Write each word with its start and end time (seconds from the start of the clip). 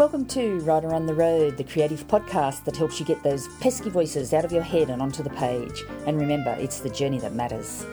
Welcome 0.00 0.24
to 0.28 0.60
Writer 0.60 0.94
on 0.94 1.04
the 1.04 1.12
Road, 1.12 1.58
the 1.58 1.64
creative 1.64 2.08
podcast 2.08 2.64
that 2.64 2.74
helps 2.74 2.98
you 2.98 3.04
get 3.04 3.22
those 3.22 3.48
pesky 3.58 3.90
voices 3.90 4.32
out 4.32 4.46
of 4.46 4.50
your 4.50 4.62
head 4.62 4.88
and 4.88 5.02
onto 5.02 5.22
the 5.22 5.28
page. 5.28 5.84
And 6.06 6.18
remember, 6.18 6.56
it's 6.58 6.80
the 6.80 6.88
journey 6.88 7.18
that 7.18 7.34
matters. 7.34 7.84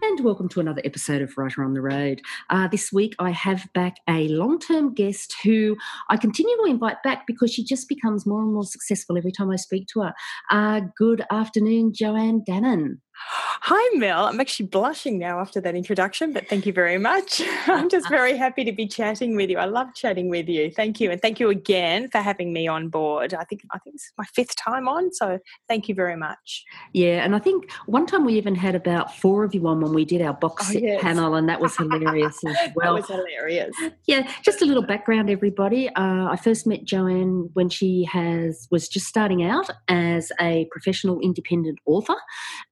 And 0.00 0.24
welcome 0.24 0.48
to 0.50 0.60
another 0.60 0.80
episode 0.84 1.22
of 1.22 1.36
Writer 1.36 1.64
on 1.64 1.74
the 1.74 1.80
Road. 1.80 2.20
Uh, 2.50 2.68
this 2.68 2.92
week 2.92 3.16
I 3.18 3.32
have 3.32 3.66
back 3.74 3.96
a 4.08 4.28
long 4.28 4.60
term 4.60 4.94
guest 4.94 5.34
who 5.42 5.76
I 6.08 6.16
continue 6.16 6.56
to 6.58 6.70
invite 6.70 7.02
back 7.02 7.26
because 7.26 7.52
she 7.52 7.64
just 7.64 7.88
becomes 7.88 8.26
more 8.26 8.42
and 8.42 8.54
more 8.54 8.62
successful 8.62 9.18
every 9.18 9.32
time 9.32 9.50
I 9.50 9.56
speak 9.56 9.88
to 9.88 10.02
her. 10.02 10.14
Uh, 10.52 10.82
good 10.96 11.24
afternoon, 11.32 11.92
Joanne 11.92 12.44
Dannon. 12.48 12.98
Hi, 13.16 13.96
Mel. 13.96 14.26
I'm 14.26 14.40
actually 14.40 14.66
blushing 14.66 15.18
now 15.18 15.40
after 15.40 15.60
that 15.60 15.74
introduction, 15.74 16.32
but 16.32 16.48
thank 16.48 16.66
you 16.66 16.72
very 16.72 16.98
much. 16.98 17.40
I'm 17.66 17.88
just 17.88 18.08
very 18.08 18.36
happy 18.36 18.64
to 18.64 18.72
be 18.72 18.86
chatting 18.86 19.36
with 19.36 19.48
you. 19.48 19.58
I 19.58 19.64
love 19.64 19.94
chatting 19.94 20.28
with 20.28 20.48
you. 20.48 20.70
Thank 20.70 21.00
you, 21.00 21.10
and 21.10 21.20
thank 21.22 21.40
you 21.40 21.48
again 21.50 22.10
for 22.10 22.18
having 22.18 22.52
me 22.52 22.68
on 22.68 22.88
board. 22.88 23.32
I 23.32 23.44
think 23.44 23.62
I 23.70 23.78
think 23.78 23.94
this 23.94 24.02
is 24.02 24.12
my 24.18 24.24
fifth 24.34 24.56
time 24.56 24.88
on, 24.88 25.12
so 25.12 25.38
thank 25.68 25.88
you 25.88 25.94
very 25.94 26.16
much. 26.16 26.64
Yeah, 26.92 27.24
and 27.24 27.34
I 27.34 27.38
think 27.38 27.70
one 27.86 28.06
time 28.06 28.24
we 28.24 28.34
even 28.34 28.54
had 28.54 28.74
about 28.74 29.16
four 29.16 29.44
of 29.44 29.54
you 29.54 29.66
on 29.68 29.80
when 29.80 29.94
we 29.94 30.04
did 30.04 30.20
our 30.20 30.34
box 30.34 30.66
oh, 30.68 30.72
set 30.72 30.82
yes. 30.82 31.02
panel, 31.02 31.34
and 31.34 31.48
that 31.48 31.60
was 31.60 31.76
hilarious 31.76 32.38
as 32.44 32.56
well. 32.74 32.94
that 32.94 33.00
was 33.00 33.06
hilarious. 33.06 33.74
Yeah, 34.06 34.30
just 34.42 34.60
a 34.62 34.64
little 34.64 34.82
background, 34.82 35.30
everybody. 35.30 35.88
Uh, 35.90 36.28
I 36.28 36.36
first 36.36 36.66
met 36.66 36.84
Joanne 36.84 37.48
when 37.54 37.68
she 37.68 38.04
has 38.04 38.68
was 38.70 38.88
just 38.88 39.06
starting 39.06 39.44
out 39.44 39.70
as 39.88 40.32
a 40.40 40.66
professional 40.70 41.20
independent 41.20 41.78
author, 41.86 42.16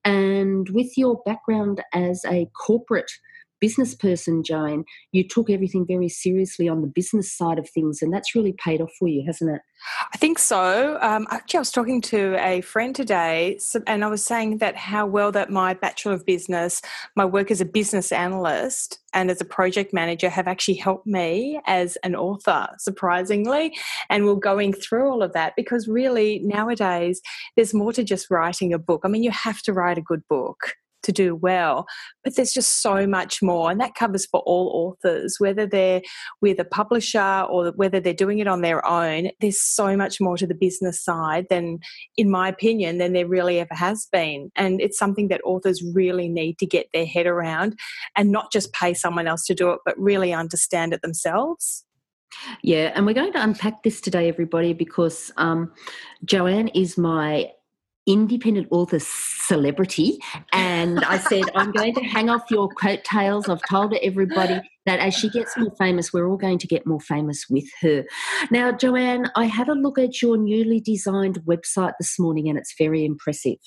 and 0.04 0.31
and 0.32 0.68
with 0.70 0.96
your 0.96 1.22
background 1.24 1.82
as 1.92 2.24
a 2.24 2.48
corporate 2.54 3.12
business 3.62 3.94
person, 3.94 4.42
Joan, 4.42 4.84
you 5.12 5.26
took 5.26 5.48
everything 5.48 5.86
very 5.86 6.08
seriously 6.08 6.68
on 6.68 6.82
the 6.82 6.88
business 6.88 7.32
side 7.32 7.60
of 7.60 7.70
things, 7.70 8.02
and 8.02 8.12
that's 8.12 8.34
really 8.34 8.52
paid 8.52 8.82
off 8.82 8.90
for 8.98 9.08
you, 9.08 9.22
hasn't 9.24 9.54
it? 9.54 9.62
I 10.12 10.18
think 10.18 10.40
so. 10.40 10.98
Um, 11.00 11.28
actually, 11.30 11.58
I 11.58 11.60
was 11.60 11.70
talking 11.70 12.00
to 12.02 12.36
a 12.40 12.60
friend 12.60 12.94
today, 12.94 13.58
and 13.86 14.04
I 14.04 14.08
was 14.08 14.24
saying 14.24 14.58
that 14.58 14.76
how 14.76 15.06
well 15.06 15.30
that 15.32 15.48
my 15.48 15.74
Bachelor 15.74 16.12
of 16.12 16.26
Business, 16.26 16.82
my 17.16 17.24
work 17.24 17.52
as 17.52 17.60
a 17.60 17.64
business 17.64 18.10
analyst 18.10 18.98
and 19.14 19.30
as 19.30 19.40
a 19.40 19.44
project 19.44 19.94
manager 19.94 20.28
have 20.28 20.48
actually 20.48 20.74
helped 20.74 21.06
me 21.06 21.60
as 21.66 21.96
an 22.02 22.16
author, 22.16 22.66
surprisingly. 22.78 23.76
And 24.10 24.26
we're 24.26 24.34
going 24.34 24.72
through 24.72 25.08
all 25.08 25.22
of 25.22 25.32
that 25.34 25.52
because 25.56 25.86
really 25.86 26.40
nowadays 26.42 27.20
there's 27.54 27.74
more 27.74 27.92
to 27.92 28.02
just 28.02 28.28
writing 28.28 28.72
a 28.72 28.78
book. 28.78 29.02
I 29.04 29.08
mean, 29.08 29.22
you 29.22 29.30
have 29.30 29.62
to 29.62 29.72
write 29.72 29.98
a 29.98 30.02
good 30.02 30.22
book 30.28 30.74
to 31.02 31.12
do 31.12 31.34
well. 31.34 31.86
But 32.24 32.36
there's 32.36 32.52
just 32.52 32.82
so 32.82 33.06
much 33.06 33.42
more, 33.42 33.70
and 33.70 33.80
that 33.80 33.94
covers 33.94 34.26
for 34.26 34.40
all 34.40 34.96
authors, 35.04 35.36
whether 35.38 35.66
they're 35.66 36.02
with 36.40 36.58
a 36.58 36.64
publisher 36.64 37.46
or 37.48 37.72
whether 37.76 38.00
they're 38.00 38.14
doing 38.14 38.38
it 38.38 38.46
on 38.46 38.60
their 38.60 38.86
own. 38.86 39.30
There's 39.40 39.60
so 39.60 39.96
much 39.96 40.20
more 40.20 40.36
to 40.36 40.46
the 40.46 40.54
business 40.54 41.02
side 41.02 41.46
than, 41.50 41.78
in 42.16 42.30
my 42.30 42.48
opinion, 42.48 42.98
than 42.98 43.12
there 43.12 43.26
really 43.26 43.60
ever 43.60 43.74
has 43.74 44.06
been. 44.12 44.50
And 44.56 44.80
it's 44.80 44.98
something 44.98 45.28
that 45.28 45.40
authors 45.44 45.82
really 45.94 46.28
need 46.28 46.58
to 46.58 46.66
get 46.66 46.86
their 46.92 47.06
head 47.06 47.26
around 47.26 47.78
and 48.16 48.30
not 48.30 48.52
just 48.52 48.72
pay 48.72 48.94
someone 48.94 49.26
else 49.26 49.44
to 49.46 49.54
do 49.54 49.70
it, 49.70 49.80
but 49.84 49.98
really 49.98 50.32
understand 50.32 50.92
it 50.92 51.02
themselves. 51.02 51.84
Yeah, 52.62 52.92
and 52.94 53.04
we're 53.04 53.14
going 53.14 53.32
to 53.32 53.42
unpack 53.42 53.82
this 53.82 54.00
today, 54.00 54.28
everybody, 54.28 54.72
because 54.72 55.30
um, 55.36 55.72
Joanne 56.24 56.68
is 56.68 56.96
my 56.96 57.50
independent 58.06 58.66
author 58.70 58.98
celebrity 58.98 60.18
and 60.52 61.04
i 61.04 61.16
said 61.16 61.44
i'm 61.54 61.70
going 61.70 61.94
to 61.94 62.02
hang 62.02 62.28
off 62.28 62.42
your 62.50 62.68
coattails. 62.70 63.48
I've 63.48 63.62
told 63.68 63.94
everybody 64.02 64.60
that 64.86 64.98
as 64.98 65.14
she 65.14 65.30
gets 65.30 65.56
more 65.56 65.72
famous 65.78 66.12
we're 66.12 66.28
all 66.28 66.36
going 66.36 66.58
to 66.58 66.66
get 66.66 66.84
more 66.84 67.00
famous 67.00 67.46
with 67.48 67.68
her. 67.80 68.04
Now 68.50 68.72
joanne 68.72 69.30
i 69.36 69.44
had 69.44 69.68
a 69.68 69.74
look 69.74 69.98
at 69.98 70.20
your 70.20 70.36
newly 70.36 70.80
designed 70.80 71.38
website 71.44 71.92
this 72.00 72.18
morning 72.18 72.48
and 72.48 72.58
it's 72.58 72.74
very 72.76 73.04
impressive 73.04 73.58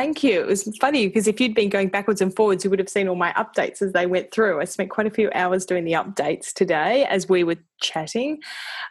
Thank 0.00 0.24
you. 0.24 0.40
It 0.40 0.46
was 0.46 0.78
funny 0.80 1.08
because 1.08 1.28
if 1.28 1.42
you'd 1.42 1.54
been 1.54 1.68
going 1.68 1.88
backwards 1.88 2.22
and 2.22 2.34
forwards, 2.34 2.64
you 2.64 2.70
would 2.70 2.78
have 2.78 2.88
seen 2.88 3.06
all 3.06 3.16
my 3.16 3.34
updates 3.34 3.82
as 3.82 3.92
they 3.92 4.06
went 4.06 4.32
through. 4.32 4.58
I 4.58 4.64
spent 4.64 4.88
quite 4.88 5.06
a 5.06 5.10
few 5.10 5.30
hours 5.34 5.66
doing 5.66 5.84
the 5.84 5.92
updates 5.92 6.54
today 6.54 7.04
as 7.04 7.28
we 7.28 7.44
were 7.44 7.56
chatting 7.82 8.38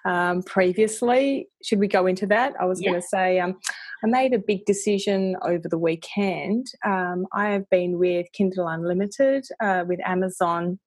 um, 0.06 0.44
previously. 0.44 1.50
Should 1.64 1.80
we 1.80 1.88
go 1.88 2.06
into 2.06 2.28
that? 2.28 2.54
I 2.62 2.66
was 2.66 2.80
yeah. 2.80 2.92
going 2.92 3.02
to 3.02 3.08
say 3.08 3.40
um, 3.40 3.58
I 4.04 4.08
made 4.08 4.36
a 4.36 4.38
big 4.38 4.66
decision 4.66 5.36
over 5.42 5.68
the 5.68 5.80
weekend. 5.80 6.68
Um, 6.86 7.26
I 7.34 7.50
have 7.50 7.68
been 7.72 7.98
with 7.98 8.28
Kindle 8.32 8.68
Unlimited 8.68 9.48
uh, 9.60 9.86
with 9.88 10.00
Amazon. 10.06 10.78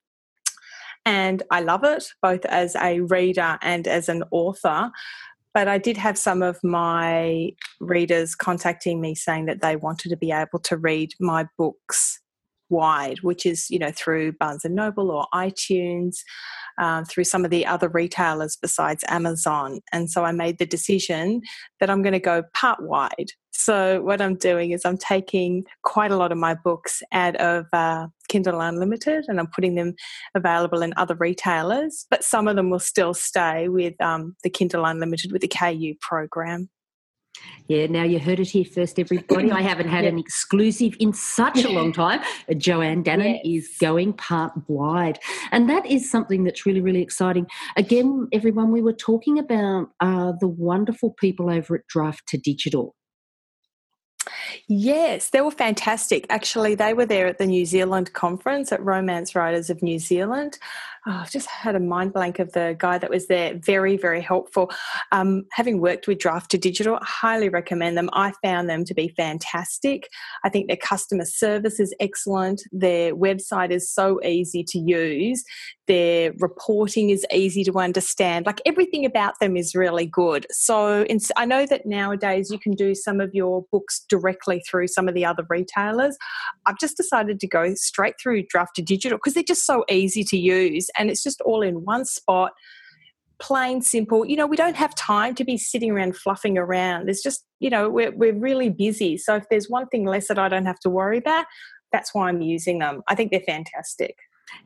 And 1.04 1.42
I 1.50 1.62
love 1.62 1.82
it 1.82 2.04
both 2.22 2.44
as 2.44 2.76
a 2.76 3.00
reader 3.00 3.58
and 3.60 3.88
as 3.88 4.08
an 4.08 4.22
author. 4.30 4.92
But 5.54 5.68
I 5.68 5.78
did 5.78 5.96
have 5.98 6.16
some 6.16 6.42
of 6.42 6.62
my 6.62 7.50
readers 7.80 8.34
contacting 8.34 9.00
me 9.00 9.14
saying 9.14 9.46
that 9.46 9.60
they 9.60 9.76
wanted 9.76 10.08
to 10.08 10.16
be 10.16 10.32
able 10.32 10.58
to 10.60 10.76
read 10.76 11.12
my 11.20 11.46
books 11.58 12.20
wide, 12.70 13.20
which 13.20 13.46
is, 13.46 13.70
you 13.70 13.78
know, 13.78 13.92
through 13.94 14.32
Barnes 14.32 14.64
and 14.64 14.74
Noble 14.74 15.10
or 15.10 15.26
iTunes, 15.34 16.16
um, 16.78 17.04
through 17.04 17.24
some 17.24 17.44
of 17.44 17.50
the 17.50 17.66
other 17.66 17.88
retailers 17.88 18.56
besides 18.56 19.04
Amazon. 19.08 19.80
And 19.92 20.10
so 20.10 20.24
I 20.24 20.32
made 20.32 20.58
the 20.58 20.66
decision 20.66 21.42
that 21.78 21.90
I'm 21.90 22.02
going 22.02 22.14
to 22.14 22.18
go 22.18 22.42
part 22.54 22.82
wide. 22.82 23.32
So 23.52 24.00
what 24.02 24.20
I'm 24.20 24.36
doing 24.36 24.70
is 24.70 24.84
I'm 24.84 24.96
taking 24.96 25.64
quite 25.82 26.10
a 26.10 26.16
lot 26.16 26.32
of 26.32 26.38
my 26.38 26.54
books 26.54 27.02
out 27.12 27.36
of 27.36 27.66
uh, 27.72 28.08
Kindle 28.28 28.60
Unlimited 28.60 29.26
and 29.28 29.38
I'm 29.38 29.46
putting 29.46 29.74
them 29.74 29.94
available 30.34 30.82
in 30.82 30.94
other 30.96 31.14
retailers, 31.14 32.06
but 32.10 32.24
some 32.24 32.48
of 32.48 32.56
them 32.56 32.70
will 32.70 32.80
still 32.80 33.14
stay 33.14 33.68
with 33.68 33.94
um, 34.00 34.36
the 34.42 34.50
Kindle 34.50 34.84
Unlimited 34.86 35.32
with 35.32 35.42
the 35.42 35.48
KU 35.48 35.94
program. 36.00 36.70
Yeah, 37.68 37.86
now 37.86 38.02
you 38.04 38.18
heard 38.18 38.40
it 38.40 38.48
here 38.48 38.64
first, 38.64 38.98
everybody. 38.98 39.50
I 39.50 39.62
haven't 39.62 39.88
had 39.88 40.04
an 40.04 40.18
exclusive 40.18 40.94
in 40.98 41.12
such 41.12 41.64
a 41.64 41.68
long 41.68 41.92
time. 41.92 42.20
Joanne 42.56 43.02
Dannon 43.02 43.40
yes. 43.44 43.68
is 43.68 43.76
going 43.78 44.12
part 44.14 44.52
wide. 44.68 45.18
And 45.50 45.68
that 45.70 45.86
is 45.86 46.10
something 46.10 46.44
that's 46.44 46.66
really, 46.66 46.80
really 46.80 47.02
exciting. 47.02 47.46
Again, 47.76 48.28
everyone, 48.32 48.72
we 48.72 48.82
were 48.82 48.92
talking 48.92 49.38
about 49.38 49.88
uh, 50.00 50.32
the 50.40 50.48
wonderful 50.48 51.10
people 51.18 51.50
over 51.50 51.76
at 51.76 51.86
Draft 51.86 52.26
to 52.28 52.38
Digital. 52.38 52.94
Yes, 54.68 55.30
they 55.30 55.40
were 55.40 55.50
fantastic. 55.50 56.26
Actually, 56.30 56.74
they 56.74 56.94
were 56.94 57.06
there 57.06 57.26
at 57.26 57.38
the 57.38 57.46
New 57.46 57.66
Zealand 57.66 58.12
conference 58.12 58.72
at 58.72 58.82
Romance 58.82 59.34
Writers 59.34 59.70
of 59.70 59.82
New 59.82 59.98
Zealand. 59.98 60.58
Oh, 61.04 61.18
I've 61.22 61.32
just 61.32 61.48
had 61.48 61.74
a 61.74 61.80
mind 61.80 62.12
blank 62.12 62.38
of 62.38 62.52
the 62.52 62.76
guy 62.78 62.96
that 62.96 63.10
was 63.10 63.26
there. 63.26 63.58
Very, 63.58 63.96
very 63.96 64.20
helpful. 64.20 64.70
Um, 65.10 65.46
having 65.50 65.80
worked 65.80 66.06
with 66.06 66.20
Draft 66.20 66.52
to 66.52 66.58
Digital, 66.58 66.94
I 66.94 67.04
highly 67.04 67.48
recommend 67.48 67.98
them. 67.98 68.08
I 68.12 68.32
found 68.40 68.70
them 68.70 68.84
to 68.84 68.94
be 68.94 69.12
fantastic. 69.16 70.08
I 70.44 70.48
think 70.48 70.68
their 70.68 70.76
customer 70.76 71.24
service 71.24 71.80
is 71.80 71.92
excellent. 71.98 72.62
Their 72.70 73.16
website 73.16 73.72
is 73.72 73.90
so 73.90 74.22
easy 74.22 74.62
to 74.62 74.78
use. 74.78 75.42
Their 75.88 76.34
reporting 76.38 77.10
is 77.10 77.26
easy 77.34 77.64
to 77.64 77.78
understand. 77.80 78.46
Like 78.46 78.62
everything 78.64 79.04
about 79.04 79.40
them 79.40 79.56
is 79.56 79.74
really 79.74 80.06
good. 80.06 80.46
So 80.52 81.04
I 81.36 81.44
know 81.44 81.66
that 81.66 81.84
nowadays 81.84 82.48
you 82.48 82.60
can 82.60 82.74
do 82.74 82.94
some 82.94 83.20
of 83.20 83.34
your 83.34 83.64
books 83.72 84.06
directly 84.12 84.62
through 84.68 84.88
some 84.88 85.08
of 85.08 85.14
the 85.14 85.24
other 85.24 85.44
retailers. 85.48 86.16
I've 86.66 86.78
just 86.78 86.96
decided 86.96 87.40
to 87.40 87.48
go 87.48 87.74
straight 87.74 88.14
through 88.22 88.44
Draft 88.48 88.76
to 88.76 88.82
Digital 88.82 89.18
because 89.18 89.34
they're 89.34 89.42
just 89.42 89.64
so 89.66 89.84
easy 89.88 90.22
to 90.24 90.36
use 90.36 90.88
and 90.98 91.10
it's 91.10 91.22
just 91.22 91.40
all 91.40 91.62
in 91.62 91.84
one 91.84 92.04
spot 92.04 92.52
plain 93.40 93.80
simple. 93.82 94.24
You 94.24 94.36
know 94.36 94.46
we 94.46 94.56
don't 94.56 94.76
have 94.76 94.94
time 94.94 95.34
to 95.34 95.44
be 95.44 95.56
sitting 95.56 95.90
around 95.90 96.16
fluffing 96.16 96.56
around. 96.58 97.06
There's 97.06 97.22
just 97.22 97.44
you 97.58 97.70
know 97.70 97.88
we're, 97.88 98.14
we're 98.14 98.38
really 98.38 98.68
busy. 98.68 99.16
So 99.16 99.34
if 99.36 99.44
there's 99.50 99.68
one 99.68 99.88
thing 99.88 100.04
less 100.04 100.28
that 100.28 100.38
i 100.38 100.48
don't 100.48 100.66
have 100.66 100.78
to 100.80 100.90
worry 100.90 101.18
about 101.18 101.46
that's 101.92 102.14
why 102.14 102.28
i'm 102.28 102.40
using 102.40 102.78
them. 102.78 103.02
I 103.08 103.14
think 103.14 103.30
they're 103.30 103.40
fantastic 103.40 104.16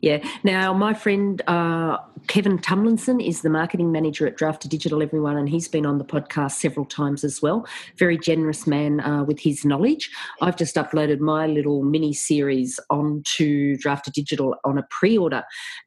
yeah. 0.00 0.26
Now, 0.44 0.72
my 0.72 0.94
friend 0.94 1.40
uh, 1.46 1.98
Kevin 2.26 2.58
Tumlinson 2.58 3.24
is 3.24 3.42
the 3.42 3.50
marketing 3.50 3.92
manager 3.92 4.26
at 4.26 4.36
Draft 4.36 4.62
to 4.62 4.68
Digital, 4.68 5.02
everyone, 5.02 5.36
and 5.36 5.48
he's 5.48 5.68
been 5.68 5.86
on 5.86 5.98
the 5.98 6.04
podcast 6.04 6.52
several 6.52 6.84
times 6.84 7.22
as 7.22 7.40
well. 7.40 7.66
Very 7.98 8.18
generous 8.18 8.66
man 8.66 9.00
uh, 9.00 9.22
with 9.24 9.38
his 9.38 9.64
knowledge. 9.64 10.10
I've 10.40 10.56
just 10.56 10.74
uploaded 10.74 11.20
my 11.20 11.46
little 11.46 11.82
mini 11.82 12.12
series 12.12 12.80
onto 12.90 13.76
Draft 13.76 14.06
to 14.06 14.10
Digital 14.10 14.56
on 14.64 14.76
a 14.76 14.86
pre 14.90 15.16
order. 15.16 15.44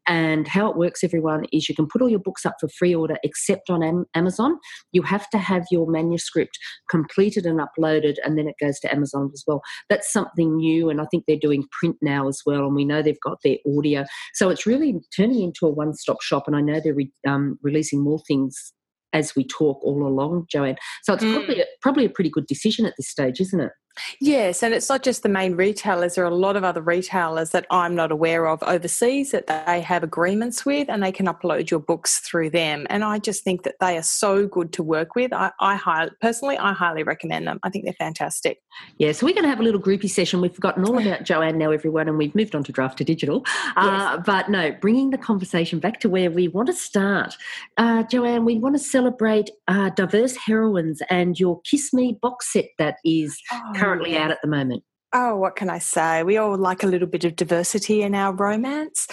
And 0.08 0.48
how 0.48 0.70
it 0.70 0.78
works, 0.78 1.04
everyone, 1.04 1.46
is 1.52 1.70
you 1.70 1.76
can 1.76 1.88
put 1.88 2.02
all 2.02 2.10
your 2.10 2.20
books 2.20 2.46
up 2.46 2.56
for 2.60 2.70
free 2.70 2.96
order 2.96 3.18
except 3.24 3.70
on 3.70 3.84
Am- 3.84 4.06
Amazon. 4.16 4.58
You 4.92 5.02
have 5.04 5.30
to 5.32 5.38
have 5.38 5.66
your 5.72 5.90
manuscript 5.90 6.58
completed 6.90 7.46
and 7.46 7.60
uploaded, 7.60 8.16
and 8.24 8.38
then 8.38 8.48
it 8.48 8.56
goes 8.60 8.80
to 8.80 8.94
Amazon 8.94 9.30
as 9.34 9.44
well. 9.46 9.62
That's 9.90 10.12
something 10.12 10.56
new, 10.56 10.90
and 10.90 11.02
I 11.02 11.06
think 11.12 11.26
they're 11.28 11.38
doing 11.38 11.66
print 11.80 11.98
now 12.02 12.28
as 12.28 12.42
well. 12.46 12.66
And 12.66 12.76
we 12.76 12.86
know 12.86 13.02
they've 13.02 13.20
got 13.24 13.40
their 13.44 13.58
audio. 13.80 14.06
So 14.34 14.50
it's 14.50 14.66
really 14.66 14.96
turning 15.16 15.42
into 15.42 15.66
a 15.66 15.70
one 15.70 15.94
stop 15.94 16.22
shop. 16.22 16.44
And 16.48 16.56
I 16.56 16.62
know 16.62 16.80
they're 16.84 16.94
re, 16.94 17.12
um, 17.28 17.58
releasing 17.64 18.04
more 18.04 18.20
things 18.28 18.74
as 19.14 19.36
we 19.36 19.46
talk 19.46 19.84
all 19.84 20.06
along, 20.06 20.46
Joanne. 20.52 20.78
So 21.04 21.14
it's 21.14 21.24
mm. 21.24 21.34
probably 21.34 21.62
a, 21.62 21.66
probably 21.82 22.06
a 22.06 22.10
pretty 22.10 22.30
good 22.30 22.46
decision 22.46 22.86
at 22.86 22.94
this 22.98 23.10
stage, 23.10 23.40
isn't 23.40 23.60
it? 23.60 23.72
Yes, 24.20 24.64
and 24.64 24.74
it's 24.74 24.90
not 24.90 25.04
just 25.04 25.24
the 25.24 25.30
main 25.30 25.56
retailers. 25.56 26.16
There 26.16 26.24
are 26.24 26.28
a 26.28 26.36
lot 26.36 26.56
of 26.56 26.64
other 26.64 26.82
retailers 26.82 27.52
that 27.52 27.66
I'm 27.70 27.96
not 27.96 28.12
aware 28.12 28.48
of 28.48 28.62
overseas 28.64 29.32
that 29.32 29.48
they 29.48 29.82
have 29.82 30.04
agreements 30.04 30.66
with, 30.66 30.90
and 30.90 31.04
they 31.04 31.12
can 31.12 31.28
upload 31.28 31.70
your 31.70 31.80
books 31.80 32.20
through 32.20 32.52
them. 32.52 32.88
And 32.90 33.04
I 33.04 33.20
just 33.20 33.44
think 33.44 33.64
that 33.64 33.76
they 33.80 33.98
are 33.98 34.04
so 34.04 34.48
good 34.48 34.74
to 34.74 34.84
work 34.84 35.16
with. 35.16 35.34
I, 35.34 35.52
I 35.60 35.76
highly, 35.76 36.12
personally, 36.22 36.58
I 36.58 36.74
highly 36.74 37.04
recommend 37.04 37.48
them. 37.48 37.60
I 37.64 37.70
think 37.70 37.86
they're 37.86 37.94
fantastic. 37.94 38.62
Yeah, 38.98 39.12
so 39.12 39.26
we're 39.26 39.34
going 39.34 39.44
to 39.44 39.50
have 39.50 39.60
a 39.60 39.64
little 39.64 39.82
groupie 39.82 40.10
session. 40.10 40.42
We've 40.42 40.54
forgotten 40.54 40.86
all 40.86 40.98
about 40.98 41.24
Joanne 41.24 41.58
now, 41.58 41.72
everyone, 41.72 42.08
and 42.08 42.18
we've 42.18 42.36
moved 42.36 42.56
on 42.56 42.64
to 42.66 42.72
draft 42.72 42.98
to 43.00 43.04
digital. 43.04 43.46
Uh, 43.76 44.16
yes. 44.16 44.24
but 44.26 44.50
no, 44.50 44.72
bringing 44.72 45.10
the 45.10 45.18
conversation 45.18 45.80
back 45.80 46.00
to 46.02 46.10
where 46.10 46.32
we 46.32 46.48
want 46.48 46.68
to 46.68 46.74
start. 46.74 47.36
Uh, 47.78 48.04
Joanne, 48.04 48.46
we 48.46 48.58
want 48.58 48.76
to 48.76 48.80
celebrate 48.80 49.50
uh, 49.68 49.90
diverse 49.90 50.36
heroines 50.36 51.02
and 51.10 51.40
your 51.40 51.62
Kiss 51.62 51.94
Me 51.94 52.18
box 52.22 52.54
set 52.54 52.70
that 52.78 52.98
is. 53.04 53.38
Oh 53.52 53.72
currently 53.80 54.18
out 54.18 54.32
at 54.32 54.40
the 54.42 54.48
moment? 54.48 54.84
Oh, 55.12 55.36
what 55.38 55.56
can 55.56 55.70
I 55.70 55.80
say? 55.80 56.22
We 56.22 56.38
all 56.38 56.56
like 56.56 56.84
a 56.84 56.88
little 56.88 57.08
bit 57.08 57.26
of 57.26 57.36
diversity 57.36 58.04
in 58.04 58.14
our 58.14 58.32
romance. 58.32 59.08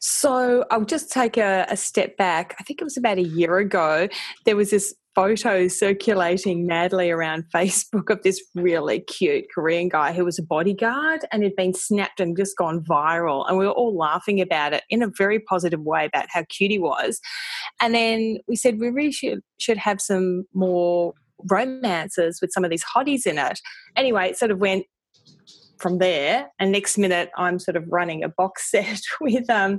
So 0.00 0.66
I'll 0.70 0.84
just 0.84 1.10
take 1.10 1.38
a, 1.38 1.66
a, 1.70 1.76
step 1.76 2.18
back. 2.18 2.54
I 2.60 2.64
think 2.64 2.82
it 2.82 2.84
was 2.84 2.98
about 2.98 3.16
a 3.16 3.22
year 3.22 3.56
ago. 3.56 4.08
There 4.44 4.56
was 4.56 4.70
this 4.70 4.94
photo 5.14 5.66
circulating 5.66 6.66
madly 6.66 7.10
around 7.10 7.44
Facebook 7.52 8.10
of 8.10 8.22
this 8.22 8.40
really 8.54 9.00
cute 9.00 9.46
Korean 9.52 9.88
guy 9.88 10.12
who 10.12 10.24
was 10.24 10.38
a 10.38 10.44
bodyguard 10.44 11.22
and 11.32 11.42
had 11.42 11.56
been 11.56 11.74
snapped 11.74 12.20
and 12.20 12.36
just 12.36 12.56
gone 12.56 12.84
viral. 12.84 13.48
And 13.48 13.58
we 13.58 13.64
were 13.64 13.72
all 13.72 13.96
laughing 13.96 14.40
about 14.40 14.74
it 14.74 14.84
in 14.90 15.02
a 15.02 15.10
very 15.16 15.40
positive 15.40 15.80
way 15.80 16.04
about 16.04 16.26
how 16.28 16.44
cute 16.50 16.70
he 16.70 16.78
was. 16.78 17.20
And 17.80 17.94
then 17.94 18.38
we 18.46 18.54
said 18.54 18.78
we 18.78 18.90
really 18.90 19.12
should, 19.12 19.40
should 19.58 19.78
have 19.78 20.00
some 20.00 20.44
more 20.54 21.14
romances 21.48 22.40
with 22.40 22.52
some 22.52 22.64
of 22.64 22.70
these 22.70 22.84
hotties 22.84 23.26
in 23.26 23.38
it. 23.38 23.60
Anyway, 23.96 24.28
it 24.28 24.38
sort 24.38 24.50
of 24.50 24.58
went 24.58 24.86
from 25.78 25.98
there. 25.98 26.50
And 26.58 26.72
next 26.72 26.98
minute, 26.98 27.30
I'm 27.36 27.58
sort 27.58 27.76
of 27.76 27.84
running 27.88 28.22
a 28.24 28.28
box 28.28 28.70
set 28.70 29.00
with 29.20 29.48
um, 29.50 29.74
a 29.74 29.78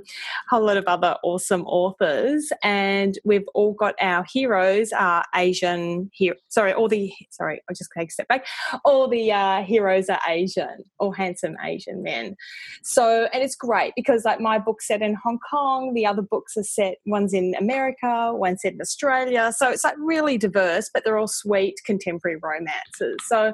whole 0.50 0.66
lot 0.66 0.78
of 0.78 0.86
other 0.86 1.18
awesome 1.24 1.64
authors, 1.64 2.52
and 2.64 3.18
we've 3.24 3.48
all 3.54 3.74
got 3.74 3.96
our 4.02 4.26
heroes 4.32 4.92
are 4.92 5.24
Asian. 5.36 6.10
Here, 6.14 6.36
sorry, 6.48 6.74
all 6.74 6.88
the 6.88 7.12
sorry, 7.30 7.62
I'll 7.70 7.76
just 7.76 7.92
take 7.98 8.10
a 8.10 8.12
step 8.12 8.28
back. 8.28 8.46
All 8.86 9.08
the 9.08 9.32
uh, 9.32 9.64
heroes 9.64 10.10
are 10.10 10.20
Asian, 10.28 10.84
all 11.00 11.12
handsome 11.12 11.56
Asian 11.64 12.04
men. 12.04 12.36
So, 12.84 13.28
and 13.34 13.44
it's 13.44 13.56
great 13.56 13.94
because 13.96 14.26
like 14.26 14.40
my 14.40 14.60
book's 14.60 14.88
set 14.88 15.02
in 15.02 15.16
Hong 15.24 15.40
Kong, 15.50 15.94
the 15.94 16.06
other 16.06 16.22
books 16.22 16.58
are 16.58 16.64
set. 16.64 16.96
One's 17.06 17.34
in 17.34 17.56
America, 17.60 18.32
one's 18.34 18.62
set 18.62 18.74
in 18.74 18.82
Australia. 18.82 19.54
So 19.56 19.70
it's 19.70 19.84
like 19.84 19.96
really 19.98 20.38
diverse, 20.38 20.90
but 20.94 21.04
they're 21.04 21.18
all 21.18 21.28
sweet 21.28 21.76
contemporary 21.86 22.38
romances. 22.42 23.18
So 23.28 23.54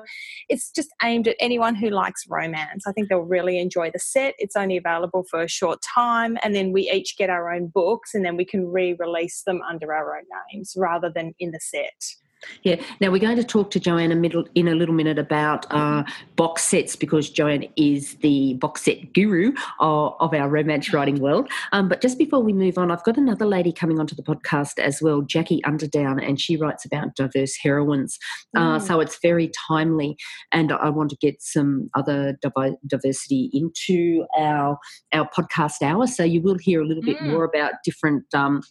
it's 0.50 0.72
just 0.72 0.90
aimed 1.04 1.28
at 1.28 1.36
anyone 1.40 1.76
who 1.76 1.90
likes 1.90 2.26
romance. 2.36 2.86
I 2.86 2.92
think 2.92 3.10
they'll 3.10 3.20
really 3.20 3.60
enjoy 3.60 3.92
the 3.92 4.00
set. 4.00 4.36
It's 4.38 4.56
only 4.56 4.78
available 4.78 5.24
for 5.30 5.42
a 5.42 5.48
short 5.48 5.82
time, 5.82 6.38
and 6.44 6.56
then 6.56 6.72
we 6.72 6.90
each 6.92 7.18
get 7.18 7.30
our 7.30 7.52
own 7.54 7.68
books, 7.68 8.14
and 8.14 8.26
then 8.26 8.36
we 8.38 8.46
can 8.46 8.68
re 8.68 8.94
release 9.00 9.44
them 9.44 9.62
under 9.70 9.94
our 9.94 10.18
own 10.18 10.24
names 10.52 10.76
rather 10.78 11.10
than 11.10 11.34
in 11.40 11.52
the 11.52 11.60
set. 11.62 12.16
Yeah. 12.64 12.82
Now 13.00 13.12
we're 13.12 13.20
going 13.20 13.38
to 13.38 13.44
talk 13.44 13.72
to 13.72 13.80
Joanne 13.80 14.12
a 14.12 14.16
middle, 14.16 14.46
in 14.56 14.68
a 14.68 14.76
little 14.76 14.96
minute 14.96 15.20
about 15.20 15.66
uh, 15.72 16.04
box 16.36 16.64
sets 16.64 16.96
because 16.96 17.30
Joanne 17.30 17.66
is 17.76 18.16
the 18.16 18.56
box 18.56 18.84
set 18.84 19.14
guru 19.14 19.54
of, 19.80 20.16
of 20.20 20.34
our 20.34 20.50
romance 20.50 20.94
writing 20.94 21.20
world. 21.20 21.50
Um, 21.72 21.90
but 21.90 22.02
just 22.02 22.18
before 22.18 22.42
we 22.42 22.54
move 22.54 22.78
on, 22.78 22.92
I've 22.92 23.04
got 23.04 23.18
another 23.18 23.46
lady 23.46 23.72
coming 23.72 24.00
onto 24.00 24.16
the 24.16 24.24
podcast 24.24 24.80
as 24.80 25.02
well, 25.02 25.22
Jacquie 25.22 25.62
Underdown, 25.62 26.26
and 26.28 26.40
she 26.40 26.58
writes 26.58 26.86
about 26.86 27.16
diverse 27.16 27.56
heroines. 27.62 28.18
Uh, 28.56 28.78
mm. 28.78 28.82
so 28.82 29.00
it's 29.00 29.20
very 29.22 29.52
timely, 29.68 30.18
and 30.52 30.72
I 30.72 30.90
want 30.90 31.10
to 31.12 31.18
get 31.18 31.42
some 31.42 31.90
other 31.96 32.38
diversity 32.42 33.50
into 33.54 34.26
our 34.38 34.78
our 35.14 35.30
podcast 35.30 35.82
hour. 35.82 36.08
So 36.08 36.24
you 36.24 36.42
will 36.42 36.58
hear 36.58 36.82
a 36.82 36.86
little 36.86 37.04
bit 37.04 37.18
mm. 37.18 37.32
more 37.32 37.44
about 37.44 37.74
different. 37.84 38.24
Um, 38.34 38.62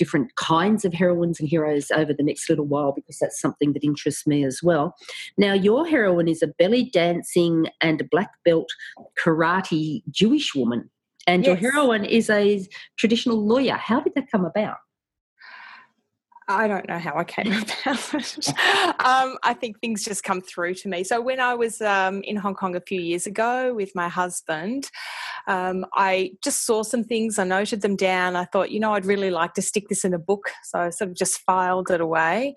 different 0.00 0.34
kinds 0.36 0.86
of 0.86 0.94
heroines 0.94 1.38
and 1.38 1.46
heroes 1.46 1.90
over 1.90 2.14
the 2.14 2.22
next 2.22 2.48
little 2.48 2.64
while 2.64 2.90
because 2.90 3.18
that's 3.18 3.38
something 3.38 3.74
that 3.74 3.84
interests 3.84 4.26
me 4.26 4.42
as 4.42 4.62
well. 4.62 4.94
Now, 5.36 5.52
your 5.52 5.86
heroine 5.86 6.26
is 6.26 6.42
a 6.42 6.46
belly 6.46 6.84
dancing 6.84 7.66
and 7.82 8.08
black 8.10 8.30
belt 8.42 8.70
karate 9.22 10.02
Jewish 10.10 10.54
woman, 10.54 10.88
and 11.26 11.44
yes. 11.44 11.60
your 11.60 11.72
heroine 11.72 12.06
is 12.06 12.30
a 12.30 12.66
traditional 12.96 13.46
lawyer. 13.46 13.74
How 13.74 14.00
did 14.00 14.14
that 14.14 14.30
come 14.32 14.46
about? 14.46 14.78
I 16.50 16.66
don't 16.66 16.88
know 16.88 16.98
how 16.98 17.16
I 17.16 17.24
came 17.24 17.46
about 17.84 18.14
it. 18.14 18.48
um, 18.48 19.38
I 19.42 19.54
think 19.58 19.80
things 19.80 20.04
just 20.04 20.24
come 20.24 20.40
through 20.40 20.74
to 20.74 20.88
me. 20.88 21.04
So 21.04 21.20
when 21.20 21.40
I 21.40 21.54
was 21.54 21.80
um, 21.80 22.22
in 22.24 22.36
Hong 22.36 22.54
Kong 22.54 22.74
a 22.74 22.80
few 22.80 23.00
years 23.00 23.26
ago 23.26 23.72
with 23.74 23.92
my 23.94 24.08
husband, 24.08 24.90
um, 25.46 25.86
I 25.94 26.32
just 26.42 26.66
saw 26.66 26.82
some 26.82 27.04
things. 27.04 27.38
I 27.38 27.44
noted 27.44 27.82
them 27.82 27.96
down. 27.96 28.36
I 28.36 28.44
thought, 28.44 28.70
you 28.70 28.80
know, 28.80 28.94
I'd 28.94 29.06
really 29.06 29.30
like 29.30 29.54
to 29.54 29.62
stick 29.62 29.88
this 29.88 30.04
in 30.04 30.12
a 30.12 30.18
book. 30.18 30.50
So 30.64 30.80
I 30.80 30.90
sort 30.90 31.10
of 31.10 31.16
just 31.16 31.40
filed 31.40 31.90
it 31.90 32.00
away. 32.00 32.54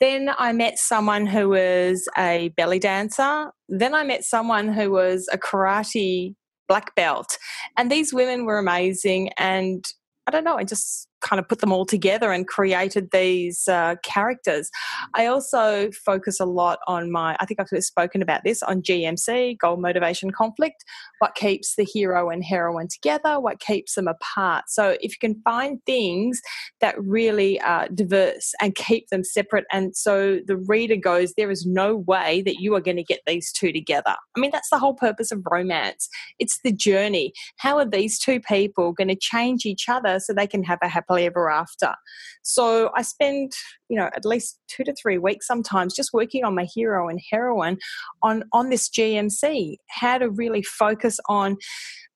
Then 0.00 0.30
I 0.38 0.52
met 0.52 0.78
someone 0.78 1.26
who 1.26 1.50
was 1.50 2.08
a 2.16 2.48
belly 2.56 2.78
dancer. 2.78 3.50
Then 3.68 3.94
I 3.94 4.04
met 4.04 4.24
someone 4.24 4.72
who 4.72 4.90
was 4.90 5.28
a 5.32 5.38
karate 5.38 6.34
black 6.68 6.94
belt. 6.94 7.38
And 7.76 7.90
these 7.90 8.14
women 8.14 8.44
were 8.44 8.58
amazing. 8.58 9.30
And 9.36 9.84
I 10.26 10.30
don't 10.30 10.44
know, 10.44 10.56
I 10.56 10.64
just 10.64 11.08
kind 11.22 11.38
of 11.40 11.48
put 11.48 11.60
them 11.60 11.72
all 11.72 11.86
together 11.86 12.32
and 12.32 12.46
created 12.46 13.10
these 13.12 13.68
uh, 13.68 13.96
characters. 14.02 14.70
I 15.14 15.26
also 15.26 15.90
focus 16.04 16.40
a 16.40 16.44
lot 16.44 16.80
on 16.86 17.10
my, 17.10 17.36
I 17.40 17.46
think 17.46 17.60
I've 17.60 17.84
spoken 17.84 18.22
about 18.22 18.42
this 18.44 18.62
on 18.62 18.82
GMC, 18.82 19.58
goal 19.58 19.76
motivation 19.76 20.30
conflict, 20.30 20.84
what 21.20 21.34
keeps 21.34 21.76
the 21.76 21.84
hero 21.84 22.28
and 22.28 22.44
heroine 22.44 22.88
together, 22.88 23.38
what 23.40 23.60
keeps 23.60 23.94
them 23.94 24.08
apart. 24.08 24.64
So 24.68 24.96
if 25.00 25.12
you 25.12 25.18
can 25.20 25.40
find 25.42 25.78
things 25.86 26.40
that 26.80 26.96
really 26.98 27.60
are 27.60 27.88
diverse 27.88 28.52
and 28.60 28.74
keep 28.74 29.08
them 29.08 29.24
separate, 29.24 29.64
and 29.72 29.96
so 29.96 30.40
the 30.46 30.56
reader 30.56 30.96
goes, 30.96 31.34
there 31.34 31.50
is 31.50 31.64
no 31.64 31.96
way 31.96 32.42
that 32.42 32.56
you 32.56 32.74
are 32.74 32.80
going 32.80 32.96
to 32.96 33.04
get 33.04 33.20
these 33.26 33.52
two 33.52 33.72
together. 33.72 34.16
I 34.36 34.40
mean, 34.40 34.50
that's 34.50 34.70
the 34.70 34.78
whole 34.78 34.94
purpose 34.94 35.30
of 35.30 35.46
romance. 35.50 36.08
It's 36.38 36.58
the 36.64 36.72
journey. 36.72 37.32
How 37.58 37.78
are 37.78 37.88
these 37.88 38.18
two 38.18 38.40
people 38.40 38.92
going 38.92 39.08
to 39.08 39.16
change 39.16 39.64
each 39.64 39.88
other 39.88 40.18
so 40.18 40.32
they 40.32 40.46
can 40.46 40.64
have 40.64 40.78
a 40.82 40.88
happy 40.88 41.11
happily 41.12 41.26
ever 41.26 41.50
after. 41.50 41.94
So 42.42 42.90
I 42.96 43.02
spend, 43.02 43.52
you 43.88 43.96
know, 43.96 44.08
at 44.14 44.24
least 44.24 44.58
two 44.68 44.84
to 44.84 44.94
three 44.94 45.18
weeks 45.18 45.46
sometimes 45.46 45.94
just 45.94 46.12
working 46.12 46.44
on 46.44 46.54
my 46.54 46.64
hero 46.64 47.08
and 47.08 47.20
heroine 47.30 47.78
on 48.22 48.44
on 48.52 48.70
this 48.70 48.88
GMC, 48.88 49.76
how 49.88 50.18
to 50.18 50.30
really 50.30 50.62
focus 50.62 51.18
on 51.28 51.56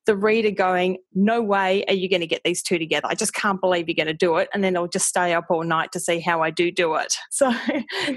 the 0.07 0.17
reader 0.17 0.53
going, 0.53 0.99
No 1.15 1.43
way 1.43 1.85
are 1.89 1.95
you 1.95 2.09
going 2.09 2.21
to 2.21 2.27
get 2.29 2.43
these 2.45 2.63
two 2.63 2.79
together. 2.79 3.09
I 3.09 3.15
just 3.15 3.35
can't 3.35 3.61
believe 3.61 3.89
you're 3.89 3.97
going 3.97 4.07
to 4.07 4.15
do 4.15 4.37
it. 4.37 4.49
And 4.55 4.63
then 4.63 4.77
I'll 4.77 4.87
just 4.87 5.09
stay 5.09 5.35
up 5.35 5.47
all 5.51 5.65
night 5.65 5.91
to 5.93 6.01
see 6.01 6.21
how 6.21 6.43
I 6.43 6.51
do 6.51 6.71
do 6.71 6.95
it. 6.95 7.15
So 7.31 7.53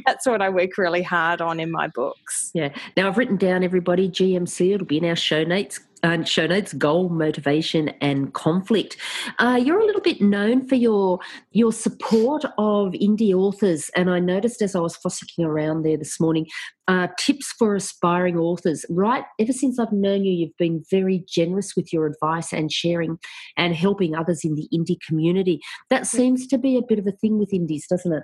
that's 0.05 0.25
what 0.25 0.41
I 0.41 0.47
work 0.47 0.77
really 0.77 1.03
hard 1.03 1.41
on 1.41 1.59
in 1.59 1.71
my 1.71 1.89
books. 1.89 2.51
Yeah. 2.53 2.69
Now 2.95 3.07
I've 3.07 3.17
written 3.17 3.35
down 3.35 3.63
everybody, 3.63 4.07
GMC, 4.07 4.75
it'll 4.75 4.87
be 4.87 4.97
in 4.97 5.05
our 5.05 5.15
show 5.15 5.43
notes 5.43 5.79
uh, 6.03 6.23
show 6.23 6.47
notes 6.47 6.73
goal 6.73 7.09
motivation 7.09 7.89
and 8.01 8.33
conflict. 8.33 8.97
Uh, 9.37 9.59
you're 9.63 9.79
a 9.79 9.85
little 9.85 10.01
bit 10.01 10.21
known 10.21 10.67
for 10.67 10.75
your 10.75 11.19
your 11.51 11.71
support 11.71 12.45
of 12.57 12.93
indie 12.93 13.33
authors 13.33 13.89
and 13.95 14.09
i 14.09 14.19
noticed 14.19 14.61
as 14.61 14.75
i 14.75 14.79
was 14.79 14.97
fossicking 14.97 15.45
around 15.45 15.83
there 15.83 15.97
this 15.97 16.19
morning 16.19 16.45
uh, 16.87 17.07
tips 17.19 17.53
for 17.59 17.75
aspiring 17.75 18.35
authors. 18.37 18.83
Right 18.89 19.23
ever 19.39 19.53
since 19.53 19.79
i've 19.79 19.91
known 19.91 20.23
you 20.23 20.31
you've 20.31 20.57
been 20.57 20.83
very 20.89 21.23
generous 21.27 21.75
with 21.75 21.93
your 21.93 22.05
advice 22.05 22.51
and 22.53 22.71
sharing 22.71 23.17
and 23.57 23.75
helping 23.75 24.15
others 24.15 24.43
in 24.43 24.55
the 24.55 24.67
indie 24.73 24.99
community. 25.07 25.59
That 25.89 26.07
seems 26.07 26.47
to 26.47 26.57
be 26.57 26.77
a 26.77 26.81
bit 26.81 26.99
of 26.99 27.07
a 27.07 27.11
thing 27.11 27.39
with 27.39 27.53
indies 27.53 27.85
doesn't 27.87 28.13
it 28.13 28.23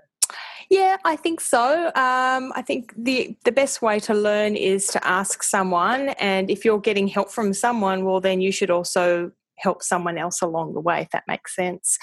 yeah, 0.70 0.98
I 1.06 1.16
think 1.16 1.42
so. 1.42 1.88
Um, 1.88 2.52
I 2.56 2.64
think 2.66 2.94
the 2.98 3.36
the 3.44 3.52
best 3.52 3.82
way 3.82 4.00
to 4.02 4.14
learn 4.14 4.56
is 4.56 4.88
to 4.88 5.08
ask 5.08 5.44
someone, 5.44 6.10
and 6.20 6.50
if 6.50 6.66
you're 6.66 6.80
getting 6.80 7.08
help 7.08 7.32
from 7.32 7.54
someone, 7.54 8.06
well, 8.06 8.20
then 8.20 8.42
you 8.42 8.52
should 8.52 8.72
also 8.72 9.32
help 9.58 9.82
someone 9.82 10.18
else 10.18 10.42
along 10.42 10.74
the 10.74 10.82
way 10.82 11.02
if 11.02 11.10
that 11.12 11.24
makes 11.28 11.56
sense. 11.56 11.98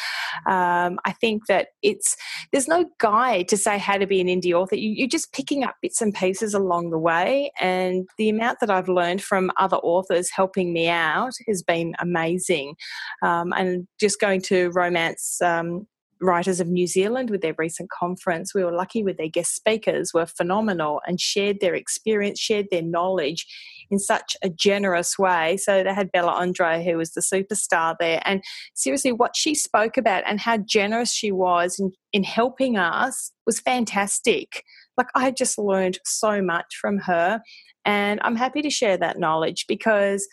Um, 0.46 0.98
i 1.04 1.12
think 1.12 1.46
that 1.46 1.68
it's 1.82 2.16
there's 2.50 2.68
no 2.68 2.86
guide 2.98 3.48
to 3.48 3.56
say 3.56 3.76
how 3.76 3.98
to 3.98 4.06
be 4.06 4.20
an 4.20 4.28
indie 4.28 4.54
author. 4.54 4.76
You, 4.76 5.04
are 5.04 5.08
just 5.08 5.32
picking 5.32 5.64
up 5.64 5.76
bits 5.82 6.00
and 6.00 6.14
pieces 6.14 6.54
along 6.54 6.90
the 6.90 6.98
way 6.98 7.52
and 7.60 8.08
the 8.16 8.30
amount 8.30 8.58
that 8.60 8.70
i've 8.70 8.88
learned 8.88 9.22
from 9.22 9.50
other 9.58 9.76
authors 9.78 10.30
helping 10.30 10.72
me 10.72 10.88
out 10.88 11.32
has 11.46 11.62
been 11.62 11.94
amazing. 11.98 12.74
Um, 13.22 13.52
and 13.52 13.86
just 14.00 14.20
going 14.20 14.40
to 14.42 14.70
romance 14.70 15.40
um, 15.42 15.86
Writers 16.22 16.60
of 16.60 16.68
New 16.68 16.86
Zealand 16.86 17.30
with 17.30 17.42
their 17.42 17.54
recent 17.58 17.90
conference. 17.90 18.54
We 18.54 18.64
were 18.64 18.72
lucky 18.72 19.02
with 19.02 19.16
their 19.16 19.28
guest 19.28 19.54
speakers 19.54 20.12
were 20.14 20.26
phenomenal 20.26 21.00
and 21.06 21.20
shared 21.20 21.60
their 21.60 21.74
experience, 21.74 22.38
shared 22.38 22.68
their 22.70 22.82
knowledge 22.82 23.46
in 23.90 23.98
such 23.98 24.36
a 24.42 24.48
generous 24.48 25.18
way. 25.18 25.56
So 25.58 25.82
they 25.82 25.92
had 25.92 26.12
Bella 26.12 26.32
Andre, 26.32 26.84
who 26.84 26.96
was 26.96 27.12
the 27.12 27.20
superstar 27.20 27.96
there, 27.98 28.22
and 28.24 28.42
seriously, 28.74 29.12
what 29.12 29.36
she 29.36 29.54
spoke 29.54 29.96
about 29.96 30.22
and 30.26 30.40
how 30.40 30.58
generous 30.58 31.12
she 31.12 31.32
was 31.32 31.78
in, 31.78 31.92
in 32.12 32.24
helping 32.24 32.76
us 32.76 33.32
was 33.44 33.60
fantastic. 33.60 34.64
Like, 34.96 35.08
I 35.14 35.30
just 35.30 35.58
learned 35.58 35.98
so 36.04 36.40
much 36.40 36.76
from 36.80 36.98
her. 36.98 37.42
And 37.84 38.20
I'm 38.22 38.36
happy 38.36 38.62
to 38.62 38.70
share 38.70 38.96
that 38.98 39.18
knowledge 39.18 39.64
because 39.66 40.26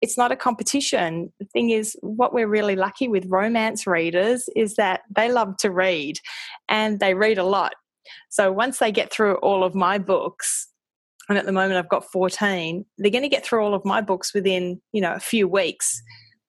it's 0.00 0.16
not 0.16 0.32
a 0.32 0.36
competition. 0.36 1.32
The 1.40 1.46
thing 1.46 1.70
is, 1.70 1.96
what 2.00 2.32
we're 2.32 2.48
really 2.48 2.76
lucky 2.76 3.08
with 3.08 3.26
romance 3.26 3.86
readers 3.86 4.48
is 4.54 4.76
that 4.76 5.00
they 5.14 5.30
love 5.30 5.56
to 5.58 5.70
read 5.70 6.18
and 6.68 7.00
they 7.00 7.14
read 7.14 7.38
a 7.38 7.44
lot. 7.44 7.74
So 8.30 8.52
once 8.52 8.78
they 8.78 8.92
get 8.92 9.12
through 9.12 9.36
all 9.36 9.64
of 9.64 9.74
my 9.74 9.98
books, 9.98 10.68
and 11.28 11.36
at 11.36 11.44
the 11.44 11.52
moment 11.52 11.78
I've 11.78 11.88
got 11.88 12.10
14, 12.10 12.84
they're 12.96 13.10
going 13.10 13.22
to 13.22 13.28
get 13.28 13.44
through 13.44 13.62
all 13.62 13.74
of 13.74 13.84
my 13.84 14.00
books 14.00 14.32
within, 14.32 14.80
you 14.92 15.00
know, 15.00 15.12
a 15.12 15.20
few 15.20 15.46
weeks. 15.46 16.00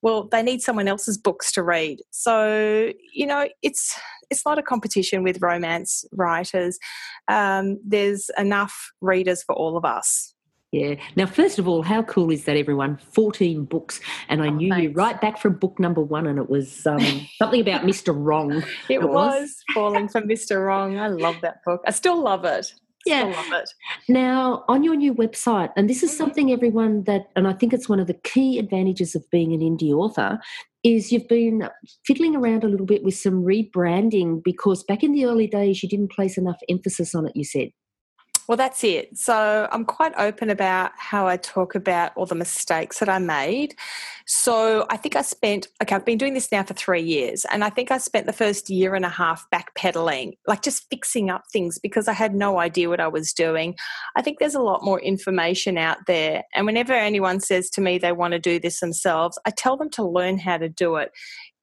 Well, 0.02 0.28
they 0.30 0.42
need 0.42 0.62
someone 0.62 0.88
else's 0.88 1.18
books 1.18 1.52
to 1.52 1.62
read. 1.62 1.98
So, 2.10 2.90
you 3.12 3.26
know, 3.26 3.48
it's 3.62 3.98
it's 4.30 4.46
not 4.46 4.58
a 4.58 4.62
competition 4.62 5.22
with 5.22 5.42
romance 5.42 6.04
writers. 6.12 6.78
Um, 7.28 7.78
there's 7.84 8.30
enough 8.38 8.92
readers 9.00 9.42
for 9.42 9.54
all 9.54 9.76
of 9.76 9.84
us. 9.84 10.34
Yeah. 10.72 10.94
Now, 11.16 11.26
first 11.26 11.58
of 11.58 11.66
all, 11.66 11.82
how 11.82 12.02
cool 12.04 12.30
is 12.30 12.44
that, 12.44 12.56
everyone? 12.56 12.96
14 12.96 13.64
books. 13.64 14.00
And 14.28 14.40
I 14.40 14.46
oh, 14.46 14.50
knew 14.50 14.70
thanks. 14.70 14.82
you 14.84 14.90
right 14.92 15.20
back 15.20 15.38
from 15.38 15.54
book 15.54 15.80
number 15.80 16.00
one, 16.00 16.26
and 16.26 16.38
it 16.38 16.48
was 16.48 16.86
um, 16.86 17.00
something 17.38 17.60
about 17.60 17.82
Mr. 17.82 18.14
Wrong. 18.16 18.62
It, 18.88 19.02
was. 19.02 19.10
was 19.12 19.56
Falling 19.74 20.08
for 20.08 20.22
Mr. 20.22 20.64
Wrong. 20.64 20.98
I 20.98 21.08
love 21.08 21.36
that 21.42 21.64
book. 21.64 21.82
I 21.86 21.90
still 21.90 22.22
love 22.22 22.44
it. 22.44 22.72
Yeah. 23.04 23.32
Still 23.32 23.50
love 23.50 23.62
it. 23.62 23.70
Now, 24.08 24.64
on 24.68 24.84
your 24.84 24.94
new 24.94 25.12
website, 25.12 25.70
and 25.76 25.90
this 25.90 26.04
is 26.04 26.10
mm-hmm. 26.10 26.18
something 26.18 26.52
everyone 26.52 27.02
that, 27.04 27.30
and 27.34 27.48
I 27.48 27.52
think 27.52 27.72
it's 27.72 27.88
one 27.88 27.98
of 27.98 28.06
the 28.06 28.14
key 28.14 28.58
advantages 28.58 29.16
of 29.16 29.28
being 29.30 29.52
an 29.52 29.60
indie 29.60 29.92
author, 29.92 30.38
is 30.84 31.10
you've 31.10 31.28
been 31.28 31.68
fiddling 32.06 32.36
around 32.36 32.62
a 32.62 32.68
little 32.68 32.86
bit 32.86 33.02
with 33.02 33.14
some 33.14 33.44
rebranding 33.44 34.42
because 34.42 34.84
back 34.84 35.02
in 35.02 35.12
the 35.12 35.26
early 35.26 35.46
days, 35.46 35.82
you 35.82 35.88
didn't 35.88 36.12
place 36.12 36.38
enough 36.38 36.58
emphasis 36.68 37.14
on 37.14 37.26
it, 37.26 37.34
you 37.34 37.44
said. 37.44 37.70
Well, 38.50 38.56
that's 38.56 38.82
it. 38.82 39.16
So 39.16 39.68
I'm 39.70 39.84
quite 39.84 40.12
open 40.18 40.50
about 40.50 40.90
how 40.96 41.28
I 41.28 41.36
talk 41.36 41.76
about 41.76 42.10
all 42.16 42.26
the 42.26 42.34
mistakes 42.34 42.98
that 42.98 43.08
I 43.08 43.20
made. 43.20 43.76
So 44.26 44.86
I 44.90 44.96
think 44.96 45.14
I 45.14 45.22
spent, 45.22 45.68
okay, 45.80 45.94
I've 45.94 46.04
been 46.04 46.18
doing 46.18 46.34
this 46.34 46.50
now 46.50 46.64
for 46.64 46.74
three 46.74 47.00
years, 47.00 47.44
and 47.52 47.62
I 47.62 47.70
think 47.70 47.92
I 47.92 47.98
spent 47.98 48.26
the 48.26 48.32
first 48.32 48.68
year 48.68 48.96
and 48.96 49.04
a 49.04 49.08
half 49.08 49.46
backpedaling, 49.54 50.32
like 50.48 50.62
just 50.62 50.90
fixing 50.90 51.30
up 51.30 51.44
things 51.52 51.78
because 51.78 52.08
I 52.08 52.12
had 52.12 52.34
no 52.34 52.58
idea 52.58 52.88
what 52.88 52.98
I 52.98 53.06
was 53.06 53.32
doing. 53.32 53.76
I 54.16 54.22
think 54.22 54.40
there's 54.40 54.56
a 54.56 54.62
lot 54.62 54.82
more 54.82 55.00
information 55.00 55.78
out 55.78 55.98
there. 56.08 56.42
And 56.52 56.66
whenever 56.66 56.92
anyone 56.92 57.38
says 57.38 57.70
to 57.70 57.80
me 57.80 57.98
they 57.98 58.10
want 58.10 58.32
to 58.32 58.40
do 58.40 58.58
this 58.58 58.80
themselves, 58.80 59.38
I 59.46 59.50
tell 59.50 59.76
them 59.76 59.90
to 59.90 60.04
learn 60.04 60.38
how 60.38 60.58
to 60.58 60.68
do 60.68 60.96
it 60.96 61.12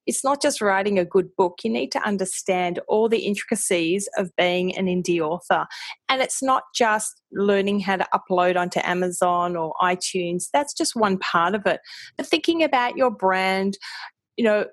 it's 0.08 0.24
not 0.24 0.42
just 0.42 0.62
writing 0.62 0.98
a 0.98 1.06
good 1.06 1.36
book. 1.36 1.60
You 1.64 1.70
need 1.70 1.92
to 1.92 2.02
understand 2.02 2.80
all 2.88 3.10
the 3.10 3.20
intricacies 3.20 4.08
of 4.18 4.36
being 4.38 4.76
an 4.78 4.88
indie 4.88 5.20
author. 5.20 5.68
And 6.10 6.22
it's 6.22 6.42
not 6.42 6.64
just 6.74 7.22
learning 7.32 7.82
how 7.82 7.98
to 7.98 8.08
upload 8.14 8.58
onto 8.58 8.80
Amazon 8.84 9.56
or 9.56 9.74
iTunes. 9.82 10.46
That's 10.52 10.74
just 10.74 10.96
one 10.96 11.20
part 11.20 11.54
of 11.54 11.66
it. 11.66 11.82
But 12.16 12.26
thinking 12.26 12.64
about 12.64 12.98
your 12.98 13.12
brand, 13.12 13.78
you 14.38 14.46
know, 14.46 14.66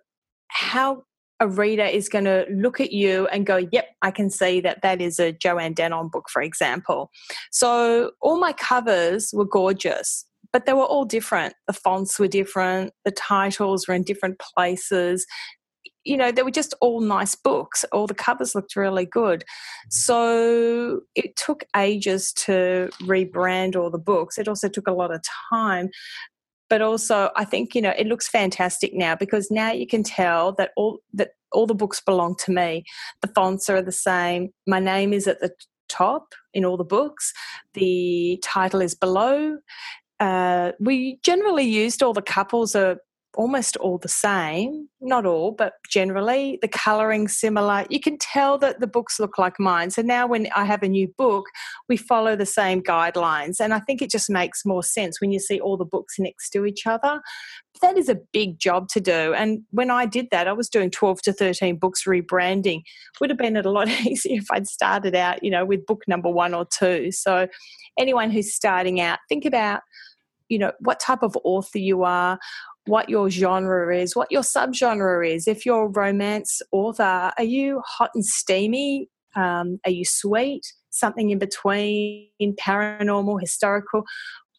how 0.48 1.02
a 1.40 1.48
reader 1.48 1.84
is 1.84 2.08
going 2.08 2.26
to 2.26 2.46
look 2.48 2.80
at 2.80 2.92
you 2.92 3.26
and 3.26 3.44
go, 3.44 3.66
Yep, 3.72 3.88
I 4.02 4.12
can 4.12 4.30
see 4.30 4.60
that 4.60 4.82
that 4.82 5.00
is 5.00 5.18
a 5.18 5.32
Joanne 5.32 5.74
Dannon 5.74 6.10
book, 6.10 6.28
for 6.30 6.40
example. 6.40 7.10
So 7.50 8.12
all 8.20 8.38
my 8.38 8.52
covers 8.52 9.30
were 9.34 9.44
gorgeous 9.44 10.24
but 10.54 10.66
they 10.66 10.72
were 10.72 10.84
all 10.84 11.04
different. 11.04 11.52
The 11.66 11.72
fonts 11.72 12.16
were 12.16 12.28
different, 12.28 12.92
the 13.04 13.10
titles 13.10 13.88
were 13.88 13.94
in 13.94 14.04
different 14.04 14.38
places. 14.38 15.26
You 16.04 16.16
know, 16.16 16.30
they 16.30 16.44
were 16.44 16.52
just 16.52 16.74
all 16.80 17.00
nice 17.00 17.34
books. 17.34 17.84
All 17.90 18.06
the 18.06 18.14
covers 18.14 18.54
looked 18.54 18.76
really 18.76 19.04
good. 19.04 19.42
So 19.90 21.00
it 21.16 21.34
took 21.34 21.64
ages 21.76 22.32
to 22.44 22.88
rebrand 23.02 23.74
all 23.74 23.90
the 23.90 23.98
books. 23.98 24.38
It 24.38 24.46
also 24.46 24.68
took 24.68 24.86
a 24.86 24.92
lot 24.92 25.12
of 25.12 25.20
time 25.50 25.90
but 26.70 26.80
also 26.80 27.30
I 27.36 27.44
think 27.44 27.74
you 27.74 27.82
know 27.82 27.92
it 27.96 28.06
looks 28.06 28.26
fantastic 28.26 28.94
now 28.94 29.14
because 29.14 29.50
now 29.50 29.70
you 29.70 29.86
can 29.86 30.02
tell 30.02 30.52
that 30.54 30.70
all 30.76 31.00
that 31.12 31.32
all 31.52 31.66
the 31.66 31.74
books 31.74 32.00
belong 32.00 32.36
to 32.36 32.52
me. 32.52 32.84
The 33.20 33.28
fonts 33.28 33.68
are 33.68 33.82
the 33.82 33.92
same. 33.92 34.48
My 34.66 34.80
name 34.80 35.12
is 35.12 35.26
at 35.26 35.40
the 35.40 35.52
top 35.88 36.34
in 36.54 36.64
all 36.64 36.76
the 36.76 36.84
books. 36.84 37.32
The 37.74 38.40
title 38.42 38.80
is 38.80 38.94
below 38.94 39.58
uh, 40.20 40.72
we 40.78 41.18
generally 41.22 41.64
used 41.64 42.02
all 42.02 42.12
the 42.12 42.22
couples 42.22 42.74
are 42.74 42.98
almost 43.36 43.76
all 43.78 43.98
the 43.98 44.08
same, 44.08 44.88
not 45.00 45.26
all, 45.26 45.52
but 45.52 45.74
generally 45.90 46.58
the 46.62 46.68
colouring 46.68 47.28
similar. 47.28 47.84
You 47.90 48.00
can 48.00 48.18
tell 48.18 48.58
that 48.58 48.80
the 48.80 48.86
books 48.86 49.20
look 49.20 49.38
like 49.38 49.58
mine. 49.58 49.90
So 49.90 50.02
now 50.02 50.26
when 50.26 50.48
I 50.54 50.64
have 50.64 50.82
a 50.82 50.88
new 50.88 51.08
book, 51.16 51.46
we 51.88 51.96
follow 51.96 52.36
the 52.36 52.46
same 52.46 52.82
guidelines. 52.82 53.60
And 53.60 53.74
I 53.74 53.80
think 53.80 54.02
it 54.02 54.10
just 54.10 54.30
makes 54.30 54.64
more 54.64 54.82
sense 54.82 55.20
when 55.20 55.32
you 55.32 55.40
see 55.40 55.60
all 55.60 55.76
the 55.76 55.84
books 55.84 56.14
next 56.18 56.50
to 56.50 56.64
each 56.64 56.86
other. 56.86 57.20
That 57.82 57.98
is 57.98 58.08
a 58.08 58.20
big 58.32 58.58
job 58.58 58.88
to 58.88 59.00
do. 59.00 59.34
And 59.34 59.62
when 59.70 59.90
I 59.90 60.06
did 60.06 60.28
that, 60.30 60.46
I 60.46 60.52
was 60.52 60.68
doing 60.68 60.90
12 60.90 61.22
to 61.22 61.32
13 61.32 61.76
books 61.76 62.04
rebranding. 62.04 62.82
Would 63.20 63.30
have 63.30 63.38
been 63.38 63.56
a 63.56 63.62
lot 63.62 63.88
easier 64.06 64.38
if 64.38 64.50
I'd 64.50 64.66
started 64.66 65.14
out, 65.14 65.42
you 65.42 65.50
know, 65.50 65.64
with 65.64 65.86
book 65.86 66.02
number 66.06 66.30
one 66.30 66.54
or 66.54 66.66
two. 66.66 67.10
So 67.10 67.48
anyone 67.98 68.30
who's 68.30 68.54
starting 68.54 69.00
out, 69.00 69.18
think 69.28 69.44
about 69.44 69.80
you 70.50 70.58
know 70.58 70.72
what 70.80 71.00
type 71.00 71.22
of 71.22 71.36
author 71.42 71.78
you 71.78 72.02
are 72.02 72.38
what 72.86 73.08
your 73.08 73.30
genre 73.30 73.96
is 73.96 74.14
what 74.14 74.30
your 74.30 74.42
subgenre 74.42 75.34
is. 75.34 75.48
If 75.48 75.64
you're 75.64 75.84
a 75.84 75.88
romance 75.88 76.60
author 76.72 77.32
are 77.36 77.44
you 77.44 77.82
hot 77.86 78.10
and 78.14 78.24
steamy? 78.24 79.08
Um, 79.36 79.78
are 79.84 79.90
you 79.90 80.04
sweet? 80.04 80.62
Something 80.90 81.30
in 81.30 81.38
between 81.38 82.28
paranormal 82.40 83.40
historical? 83.40 84.04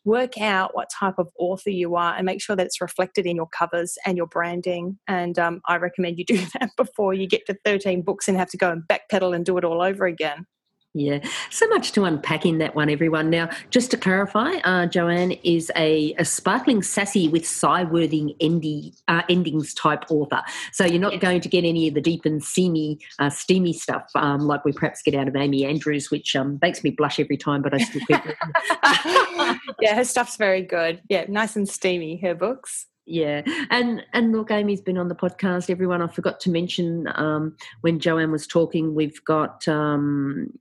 Work 0.03 0.39
out 0.39 0.75
what 0.75 0.89
type 0.99 1.15
of 1.17 1.29
author 1.39 1.69
you 1.71 1.95
are 1.95 2.15
and 2.15 2.25
make 2.25 2.41
sure 2.41 2.55
that 2.55 2.65
it's 2.65 2.81
reflected 2.81 3.25
in 3.25 3.35
your 3.35 3.47
covers 3.47 3.97
and 4.05 4.17
your 4.17 4.27
branding. 4.27 4.99
And 5.07 5.39
um, 5.39 5.61
i 5.65 5.77
recommend 5.77 6.17
you 6.17 6.25
do 6.25 6.37
that 6.59 6.71
before 6.77 7.13
you 7.13 7.27
get 7.27 7.45
to 7.47 7.57
13 7.63 8.01
books 8.01 8.27
and 8.27 8.37
have 8.37 8.49
to 8.49 8.57
go 8.57 8.71
and 8.71 8.83
backpedal 8.83 9.35
and 9.35 9.45
do 9.45 9.57
it 9.57 9.63
all 9.63 9.81
over 9.81 10.05
again 10.05 10.45
yeah, 10.95 11.19
so 11.49 11.67
much 11.67 11.91
to 11.91 12.05
unpack 12.05 12.45
in 12.45 12.57
that 12.59 12.73
one, 12.73 12.89
everyone. 12.89 13.29
Now, 13.29 13.49
just 13.69 13.91
to 13.91 13.97
clarify, 13.97 14.53
uh, 14.63 14.85
Joanne 14.85 15.31
is 15.43 15.69
a, 15.75 16.15
a, 16.17 16.23
sparkling, 16.23 16.81
sassy 16.81 17.27
with 17.27 17.45
sigh-worthy 17.45 18.37
endy, 18.39 18.93
uh, 19.09 19.21
endings 19.27 19.73
type 19.73 20.05
author. 20.09 20.41
So 20.71 20.85
you're 20.85 21.01
not 21.01 21.11
yes. 21.11 21.21
going 21.21 21.41
to 21.41 21.49
get 21.49 21.65
any 21.65 21.89
of 21.89 21.95
the 21.95 22.01
deep 22.01 22.23
and 22.23 22.41
steamy, 22.41 22.99
uh, 23.19 23.29
steamy 23.29 23.73
stuff 23.73 24.09
um, 24.15 24.47
like 24.47 24.63
we 24.63 24.71
perhaps 24.71 25.01
get 25.01 25.15
out 25.15 25.27
of 25.27 25.35
Amy 25.35 25.65
Andrews, 25.65 26.09
which 26.09 26.33
um, 26.33 26.59
makes 26.61 26.81
me 26.81 26.91
blush 26.91 27.19
every 27.19 27.37
time, 27.37 27.61
but 27.61 27.73
I 27.73 27.79
still 27.79 28.01
keep 28.07 28.25
it. 28.25 28.37
yeah, 29.81 29.95
her 29.95 30.05
stuff's 30.05 30.37
very 30.37 30.61
good. 30.61 31.01
Yeah, 31.09 31.25
nice 31.27 31.57
and 31.57 31.67
steamy, 31.67 32.15
her 32.21 32.35
books 32.35 32.87
yeah 33.07 33.43
and 33.69 34.03
and 34.13 34.31
look 34.31 34.49
amy's 34.49 34.81
been 34.81 34.97
on 34.97 35.09
the 35.09 35.13
podcast 35.13 35.69
everyone 35.69 36.01
i 36.01 36.07
forgot 36.07 36.39
to 36.39 36.49
mention 36.49 37.07
um, 37.13 37.55
when 37.81 37.99
joanne 37.99 38.31
was 38.31 38.47
talking 38.47 38.95
we've 38.95 39.23
got 39.25 39.67
um, 39.67 40.51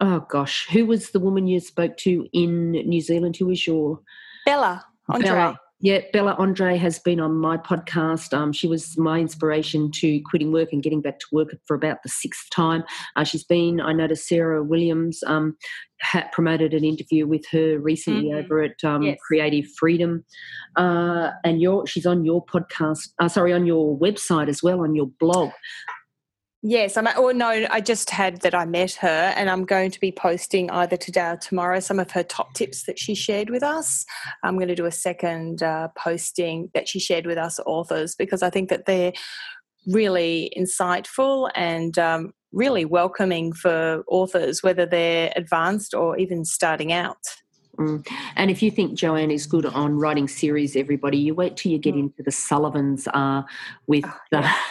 oh 0.00 0.26
gosh, 0.28 0.66
who 0.70 0.86
was 0.86 1.10
the 1.10 1.20
woman 1.20 1.46
you 1.46 1.60
spoke 1.60 1.96
to 1.98 2.26
in 2.32 2.72
New 2.72 3.00
Zealand? 3.00 3.36
Who 3.36 3.46
was 3.46 3.66
your 3.66 4.00
Bella 4.46 4.84
Andre? 5.08 5.28
Bella. 5.28 5.60
Yeah, 5.80 6.00
Bella 6.14 6.34
Andre 6.38 6.78
has 6.78 6.98
been 6.98 7.20
on 7.20 7.34
my 7.34 7.58
podcast. 7.58 8.32
Um, 8.32 8.54
she 8.54 8.66
was 8.66 8.96
my 8.96 9.18
inspiration 9.18 9.90
to 9.96 10.18
quitting 10.30 10.50
work 10.50 10.70
and 10.72 10.82
getting 10.82 11.02
back 11.02 11.18
to 11.18 11.26
work 11.30 11.54
for 11.66 11.74
about 11.74 12.02
the 12.02 12.08
sixth 12.08 12.48
time. 12.48 12.84
Uh, 13.16 13.24
she's 13.24 13.44
been, 13.44 13.82
I 13.82 13.92
noticed 13.92 14.26
Sarah 14.26 14.62
Williams 14.62 15.22
um, 15.26 15.58
had 15.98 16.32
promoted 16.32 16.72
an 16.72 16.84
interview 16.84 17.26
with 17.26 17.44
her 17.50 17.78
recently 17.78 18.30
mm-hmm. 18.30 18.46
over 18.46 18.62
at 18.62 18.82
um, 18.82 19.02
yes. 19.02 19.18
Creative 19.26 19.66
Freedom, 19.76 20.24
uh, 20.76 21.32
and 21.44 21.60
your 21.60 21.86
she's 21.86 22.06
on 22.06 22.24
your 22.24 22.42
podcast. 22.46 23.08
Uh, 23.18 23.28
sorry, 23.28 23.52
on 23.52 23.66
your 23.66 23.98
website 23.98 24.48
as 24.48 24.62
well, 24.62 24.80
on 24.80 24.94
your 24.94 25.10
blog. 25.20 25.50
Yes, 26.66 26.96
I'm. 26.96 27.06
Or 27.18 27.34
no, 27.34 27.66
I 27.70 27.82
just 27.82 28.08
had 28.08 28.40
that 28.40 28.54
I 28.54 28.64
met 28.64 28.92
her, 28.94 29.34
and 29.36 29.50
I'm 29.50 29.66
going 29.66 29.90
to 29.90 30.00
be 30.00 30.10
posting 30.10 30.70
either 30.70 30.96
today 30.96 31.28
or 31.28 31.36
tomorrow 31.36 31.78
some 31.78 31.98
of 31.98 32.10
her 32.12 32.22
top 32.22 32.54
tips 32.54 32.84
that 32.84 32.98
she 32.98 33.14
shared 33.14 33.50
with 33.50 33.62
us. 33.62 34.06
I'm 34.42 34.56
going 34.56 34.68
to 34.68 34.74
do 34.74 34.86
a 34.86 34.90
second 34.90 35.62
uh, 35.62 35.88
posting 35.94 36.70
that 36.72 36.88
she 36.88 36.98
shared 36.98 37.26
with 37.26 37.36
us 37.36 37.60
authors 37.66 38.14
because 38.14 38.42
I 38.42 38.48
think 38.48 38.70
that 38.70 38.86
they're 38.86 39.12
really 39.88 40.50
insightful 40.56 41.50
and 41.54 41.98
um, 41.98 42.32
really 42.50 42.86
welcoming 42.86 43.52
for 43.52 44.02
authors, 44.08 44.62
whether 44.62 44.86
they're 44.86 45.34
advanced 45.36 45.92
or 45.92 46.16
even 46.16 46.46
starting 46.46 46.94
out. 46.94 47.18
Mm. 47.78 48.08
And 48.36 48.50
if 48.50 48.62
you 48.62 48.70
think 48.70 48.94
Joanne 48.94 49.30
is 49.30 49.46
good 49.46 49.66
on 49.66 49.98
writing 49.98 50.28
series, 50.28 50.76
everybody, 50.76 51.18
you 51.18 51.34
wait 51.34 51.58
till 51.58 51.72
you 51.72 51.78
get 51.78 51.94
mm. 51.94 52.04
into 52.04 52.22
the 52.22 52.32
Sullivans 52.32 53.06
uh, 53.12 53.42
with 53.86 54.06
oh, 54.06 54.18
yeah. 54.32 54.54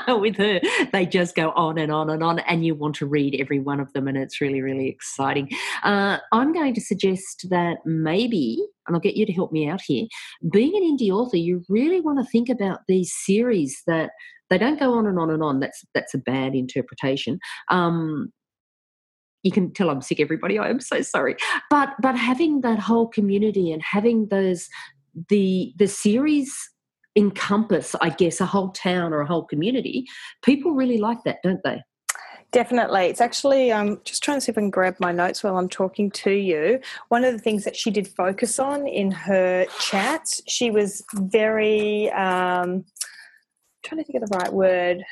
with 0.08 0.36
her. 0.36 0.60
They 0.92 1.06
just 1.06 1.34
go 1.34 1.50
on 1.50 1.78
and 1.78 1.92
on 1.92 2.10
and 2.10 2.22
on, 2.22 2.38
and 2.40 2.64
you 2.64 2.74
want 2.74 2.96
to 2.96 3.06
read 3.06 3.36
every 3.40 3.60
one 3.60 3.80
of 3.80 3.92
them, 3.92 4.08
and 4.08 4.16
it's 4.16 4.40
really, 4.40 4.62
really 4.62 4.88
exciting. 4.88 5.50
Uh, 5.82 6.18
I'm 6.32 6.52
going 6.52 6.74
to 6.74 6.80
suggest 6.80 7.46
that 7.50 7.78
maybe, 7.84 8.64
and 8.86 8.96
I'll 8.96 9.00
get 9.00 9.16
you 9.16 9.26
to 9.26 9.32
help 9.32 9.52
me 9.52 9.68
out 9.68 9.80
here, 9.82 10.06
being 10.50 10.74
an 10.76 10.82
indie 10.82 11.10
author, 11.10 11.36
you 11.36 11.64
really 11.68 12.00
want 12.00 12.18
to 12.18 12.30
think 12.30 12.48
about 12.48 12.80
these 12.88 13.12
series 13.14 13.82
that 13.86 14.10
they 14.50 14.58
don't 14.58 14.78
go 14.78 14.94
on 14.94 15.06
and 15.06 15.18
on 15.18 15.30
and 15.30 15.42
on. 15.42 15.60
That's 15.60 15.84
that's 15.94 16.14
a 16.14 16.18
bad 16.18 16.54
interpretation. 16.54 17.38
Um, 17.68 18.32
you 19.42 19.52
can 19.52 19.72
tell 19.72 19.90
I'm 19.90 20.00
sick, 20.00 20.20
everybody. 20.20 20.58
I 20.58 20.70
am 20.70 20.80
so 20.80 21.02
sorry. 21.02 21.36
But 21.70 21.90
but 22.00 22.16
having 22.16 22.62
that 22.62 22.78
whole 22.78 23.08
community 23.08 23.72
and 23.72 23.82
having 23.82 24.28
those 24.28 24.68
the 25.28 25.72
the 25.76 25.86
series 25.86 26.54
encompass, 27.16 27.94
I 28.00 28.10
guess, 28.10 28.40
a 28.40 28.46
whole 28.46 28.70
town 28.70 29.12
or 29.12 29.20
a 29.20 29.26
whole 29.26 29.44
community, 29.44 30.06
people 30.42 30.72
really 30.72 30.98
like 30.98 31.22
that, 31.24 31.38
don't 31.42 31.62
they? 31.64 31.82
Definitely. 32.52 33.06
It's 33.06 33.20
actually, 33.20 33.72
I'm 33.72 33.88
um, 33.88 34.00
just 34.04 34.22
trying 34.22 34.36
to 34.36 34.40
see 34.40 34.52
if 34.52 34.56
I 34.56 34.60
can 34.60 34.70
grab 34.70 34.94
my 35.00 35.10
notes 35.10 35.42
while 35.42 35.58
I'm 35.58 35.68
talking 35.68 36.08
to 36.12 36.30
you. 36.30 36.78
One 37.08 37.24
of 37.24 37.32
the 37.32 37.40
things 37.40 37.64
that 37.64 37.74
she 37.74 37.90
did 37.90 38.06
focus 38.06 38.60
on 38.60 38.86
in 38.86 39.10
her 39.10 39.66
chat, 39.80 40.22
she 40.46 40.70
was 40.70 41.04
very, 41.14 42.12
um, 42.12 42.84
trying 43.84 43.98
to 43.98 44.04
think 44.04 44.22
of 44.22 44.28
the 44.28 44.38
right 44.38 44.52
word, 44.52 45.02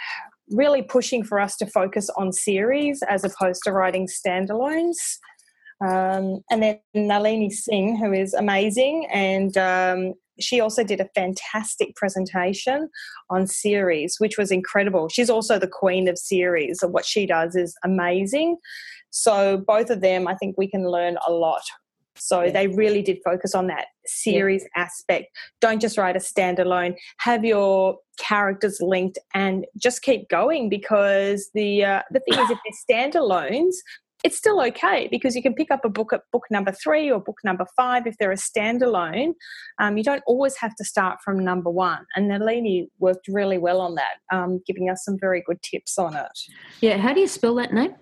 really 0.51 0.83
pushing 0.83 1.25
for 1.25 1.41
us 1.41 1.57
to 1.57 1.67
focus 1.67 2.09
on 2.17 2.33
series 2.33 3.03
as 3.09 3.25
opposed 3.25 3.63
to 3.65 3.73
writing 3.73 4.07
standalones. 4.07 5.19
Um, 5.83 6.43
and 6.51 6.63
then 6.63 6.79
Nalini 6.95 7.51
Singh, 7.51 7.97
who 7.97 8.13
is 8.13 8.35
amazing, 8.35 9.09
and 9.13 9.57
um, 9.57 10.15
she 10.39 10.61
also 10.61 10.85
did 10.85 11.01
a 11.01 11.09
fantastic 11.15 11.97
presentation 11.97 12.89
on 13.31 13.47
series, 13.47 14.17
which 14.19 14.39
was 14.39 14.51
incredible. 14.51 15.09
She's 15.09 15.31
also 15.31 15.59
the 15.59 15.69
queen 15.69 16.09
of 16.09 16.19
series, 16.19 16.83
and 16.83 16.93
what 16.93 17.05
she 17.05 17.27
does 17.27 17.57
is 17.57 17.75
amazing. 17.85 18.59
So, 19.11 19.63
both 19.67 19.91
of 19.91 20.01
them, 20.01 20.29
I 20.29 20.35
think 20.35 20.57
we 20.57 20.69
can 20.69 20.89
learn 20.89 21.19
a 21.27 21.33
lot. 21.33 21.63
So, 22.17 22.43
yeah. 22.43 22.53
they 22.53 22.69
really 22.69 23.03
did 23.03 23.19
focus 23.25 23.55
on 23.55 23.67
that 23.67 23.87
series 24.07 24.65
yeah. 24.77 24.85
aspect. 24.85 25.27
Don't 25.61 25.81
just 25.81 25.99
write 25.99 26.17
a 26.17 26.21
standalone, 26.21 26.95
have 27.19 27.45
your 27.45 27.97
characters 28.19 28.79
linked 28.81 29.19
and 29.35 29.67
just 29.77 30.03
keep 30.03 30.29
going 30.29 30.69
because 30.69 31.51
the 31.55 31.85
uh, 31.85 32.03
the 32.13 32.21
thing 32.21 32.39
is 32.39 32.51
if 32.51 32.59
they're 32.89 33.11
standalones 33.11 33.75
it's 34.25 34.37
still 34.37 34.61
okay 34.63 35.09
because 35.11 35.35
you 35.35 35.43
can 35.43 35.55
pick 35.55 35.71
up 35.71 35.85
a 35.85 35.89
book 35.89 36.13
at 36.13 36.23
book 36.33 36.45
number 36.51 36.73
three 36.73 37.11
or 37.11 37.21
book 37.21 37.39
number 37.45 37.67
five 37.77 38.07
if 38.07 38.17
they're 38.19 38.33
a 38.33 38.37
standalone. 38.37 39.33
Um, 39.81 39.97
you 39.97 40.05
don't 40.05 40.23
always 40.27 40.57
have 40.57 40.75
to 40.77 40.85
start 40.85 41.19
from 41.25 41.45
number 41.45 41.71
one. 41.71 42.05
And 42.15 42.29
Nalini 42.29 42.89
worked 42.99 43.29
really 43.29 43.59
well 43.59 43.81
on 43.81 43.95
that, 43.97 44.17
um, 44.33 44.61
giving 44.67 44.91
us 44.91 45.05
some 45.05 45.19
very 45.19 45.43
good 45.45 45.61
tips 45.63 45.99
on 45.99 46.15
it. 46.15 46.39
Yeah, 46.81 46.99
how 46.99 47.13
do 47.13 47.21
you 47.21 47.27
spell 47.27 47.55
that 47.57 47.73
name? 47.73 47.95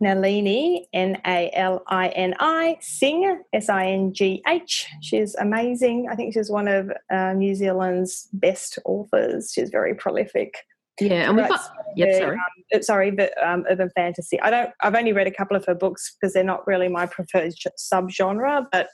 Nalini, 0.00 0.86
N 0.92 1.18
A 1.26 1.50
L 1.54 1.82
I 1.88 2.08
N 2.08 2.34
I, 2.38 2.76
Singh, 2.80 3.42
S 3.52 3.68
I 3.68 3.86
N 3.86 4.12
G 4.12 4.42
H. 4.46 4.86
She's 5.00 5.34
amazing. 5.36 6.08
I 6.10 6.14
think 6.14 6.34
she's 6.34 6.50
one 6.50 6.68
of 6.68 6.90
uh, 7.10 7.32
New 7.32 7.54
Zealand's 7.54 8.28
best 8.32 8.78
authors. 8.84 9.52
She's 9.54 9.70
very 9.70 9.94
prolific. 9.94 10.54
Yeah, 11.00 11.28
and 11.28 11.36
we've 11.36 11.48
got. 11.48 11.60
Yep, 11.96 12.18
sorry. 12.20 12.36
Um, 12.74 12.82
sorry, 12.82 13.10
but 13.10 13.32
um, 13.42 13.64
urban 13.70 13.90
fantasy. 13.94 14.40
I 14.40 14.50
don't. 14.50 14.70
I've 14.80 14.94
only 14.94 15.12
read 15.12 15.26
a 15.26 15.30
couple 15.30 15.56
of 15.56 15.64
her 15.66 15.74
books 15.74 16.14
because 16.14 16.34
they're 16.34 16.44
not 16.44 16.66
really 16.66 16.88
my 16.88 17.06
preferred 17.06 17.54
subgenre, 17.78 18.66
but 18.70 18.88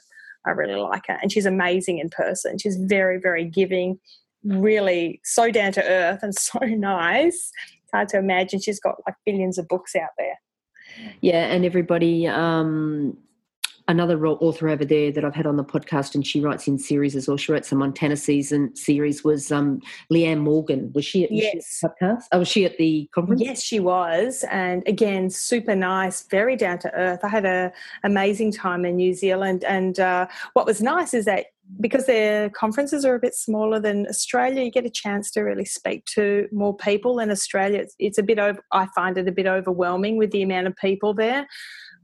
I 0.45 0.51
really 0.51 0.75
like 0.75 1.07
her, 1.07 1.17
and 1.21 1.31
she's 1.31 1.45
amazing 1.45 1.99
in 1.99 2.09
person. 2.09 2.57
She's 2.57 2.77
very, 2.77 3.19
very 3.19 3.45
giving, 3.45 3.99
really 4.43 5.21
so 5.23 5.51
down 5.51 5.71
to 5.73 5.83
earth 5.83 6.19
and 6.23 6.35
so 6.39 6.59
nice. 6.59 7.51
It's 7.83 7.91
hard 7.93 8.09
to 8.09 8.17
imagine 8.17 8.59
she's 8.59 8.79
got 8.79 8.95
like 9.07 9.15
billions 9.25 9.57
of 9.57 9.67
books 9.67 9.95
out 9.95 10.09
there. 10.17 10.39
Yeah, 11.21 11.45
and 11.45 11.65
everybody. 11.65 12.27
Um, 12.27 13.17
another 13.87 14.25
author 14.25 14.69
over 14.69 14.85
there 14.85 15.11
that 15.11 15.25
I've 15.25 15.35
had 15.35 15.45
on 15.45 15.57
the 15.57 15.63
podcast, 15.63 16.15
and 16.15 16.25
she 16.25 16.41
writes 16.41 16.67
in 16.67 16.77
series 16.77 17.15
as 17.15 17.27
well. 17.27 17.37
She 17.37 17.51
wrote 17.51 17.65
some 17.65 17.79
Montana 17.79 18.15
season 18.15 18.75
series. 18.75 19.23
Was 19.23 19.51
um, 19.51 19.81
Leeanna 20.11 20.41
Morgan? 20.41 20.91
Was 20.93 21.05
she 21.05 21.23
at 21.23 21.31
yes. 21.31 21.79
the 21.81 21.89
podcast? 21.89 22.23
Oh, 22.31 22.39
was 22.39 22.47
she 22.47 22.65
at 22.65 22.77
the 22.77 23.09
conference? 23.13 23.41
Yes, 23.41 23.61
she 23.61 23.79
was. 23.79 24.45
And 24.49 24.83
again, 24.87 25.29
super 25.29 25.75
nice, 25.75 26.23
very 26.23 26.55
down 26.55 26.79
to 26.79 26.93
earth. 26.93 27.19
I 27.23 27.27
had 27.27 27.45
an 27.45 27.71
amazing 28.03 28.51
time 28.51 28.85
in 28.85 28.95
New 28.95 29.13
Zealand, 29.13 29.63
and 29.63 29.99
uh, 29.99 30.27
what 30.53 30.65
was 30.65 30.81
nice 30.81 31.13
is 31.13 31.25
that 31.25 31.47
because 31.79 32.05
their 32.05 32.49
conferences 32.49 33.05
are 33.05 33.15
a 33.15 33.19
bit 33.19 33.33
smaller 33.33 33.79
than 33.79 34.07
Australia, 34.07 34.63
you 34.63 34.71
get 34.71 34.85
a 34.85 34.89
chance 34.89 35.31
to 35.31 35.41
really 35.41 35.65
speak 35.65 36.05
to 36.05 36.47
more 36.51 36.75
people. 36.75 37.19
In 37.19 37.31
Australia, 37.31 37.79
it's, 37.79 37.95
it's 37.99 38.17
a 38.17 38.23
bit 38.23 38.37
over. 38.37 38.63
I 38.71 38.87
find 38.87 39.17
it 39.17 39.27
a 39.27 39.31
bit 39.31 39.47
overwhelming 39.47 40.17
with 40.17 40.31
the 40.31 40.41
amount 40.41 40.67
of 40.67 40.75
people 40.75 41.13
there. 41.13 41.47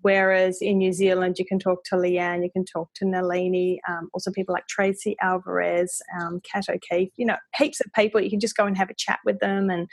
Whereas 0.01 0.61
in 0.61 0.77
New 0.77 0.93
Zealand, 0.93 1.37
you 1.39 1.45
can 1.45 1.59
talk 1.59 1.83
to 1.85 1.95
Leeanna, 1.95 2.43
you 2.43 2.51
can 2.51 2.65
talk 2.65 2.89
to 2.95 3.05
Nalini, 3.05 3.79
um, 3.87 4.09
also 4.13 4.31
people 4.31 4.53
like 4.53 4.67
Tracey 4.67 5.15
Alvarez, 5.21 6.01
um, 6.19 6.41
Kat 6.49 6.65
O'Keefe, 6.69 7.11
you 7.17 7.25
know, 7.25 7.35
heaps 7.55 7.81
of 7.81 7.91
people. 7.93 8.21
You 8.21 8.29
can 8.29 8.39
just 8.39 8.55
go 8.55 8.65
and 8.65 8.77
have 8.77 8.89
a 8.89 8.93
chat 8.93 9.19
with 9.25 9.39
them 9.39 9.69
and 9.69 9.87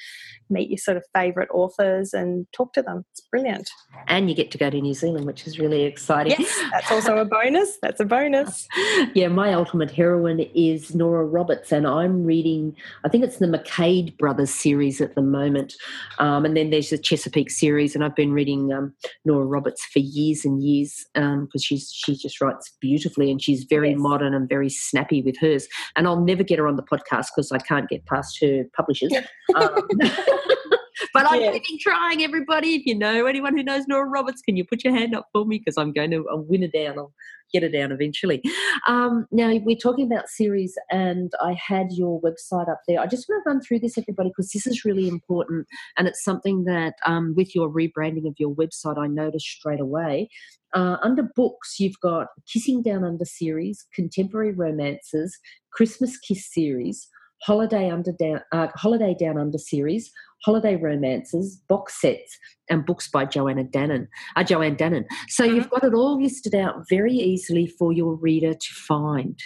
meet 0.49 0.71
your 0.71 0.79
sort 0.79 0.97
of 0.97 1.05
favourite 1.15 1.49
authors 1.53 2.13
and 2.13 2.47
talk 2.53 2.73
to 2.75 2.83
them. 2.83 3.05
It's 3.13 3.23
brilliant. 3.23 3.69
And 4.07 4.29
you 4.29 4.37
get 4.37 4.51
to 4.53 4.59
go 4.59 4.71
to 4.71 4.81
New 4.81 4.95
Zealand, 4.95 5.27
which 5.27 5.47
is 5.47 5.59
really 5.59 5.83
exciting. 5.83 6.35
Yes, 6.39 6.61
that's 6.73 6.91
also 6.91 7.17
a 7.19 7.25
bonus. 7.25 7.79
That's 7.83 8.01
a 8.01 8.05
bonus. 8.05 8.69
yeah, 9.15 9.29
my 9.29 9.53
ultimate 9.53 9.91
heroine 9.91 10.41
is 10.55 10.95
Nora 10.95 11.25
Roberts, 11.25 11.73
and 11.73 11.87
I'm 11.87 12.25
reading, 12.25 12.77
I 13.05 13.09
think 13.09 13.25
it's 13.25 13.39
the 13.39 13.49
MacKade 13.49 14.17
Brothers 14.19 14.55
series 14.55 15.01
at 15.01 15.15
the 15.15 15.23
moment. 15.23 15.75
Um, 16.19 16.45
and 16.45 16.57
then 16.57 16.71
there's 16.71 16.91
the 16.91 16.99
Chesapeake 16.99 17.51
series, 17.51 17.95
and 17.95 18.05
I've 18.05 18.17
been 18.17 18.33
reading 18.33 18.73
um, 18.73 18.95
Nora 19.25 19.47
Roberts 19.47 19.85
for 19.97 20.01
years 20.01 20.45
and 20.45 20.63
years 20.63 21.07
because 21.15 21.25
um, 21.25 21.49
she's 21.59 21.91
she 21.91 22.15
just 22.15 22.39
writes 22.43 22.71
beautifully 22.83 23.31
and 23.31 23.41
she's 23.41 23.65
very 23.65 23.91
yes. 23.91 23.99
modern 23.99 24.35
and 24.35 24.47
very 24.47 24.69
snappy 24.69 25.23
with 25.23 25.39
hers. 25.39 25.67
And 25.97 26.07
I'll 26.07 26.21
never 26.21 26.43
get 26.43 26.59
her 26.59 26.69
on 26.69 26.77
the 26.77 26.83
podcast 26.83 27.29
because 27.35 27.51
I 27.51 27.59
can't 27.59 27.89
get 27.89 28.05
past 28.05 28.39
her 28.43 28.65
publishers. 28.77 29.15
um, 29.55 29.89
but 31.13 31.27
I'm 31.31 31.41
yeah. 31.41 31.59
trying, 31.81 32.23
everybody. 32.23 32.75
If 32.75 32.87
you 32.87 32.97
know 32.97 33.27
anyone 33.27 33.57
who 33.57 33.63
knows 33.63 33.87
Nora 33.87 34.09
Roberts, 34.09 34.43
can 34.43 34.57
you 34.57 34.65
put 34.65 34.85
your 34.85 34.95
hand 34.95 35.15
up 35.15 35.29
for 35.33 35.45
me? 35.45 35.59
Because 35.59 35.77
I'm 35.77 35.93
going 35.93 36.11
to 36.11 36.27
I'll 36.31 36.43
win 36.43 36.63
her 36.63 36.69
down. 36.69 36.99
I'll 36.99 37.13
get 37.53 37.63
her 37.63 37.69
down 37.69 37.93
eventually. 37.93 38.43
Um, 38.87 39.27
now, 39.31 39.55
we're 39.63 39.77
talking 39.77 40.07
about 40.07 40.29
series, 40.29 40.75
and 40.91 41.33
I 41.41 41.55
had 41.55 41.89
your 41.93 42.21
website 42.21 42.69
up 42.69 42.81
there. 42.87 43.01
I 43.01 43.07
just 43.07 43.29
want 43.29 43.45
to 43.45 43.51
run 43.51 43.61
through 43.61 43.81
this, 43.81 43.99
everybody, 43.99 44.31
because 44.31 44.51
this 44.51 44.67
is 44.67 44.85
really 44.85 45.09
important. 45.09 45.67
And 45.97 46.09
it's 46.09 46.25
something 46.25 46.65
that, 46.65 46.95
um, 47.05 47.35
with 47.37 47.55
your 47.55 47.69
rebranding 47.69 48.27
of 48.27 48.35
your 48.39 48.55
website, 48.55 48.99
I 48.99 49.07
noticed 49.07 49.47
straight 49.47 49.81
away. 49.81 50.29
Uh, 50.75 50.97
under 51.03 51.23
books, 51.35 51.79
you've 51.79 51.99
got 52.03 52.29
Kissing 52.53 52.83
Down 52.83 53.05
Under 53.05 53.25
series, 53.25 53.87
Contemporary 53.95 54.53
Romances, 54.53 55.39
Christmas 55.73 56.19
Kiss 56.19 56.53
series, 56.53 57.09
Holiday 57.47 57.89
Under 57.91 58.11
Down, 58.11 58.41
uh, 58.51 58.67
Holiday 58.75 59.15
Down 59.19 59.39
Under 59.39 59.57
series, 59.57 60.11
holiday 60.45 60.75
romances, 60.75 61.63
box 61.69 62.01
sets, 62.01 62.37
and 62.69 62.85
books 62.85 63.09
by 63.09 63.25
Joanna 63.25 63.63
Dannon, 63.63 64.09
uh, 64.35 64.43
Joanne 64.43 64.75
Dannon. 64.75 65.05
So 65.29 65.45
mm-hmm. 65.45 65.55
you've 65.55 65.71
got 65.71 65.85
it 65.85 65.95
all 65.95 66.21
listed 66.21 66.57
out 66.57 66.89
very 66.91 67.15
easily 67.15 67.69
for 67.69 67.93
your 67.93 68.15
reader 68.17 68.53
to 68.53 68.75
find. 68.75 69.41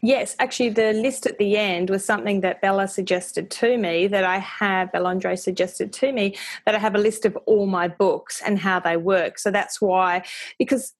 Yes, 0.00 0.36
actually, 0.38 0.68
the 0.68 0.92
list 0.92 1.26
at 1.26 1.38
the 1.38 1.56
end 1.56 1.90
was 1.90 2.04
something 2.04 2.40
that 2.42 2.62
Bella 2.62 2.86
suggested 2.86 3.50
to 3.50 3.76
me 3.78 4.06
that 4.06 4.22
I 4.22 4.38
have, 4.38 4.92
Bella 4.92 5.10
Andre 5.10 5.34
suggested 5.34 5.92
to 5.94 6.12
me 6.12 6.36
that 6.66 6.76
I 6.76 6.78
have 6.78 6.94
a 6.94 6.98
list 6.98 7.24
of 7.24 7.36
all 7.46 7.66
my 7.66 7.88
books 7.88 8.40
and 8.46 8.60
how 8.60 8.78
they 8.78 8.96
work. 8.96 9.40
So 9.40 9.50
that's 9.50 9.80
why, 9.80 10.22
because 10.60 10.94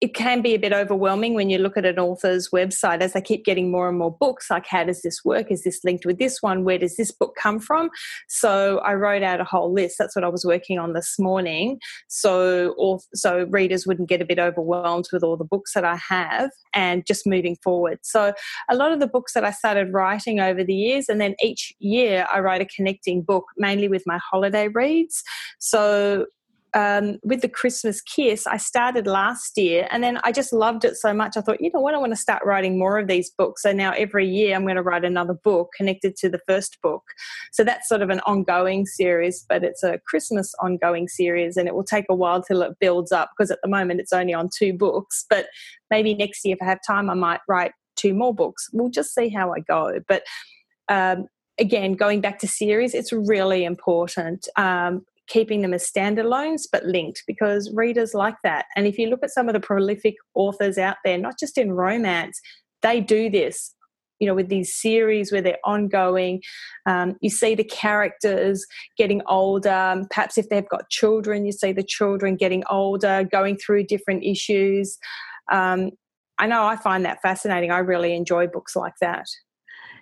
it 0.00 0.14
can 0.14 0.40
be 0.40 0.54
a 0.54 0.58
bit 0.58 0.72
overwhelming 0.72 1.34
when 1.34 1.50
you 1.50 1.58
look 1.58 1.76
at 1.76 1.84
an 1.84 1.98
author's 1.98 2.48
website 2.50 3.02
as 3.02 3.12
they 3.12 3.20
keep 3.20 3.44
getting 3.44 3.70
more 3.70 3.88
and 3.88 3.98
more 3.98 4.10
books 4.10 4.48
like 4.48 4.66
how 4.66 4.82
does 4.82 5.02
this 5.02 5.22
work? 5.24 5.50
Is 5.50 5.62
this 5.62 5.80
linked 5.84 6.06
with 6.06 6.18
this 6.18 6.40
one? 6.40 6.64
Where 6.64 6.78
does 6.78 6.96
this 6.96 7.10
book 7.10 7.36
come 7.40 7.60
from? 7.60 7.90
So 8.28 8.78
i 8.78 8.94
wrote 8.94 9.22
out 9.22 9.40
a 9.40 9.44
whole 9.44 9.72
list. 9.72 9.96
That's 9.98 10.16
what 10.16 10.24
i 10.24 10.28
was 10.28 10.44
working 10.44 10.78
on 10.78 10.94
this 10.94 11.18
morning. 11.18 11.78
So 12.08 12.98
so 13.14 13.46
readers 13.50 13.86
wouldn't 13.86 14.08
get 14.08 14.22
a 14.22 14.24
bit 14.24 14.38
overwhelmed 14.38 15.06
with 15.12 15.22
all 15.22 15.36
the 15.36 15.44
books 15.44 15.74
that 15.74 15.84
i 15.84 15.96
have 15.96 16.50
and 16.72 17.04
just 17.04 17.26
moving 17.26 17.56
forward. 17.62 17.98
So 18.02 18.32
a 18.70 18.76
lot 18.76 18.92
of 18.92 19.00
the 19.00 19.06
books 19.06 19.34
that 19.34 19.44
i 19.44 19.50
started 19.50 19.92
writing 19.92 20.40
over 20.40 20.64
the 20.64 20.74
years 20.74 21.10
and 21.10 21.20
then 21.20 21.34
each 21.42 21.74
year 21.78 22.26
i 22.32 22.40
write 22.40 22.62
a 22.62 22.66
connecting 22.66 23.20
book 23.20 23.44
mainly 23.58 23.88
with 23.88 24.04
my 24.06 24.18
holiday 24.18 24.68
reads. 24.68 25.22
So 25.58 26.26
um, 26.74 27.18
with 27.22 27.40
the 27.40 27.48
Christmas 27.48 28.00
Kiss, 28.00 28.46
I 28.46 28.56
started 28.56 29.06
last 29.06 29.56
year 29.56 29.88
and 29.90 30.02
then 30.02 30.18
I 30.24 30.32
just 30.32 30.52
loved 30.52 30.84
it 30.84 30.96
so 30.96 31.12
much. 31.12 31.36
I 31.36 31.40
thought, 31.40 31.60
you 31.60 31.70
know 31.72 31.80
what, 31.80 31.94
I 31.94 31.98
want 31.98 32.12
to 32.12 32.16
start 32.16 32.44
writing 32.44 32.78
more 32.78 32.98
of 32.98 33.08
these 33.08 33.30
books. 33.30 33.62
So 33.62 33.72
now 33.72 33.92
every 33.92 34.28
year 34.28 34.54
I'm 34.54 34.62
going 34.62 34.76
to 34.76 34.82
write 34.82 35.04
another 35.04 35.34
book 35.34 35.70
connected 35.76 36.16
to 36.16 36.28
the 36.28 36.40
first 36.46 36.80
book. 36.82 37.02
So 37.52 37.64
that's 37.64 37.88
sort 37.88 38.02
of 38.02 38.10
an 38.10 38.20
ongoing 38.20 38.86
series, 38.86 39.44
but 39.48 39.64
it's 39.64 39.82
a 39.82 40.00
Christmas 40.06 40.54
ongoing 40.60 41.08
series 41.08 41.56
and 41.56 41.68
it 41.68 41.74
will 41.74 41.84
take 41.84 42.06
a 42.08 42.14
while 42.14 42.42
till 42.42 42.62
it 42.62 42.78
builds 42.80 43.12
up 43.12 43.30
because 43.36 43.50
at 43.50 43.58
the 43.62 43.68
moment 43.68 44.00
it's 44.00 44.12
only 44.12 44.34
on 44.34 44.48
two 44.56 44.72
books. 44.72 45.24
But 45.28 45.46
maybe 45.90 46.14
next 46.14 46.44
year, 46.44 46.56
if 46.58 46.62
I 46.62 46.70
have 46.70 46.80
time, 46.86 47.10
I 47.10 47.14
might 47.14 47.40
write 47.48 47.72
two 47.96 48.14
more 48.14 48.34
books. 48.34 48.68
We'll 48.72 48.90
just 48.90 49.14
see 49.14 49.28
how 49.28 49.52
I 49.52 49.60
go. 49.60 50.00
But 50.08 50.22
um, 50.88 51.26
again, 51.58 51.92
going 51.92 52.20
back 52.20 52.38
to 52.40 52.48
series, 52.48 52.94
it's 52.94 53.12
really 53.12 53.64
important. 53.64 54.48
Um, 54.56 55.04
keeping 55.30 55.62
them 55.62 55.72
as 55.72 55.90
standalones 55.90 56.62
but 56.70 56.84
linked 56.84 57.22
because 57.26 57.72
readers 57.74 58.12
like 58.12 58.36
that. 58.44 58.66
And 58.76 58.86
if 58.86 58.98
you 58.98 59.08
look 59.08 59.22
at 59.22 59.30
some 59.30 59.48
of 59.48 59.54
the 59.54 59.60
prolific 59.60 60.16
authors 60.34 60.76
out 60.76 60.96
there, 61.04 61.16
not 61.16 61.38
just 61.38 61.56
in 61.56 61.72
romance, 61.72 62.38
they 62.82 63.00
do 63.00 63.30
this 63.30 63.74
you 64.20 64.26
know, 64.26 64.34
with 64.34 64.50
these 64.50 64.74
series 64.74 65.32
where 65.32 65.40
they're 65.40 65.58
ongoing, 65.64 66.42
um, 66.86 67.16
you 67.22 67.30
see 67.30 67.54
the 67.54 67.64
characters 67.64 68.66
getting 68.96 69.22
older. 69.26 70.04
Perhaps 70.10 70.36
if 70.36 70.48
they've 70.50 70.68
got 70.68 70.90
children, 70.90 71.46
you 71.46 71.52
see 71.52 71.72
the 71.72 71.82
children 71.82 72.36
getting 72.36 72.62
older, 72.70 73.24
going 73.24 73.56
through 73.56 73.84
different 73.84 74.22
issues. 74.22 74.98
Um, 75.50 75.92
I 76.38 76.46
know 76.46 76.64
I 76.64 76.76
find 76.76 77.04
that 77.06 77.22
fascinating. 77.22 77.70
I 77.70 77.78
really 77.78 78.14
enjoy 78.14 78.46
books 78.46 78.76
like 78.76 78.94
that. 79.00 79.24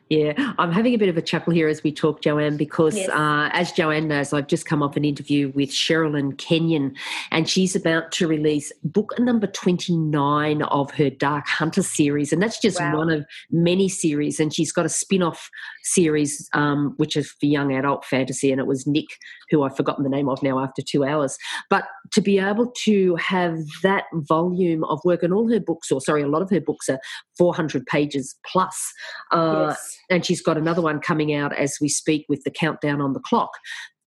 Yeah, 0.09 0.55
I'm 0.59 0.73
having 0.73 0.95
a 0.95 0.97
bit 0.97 1.11
of 1.11 1.19
a 1.19 1.23
chuckle 1.23 1.53
here 1.53 1.69
as 1.69 1.83
we 1.83 1.93
talk, 1.93 2.23
Joanne, 2.23 2.57
because 2.57 2.97
yes. 2.97 3.11
uh, 3.11 3.51
as 3.53 3.73
Joanne 3.73 4.09
knows, 4.09 4.33
I've 4.33 4.47
just 4.47 4.65
come 4.65 4.83
off 4.83 4.97
an 4.97 5.05
interview 5.05 5.53
with 5.55 5.69
Sherilyn 5.69 6.39
Kenyon, 6.39 6.95
and 7.31 7.47
she's 7.47 7.77
about 7.77 8.11
to 8.13 8.27
release 8.27 8.73
book 8.83 9.13
number 9.19 9.47
29 9.47 10.63
of 10.63 10.91
her 10.93 11.11
Dark 11.11 11.47
Hunter 11.47 11.83
series. 11.83 12.33
And 12.33 12.43
that's 12.43 12.59
just 12.59 12.81
wow. 12.81 12.97
one 12.97 13.11
of 13.11 13.27
many 13.51 13.91
series. 13.91 14.41
And 14.41 14.55
she's 14.55 14.73
got 14.73 14.87
a 14.87 14.89
spin 14.89 15.23
off 15.23 15.51
series, 15.83 16.49
um, 16.55 16.95
which 16.97 17.15
is 17.15 17.31
for 17.33 17.45
young 17.45 17.75
adult 17.75 18.07
fantasy. 18.07 18.51
And 18.51 18.61
it 18.61 18.67
was 18.67 18.87
Nick, 18.87 19.09
who 19.51 19.63
I've 19.63 19.77
forgotten 19.77 20.05
the 20.05 20.11
name 20.11 20.31
of 20.31 20.43
now 20.43 20.59
after 20.59 20.81
two 20.81 21.05
hours. 21.05 21.37
But 21.69 21.85
to 22.13 22.23
be 22.23 22.39
able 22.39 22.73
to 22.85 23.15
have 23.17 23.59
that 23.83 24.05
volume 24.15 24.85
of 24.85 25.01
work, 25.05 25.23
and 25.23 25.35
all 25.35 25.51
her 25.53 25.61
books, 25.61 25.93
or 25.93 26.01
sorry, 26.01 26.23
a 26.23 26.29
lot 26.29 26.41
of 26.41 26.49
her 26.49 26.61
books 26.63 26.89
are 26.89 27.01
400 27.37 27.85
pages 27.85 28.39
plus. 28.47 28.91
Uh, 29.31 29.67
yes 29.69 29.98
and 30.11 30.25
she's 30.25 30.43
got 30.43 30.59
another 30.59 30.83
one 30.83 31.01
coming 31.01 31.35
out 31.35 31.55
as 31.55 31.77
we 31.81 31.89
speak 31.89 32.25
with 32.29 32.43
the 32.45 32.51
countdown 32.51 33.01
on 33.01 33.13
the 33.13 33.21
clock 33.21 33.51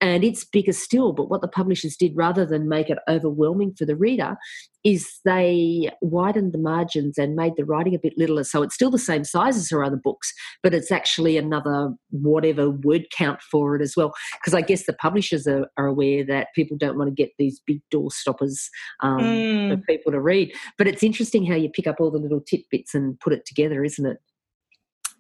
and 0.01 0.23
it's 0.23 0.43
bigger 0.43 0.73
still. 0.73 1.13
But 1.13 1.29
what 1.29 1.41
the 1.41 1.47
publishers 1.47 1.95
did, 1.95 2.13
rather 2.15 2.43
than 2.43 2.67
make 2.67 2.89
it 2.89 2.97
overwhelming 3.07 3.75
for 3.77 3.85
the 3.85 3.95
reader, 3.95 4.35
is 4.83 5.19
they 5.23 5.91
widened 6.01 6.53
the 6.53 6.57
margins 6.57 7.19
and 7.19 7.35
made 7.35 7.53
the 7.55 7.65
writing 7.65 7.93
a 7.93 7.99
bit 7.99 8.13
littler. 8.17 8.43
So 8.43 8.63
it's 8.63 8.73
still 8.73 8.89
the 8.89 8.97
same 8.97 9.23
size 9.23 9.55
as 9.55 9.69
her 9.69 9.83
other 9.83 9.99
books, 10.03 10.33
but 10.63 10.73
it's 10.73 10.91
actually 10.91 11.37
another 11.37 11.93
whatever 12.09 12.71
word 12.71 13.05
count 13.15 13.41
for 13.43 13.75
it 13.75 13.81
as 13.83 13.95
well. 13.95 14.11
Because 14.39 14.55
I 14.55 14.61
guess 14.61 14.87
the 14.87 14.93
publishers 14.93 15.45
are, 15.45 15.67
are, 15.77 15.91
aware 15.91 16.23
that 16.25 16.47
people 16.55 16.77
don't 16.77 16.97
want 16.97 17.09
to 17.09 17.13
get 17.13 17.31
these 17.37 17.61
big 17.67 17.81
door 17.91 18.09
stoppers 18.09 18.69
um, 19.01 19.19
mm. 19.19 19.69
for 19.69 19.77
people 19.83 20.11
to 20.13 20.21
read. 20.21 20.51
But 20.77 20.87
it's 20.87 21.03
interesting 21.03 21.45
how 21.45 21.55
you 21.55 21.69
pick 21.69 21.85
up 21.85 21.97
all 21.99 22.09
the 22.09 22.17
little 22.17 22.41
tidbits 22.41 22.95
and 22.95 23.19
put 23.19 23.33
it 23.33 23.45
together, 23.45 23.83
isn't 23.83 24.05
it? 24.05 24.17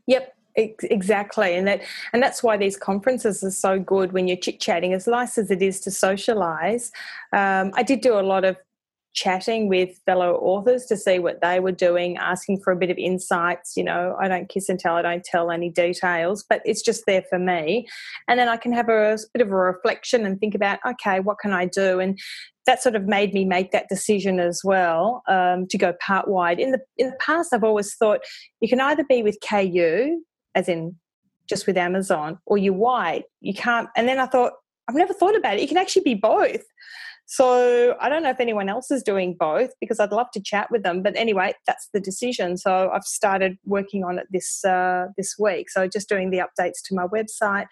Yep, 0.07 0.33
exactly 0.55 1.55
and 1.55 1.67
that 1.67 1.81
and 2.13 2.21
that's 2.21 2.43
why 2.43 2.57
these 2.57 2.77
conferences 2.77 3.43
are 3.43 3.51
so 3.51 3.79
good 3.79 4.11
when 4.11 4.27
you're 4.27 4.37
chit 4.37 4.59
chatting 4.59 4.93
as 4.93 5.07
nice 5.07 5.37
as 5.37 5.49
it 5.51 5.61
is 5.61 5.79
to 5.79 5.91
socialize 5.91 6.91
um, 7.33 7.71
i 7.75 7.83
did 7.83 8.01
do 8.01 8.19
a 8.19 8.21
lot 8.21 8.43
of 8.43 8.57
chatting 9.13 9.67
with 9.67 9.99
fellow 10.05 10.35
authors 10.35 10.85
to 10.85 10.95
see 10.95 11.19
what 11.19 11.41
they 11.41 11.59
were 11.59 11.71
doing 11.71 12.15
asking 12.17 12.57
for 12.61 12.71
a 12.71 12.77
bit 12.77 12.89
of 12.89 12.97
insights 12.97 13.75
you 13.75 13.83
know 13.83 14.15
i 14.21 14.27
don't 14.27 14.47
kiss 14.47 14.69
and 14.69 14.79
tell 14.79 14.95
i 14.95 15.01
don't 15.01 15.25
tell 15.25 15.51
any 15.51 15.69
details 15.69 16.45
but 16.49 16.61
it's 16.63 16.81
just 16.81 17.03
there 17.05 17.23
for 17.29 17.37
me. 17.37 17.85
And 18.29 18.39
then 18.39 18.47
i 18.47 18.55
can 18.55 18.71
have 18.71 18.87
a, 18.87 19.13
a 19.13 19.17
bit 19.33 19.41
of 19.41 19.51
a 19.51 19.55
reflection 19.55 20.25
and 20.25 20.39
think 20.39 20.55
about 20.55 20.79
okay 20.85 21.19
what 21.19 21.39
can 21.39 21.51
i 21.51 21.65
do? 21.65 21.99
And 21.99 22.17
that 22.65 22.81
sort 22.81 22.95
of 22.95 23.05
made 23.05 23.33
me 23.33 23.43
make 23.43 23.71
that 23.71 23.89
decision 23.89 24.39
as 24.39 24.61
well 24.63 25.23
um, 25.27 25.67
to 25.67 25.77
go 25.77 25.93
part 25.99 26.27
wide. 26.27 26.59
In 26.59 26.71
the 26.71 26.79
in 26.97 27.09
the 27.09 27.15
past, 27.19 27.53
I've 27.53 27.63
always 27.63 27.95
thought 27.95 28.21
you 28.59 28.69
can 28.69 28.79
either 28.79 29.03
be 29.03 29.23
with 29.23 29.37
KU 29.47 30.21
as 30.55 30.67
in 30.67 30.95
just 31.47 31.67
with 31.67 31.77
Amazon, 31.77 32.39
or 32.45 32.57
you're 32.57 32.73
white. 32.73 33.25
You 33.41 33.53
can't. 33.53 33.89
And 33.95 34.07
then 34.07 34.19
I 34.19 34.25
thought, 34.25 34.53
I've 34.87 34.95
never 34.95 35.13
thought 35.13 35.35
about 35.35 35.55
it. 35.55 35.61
You 35.61 35.67
can 35.67 35.77
actually 35.77 36.03
be 36.03 36.15
both. 36.15 36.63
So 37.25 37.95
I 38.01 38.09
don't 38.09 38.23
know 38.23 38.29
if 38.29 38.41
anyone 38.41 38.67
else 38.67 38.91
is 38.91 39.03
doing 39.03 39.37
both 39.39 39.71
because 39.79 40.01
I'd 40.01 40.11
love 40.11 40.27
to 40.33 40.41
chat 40.41 40.69
with 40.69 40.83
them. 40.83 41.01
But 41.01 41.15
anyway, 41.15 41.53
that's 41.65 41.87
the 41.93 42.01
decision. 42.01 42.57
So 42.57 42.89
I've 42.93 43.05
started 43.05 43.57
working 43.63 44.03
on 44.03 44.19
it 44.19 44.27
this 44.31 44.65
uh, 44.65 45.05
this 45.17 45.35
week. 45.39 45.69
So 45.69 45.87
just 45.87 46.09
doing 46.09 46.29
the 46.29 46.39
updates 46.39 46.81
to 46.85 46.95
my 46.95 47.05
website, 47.07 47.67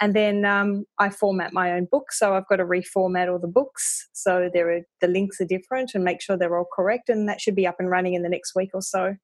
and 0.00 0.14
then 0.14 0.44
um, 0.44 0.84
I 1.00 1.10
format 1.10 1.52
my 1.52 1.72
own 1.72 1.88
books. 1.90 2.20
So 2.20 2.34
I've 2.34 2.46
got 2.46 2.56
to 2.56 2.64
reformat 2.64 3.28
all 3.28 3.40
the 3.40 3.48
books 3.48 4.08
so 4.12 4.50
there 4.52 4.70
are 4.70 4.80
the 5.00 5.08
links 5.08 5.40
are 5.40 5.46
different 5.46 5.92
and 5.94 6.04
make 6.04 6.20
sure 6.20 6.36
they're 6.36 6.56
all 6.56 6.68
correct. 6.72 7.08
And 7.08 7.28
that 7.28 7.40
should 7.40 7.56
be 7.56 7.66
up 7.66 7.76
and 7.78 7.90
running 7.90 8.14
in 8.14 8.22
the 8.22 8.28
next 8.28 8.54
week 8.54 8.70
or 8.74 8.82
so. 8.82 9.16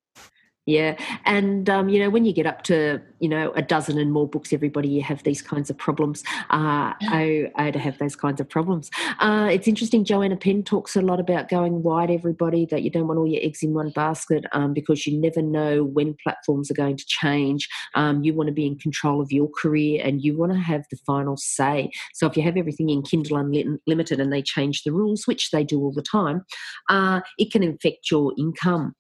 Yeah, 0.66 0.96
and 1.24 1.70
um, 1.70 1.88
you 1.88 2.00
know 2.00 2.10
when 2.10 2.24
you 2.24 2.32
get 2.32 2.44
up 2.44 2.64
to 2.64 3.00
you 3.20 3.28
know 3.28 3.52
a 3.52 3.62
dozen 3.62 3.98
and 3.98 4.12
more 4.12 4.28
books, 4.28 4.52
everybody 4.52 4.88
you 4.88 5.00
have 5.00 5.22
these 5.22 5.40
kinds 5.40 5.70
of 5.70 5.78
problems. 5.78 6.24
Uh, 6.50 6.90
I 7.02 7.52
I 7.54 7.70
to 7.70 7.78
have 7.78 7.98
those 7.98 8.16
kinds 8.16 8.40
of 8.40 8.48
problems. 8.48 8.90
Uh, 9.20 9.48
it's 9.52 9.68
interesting. 9.68 10.04
Joanna 10.04 10.36
Penn 10.36 10.64
talks 10.64 10.96
a 10.96 11.02
lot 11.02 11.20
about 11.20 11.48
going 11.48 11.84
wide. 11.84 12.10
Everybody 12.10 12.66
that 12.66 12.82
you 12.82 12.90
don't 12.90 13.06
want 13.06 13.18
all 13.18 13.28
your 13.28 13.40
eggs 13.44 13.62
in 13.62 13.74
one 13.74 13.90
basket 13.90 14.44
um, 14.50 14.74
because 14.74 15.06
you 15.06 15.16
never 15.16 15.40
know 15.40 15.84
when 15.84 16.16
platforms 16.20 16.68
are 16.68 16.74
going 16.74 16.96
to 16.96 17.06
change. 17.06 17.68
Um, 17.94 18.24
you 18.24 18.34
want 18.34 18.48
to 18.48 18.52
be 18.52 18.66
in 18.66 18.76
control 18.76 19.20
of 19.20 19.30
your 19.30 19.48
career 19.48 20.02
and 20.04 20.20
you 20.20 20.36
want 20.36 20.50
to 20.50 20.58
have 20.58 20.84
the 20.90 20.98
final 21.06 21.36
say. 21.36 21.90
So 22.12 22.26
if 22.26 22.36
you 22.36 22.42
have 22.42 22.56
everything 22.56 22.90
in 22.90 23.02
Kindle 23.02 23.36
Unlimited 23.36 24.18
and 24.18 24.32
they 24.32 24.42
change 24.42 24.82
the 24.82 24.92
rules, 24.92 25.28
which 25.28 25.52
they 25.52 25.62
do 25.62 25.80
all 25.80 25.92
the 25.92 26.02
time, 26.02 26.44
uh, 26.88 27.20
it 27.38 27.52
can 27.52 27.62
affect 27.62 28.10
your 28.10 28.32
income. 28.36 28.96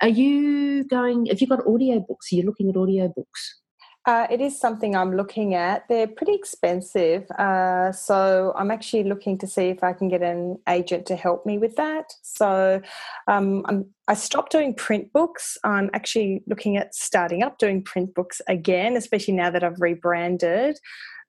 Are 0.00 0.08
you 0.08 0.84
going 0.84 1.09
going? 1.10 1.26
Have 1.26 1.40
you 1.40 1.46
got 1.46 1.66
audio 1.66 2.00
books? 2.00 2.32
Are 2.32 2.36
you 2.36 2.42
looking 2.42 2.68
at 2.68 2.76
audio 2.76 3.08
books? 3.08 3.60
Uh, 4.06 4.26
it 4.30 4.40
is 4.40 4.58
something 4.58 4.96
I'm 4.96 5.14
looking 5.14 5.54
at. 5.54 5.86
They're 5.88 6.06
pretty 6.06 6.34
expensive. 6.34 7.30
Uh, 7.32 7.92
so 7.92 8.54
I'm 8.56 8.70
actually 8.70 9.04
looking 9.04 9.36
to 9.38 9.46
see 9.46 9.64
if 9.64 9.84
I 9.84 9.92
can 9.92 10.08
get 10.08 10.22
an 10.22 10.56
agent 10.68 11.04
to 11.06 11.16
help 11.16 11.44
me 11.44 11.58
with 11.58 11.76
that. 11.76 12.14
So 12.22 12.80
um, 13.28 13.84
i 14.08 14.14
stopped 14.14 14.52
doing 14.52 14.74
print 14.74 15.12
books. 15.12 15.58
I'm 15.64 15.90
actually 15.92 16.42
looking 16.46 16.78
at 16.78 16.94
starting 16.94 17.42
up 17.42 17.58
doing 17.58 17.82
print 17.82 18.14
books 18.14 18.40
again, 18.48 18.96
especially 18.96 19.34
now 19.34 19.50
that 19.50 19.62
I've 19.62 19.80
rebranded. 19.80 20.78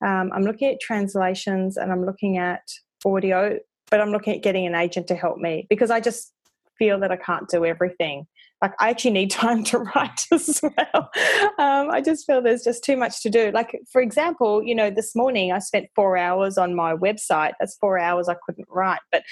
Um, 0.04 0.32
I'm 0.34 0.44
looking 0.44 0.70
at 0.70 0.80
translations 0.80 1.76
and 1.76 1.92
I'm 1.92 2.06
looking 2.06 2.38
at 2.38 2.64
audio, 3.06 3.60
but 3.92 4.00
I'm 4.00 4.12
looking 4.12 4.34
at 4.34 4.44
getting 4.44 4.66
an 4.66 4.76
agent 4.76 5.08
to 5.08 5.16
help 5.16 5.38
me 5.40 5.68
because 5.70 5.92
I 5.92 6.00
just 6.00 6.34
feel 6.80 7.02
that 7.02 7.12
I 7.12 7.18
can't 7.18 7.50
do 7.50 7.66
everything 7.66 8.28
like 8.62 8.74
I 8.80 8.90
actually 8.90 9.12
need 9.12 9.32
time 9.32 9.64
to 9.66 9.80
write 9.80 10.26
as 10.32 10.62
well. 10.62 11.10
Um, 11.58 11.90
I 11.90 12.02
just 12.04 12.26
feel 12.26 12.42
there's 12.42 12.64
just 12.64 12.84
too 12.84 12.96
much 12.96 13.22
to 13.24 13.30
do. 13.30 13.52
Like 13.52 13.80
for 13.92 14.02
example, 14.02 14.64
you 14.64 14.76
know, 14.76 14.90
this 14.90 15.16
morning 15.16 15.52
I 15.52 15.60
spent 15.60 15.88
four 15.96 16.18
hours 16.18 16.58
on 16.58 16.76
my 16.76 16.94
website. 16.94 17.54
That's 17.60 17.78
four 17.78 17.98
hours 17.98 18.30
I 18.30 18.36
couldn't 18.46 18.68
write, 18.70 19.02
but 19.12 19.24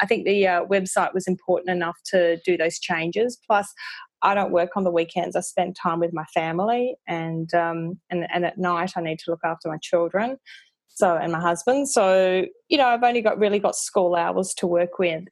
I 0.00 0.06
think 0.06 0.24
the 0.24 0.46
uh, 0.46 0.64
website 0.66 1.14
was 1.14 1.26
important 1.26 1.70
enough 1.70 1.96
to 2.06 2.38
do 2.44 2.56
those 2.56 2.78
changes. 2.78 3.38
Plus, 3.46 3.72
I 4.22 4.34
don't 4.34 4.52
work 4.52 4.70
on 4.76 4.84
the 4.84 4.90
weekends. 4.90 5.36
I 5.36 5.40
spend 5.40 5.76
time 5.76 6.00
with 6.00 6.12
my 6.12 6.24
family, 6.32 6.96
and 7.06 7.52
um, 7.54 8.00
and 8.10 8.26
and 8.32 8.44
at 8.44 8.58
night 8.58 8.92
I 8.96 9.02
need 9.02 9.18
to 9.20 9.30
look 9.30 9.44
after 9.44 9.68
my 9.68 9.78
children. 9.82 10.38
So 10.88 11.16
and 11.16 11.32
my 11.32 11.40
husband. 11.40 11.88
So 11.88 12.46
you 12.68 12.78
know, 12.78 12.86
I've 12.86 13.02
only 13.02 13.20
got 13.20 13.38
really 13.38 13.58
got 13.58 13.76
school 13.76 14.14
hours 14.14 14.54
to 14.58 14.66
work 14.66 14.98
with. 14.98 15.24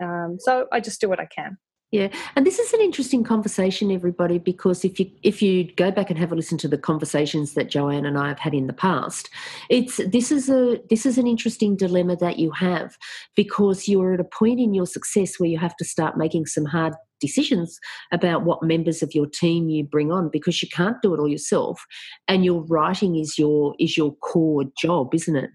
Um, 0.00 0.38
so 0.40 0.66
I 0.72 0.80
just 0.80 1.00
do 1.00 1.08
what 1.08 1.20
I 1.20 1.26
can. 1.26 1.58
Yeah, 1.92 2.06
and 2.36 2.46
this 2.46 2.60
is 2.60 2.72
an 2.72 2.80
interesting 2.80 3.24
conversation, 3.24 3.90
everybody, 3.90 4.38
because 4.38 4.84
if 4.84 5.00
you 5.00 5.10
if 5.24 5.42
you 5.42 5.72
go 5.72 5.90
back 5.90 6.08
and 6.08 6.16
have 6.20 6.30
a 6.30 6.36
listen 6.36 6.56
to 6.58 6.68
the 6.68 6.78
conversations 6.78 7.54
that 7.54 7.68
Joanne 7.68 8.06
and 8.06 8.16
I 8.16 8.28
have 8.28 8.38
had 8.38 8.54
in 8.54 8.68
the 8.68 8.72
past, 8.72 9.28
it's 9.68 9.96
this 9.96 10.30
is 10.30 10.48
a 10.48 10.80
this 10.88 11.04
is 11.04 11.18
an 11.18 11.26
interesting 11.26 11.74
dilemma 11.76 12.14
that 12.18 12.38
you 12.38 12.52
have 12.52 12.96
because 13.34 13.88
you're 13.88 14.14
at 14.14 14.20
a 14.20 14.24
point 14.24 14.60
in 14.60 14.72
your 14.72 14.86
success 14.86 15.40
where 15.40 15.48
you 15.48 15.58
have 15.58 15.76
to 15.78 15.84
start 15.84 16.16
making 16.16 16.46
some 16.46 16.64
hard 16.64 16.94
decisions 17.20 17.80
about 18.12 18.44
what 18.44 18.62
members 18.62 19.02
of 19.02 19.12
your 19.12 19.26
team 19.26 19.68
you 19.68 19.82
bring 19.82 20.12
on 20.12 20.28
because 20.28 20.62
you 20.62 20.68
can't 20.68 21.02
do 21.02 21.12
it 21.12 21.18
all 21.18 21.28
yourself, 21.28 21.84
and 22.28 22.44
your 22.44 22.62
writing 22.66 23.16
is 23.16 23.36
your 23.36 23.74
is 23.80 23.96
your 23.96 24.14
core 24.18 24.64
job, 24.80 25.12
isn't 25.12 25.34
it? 25.34 25.50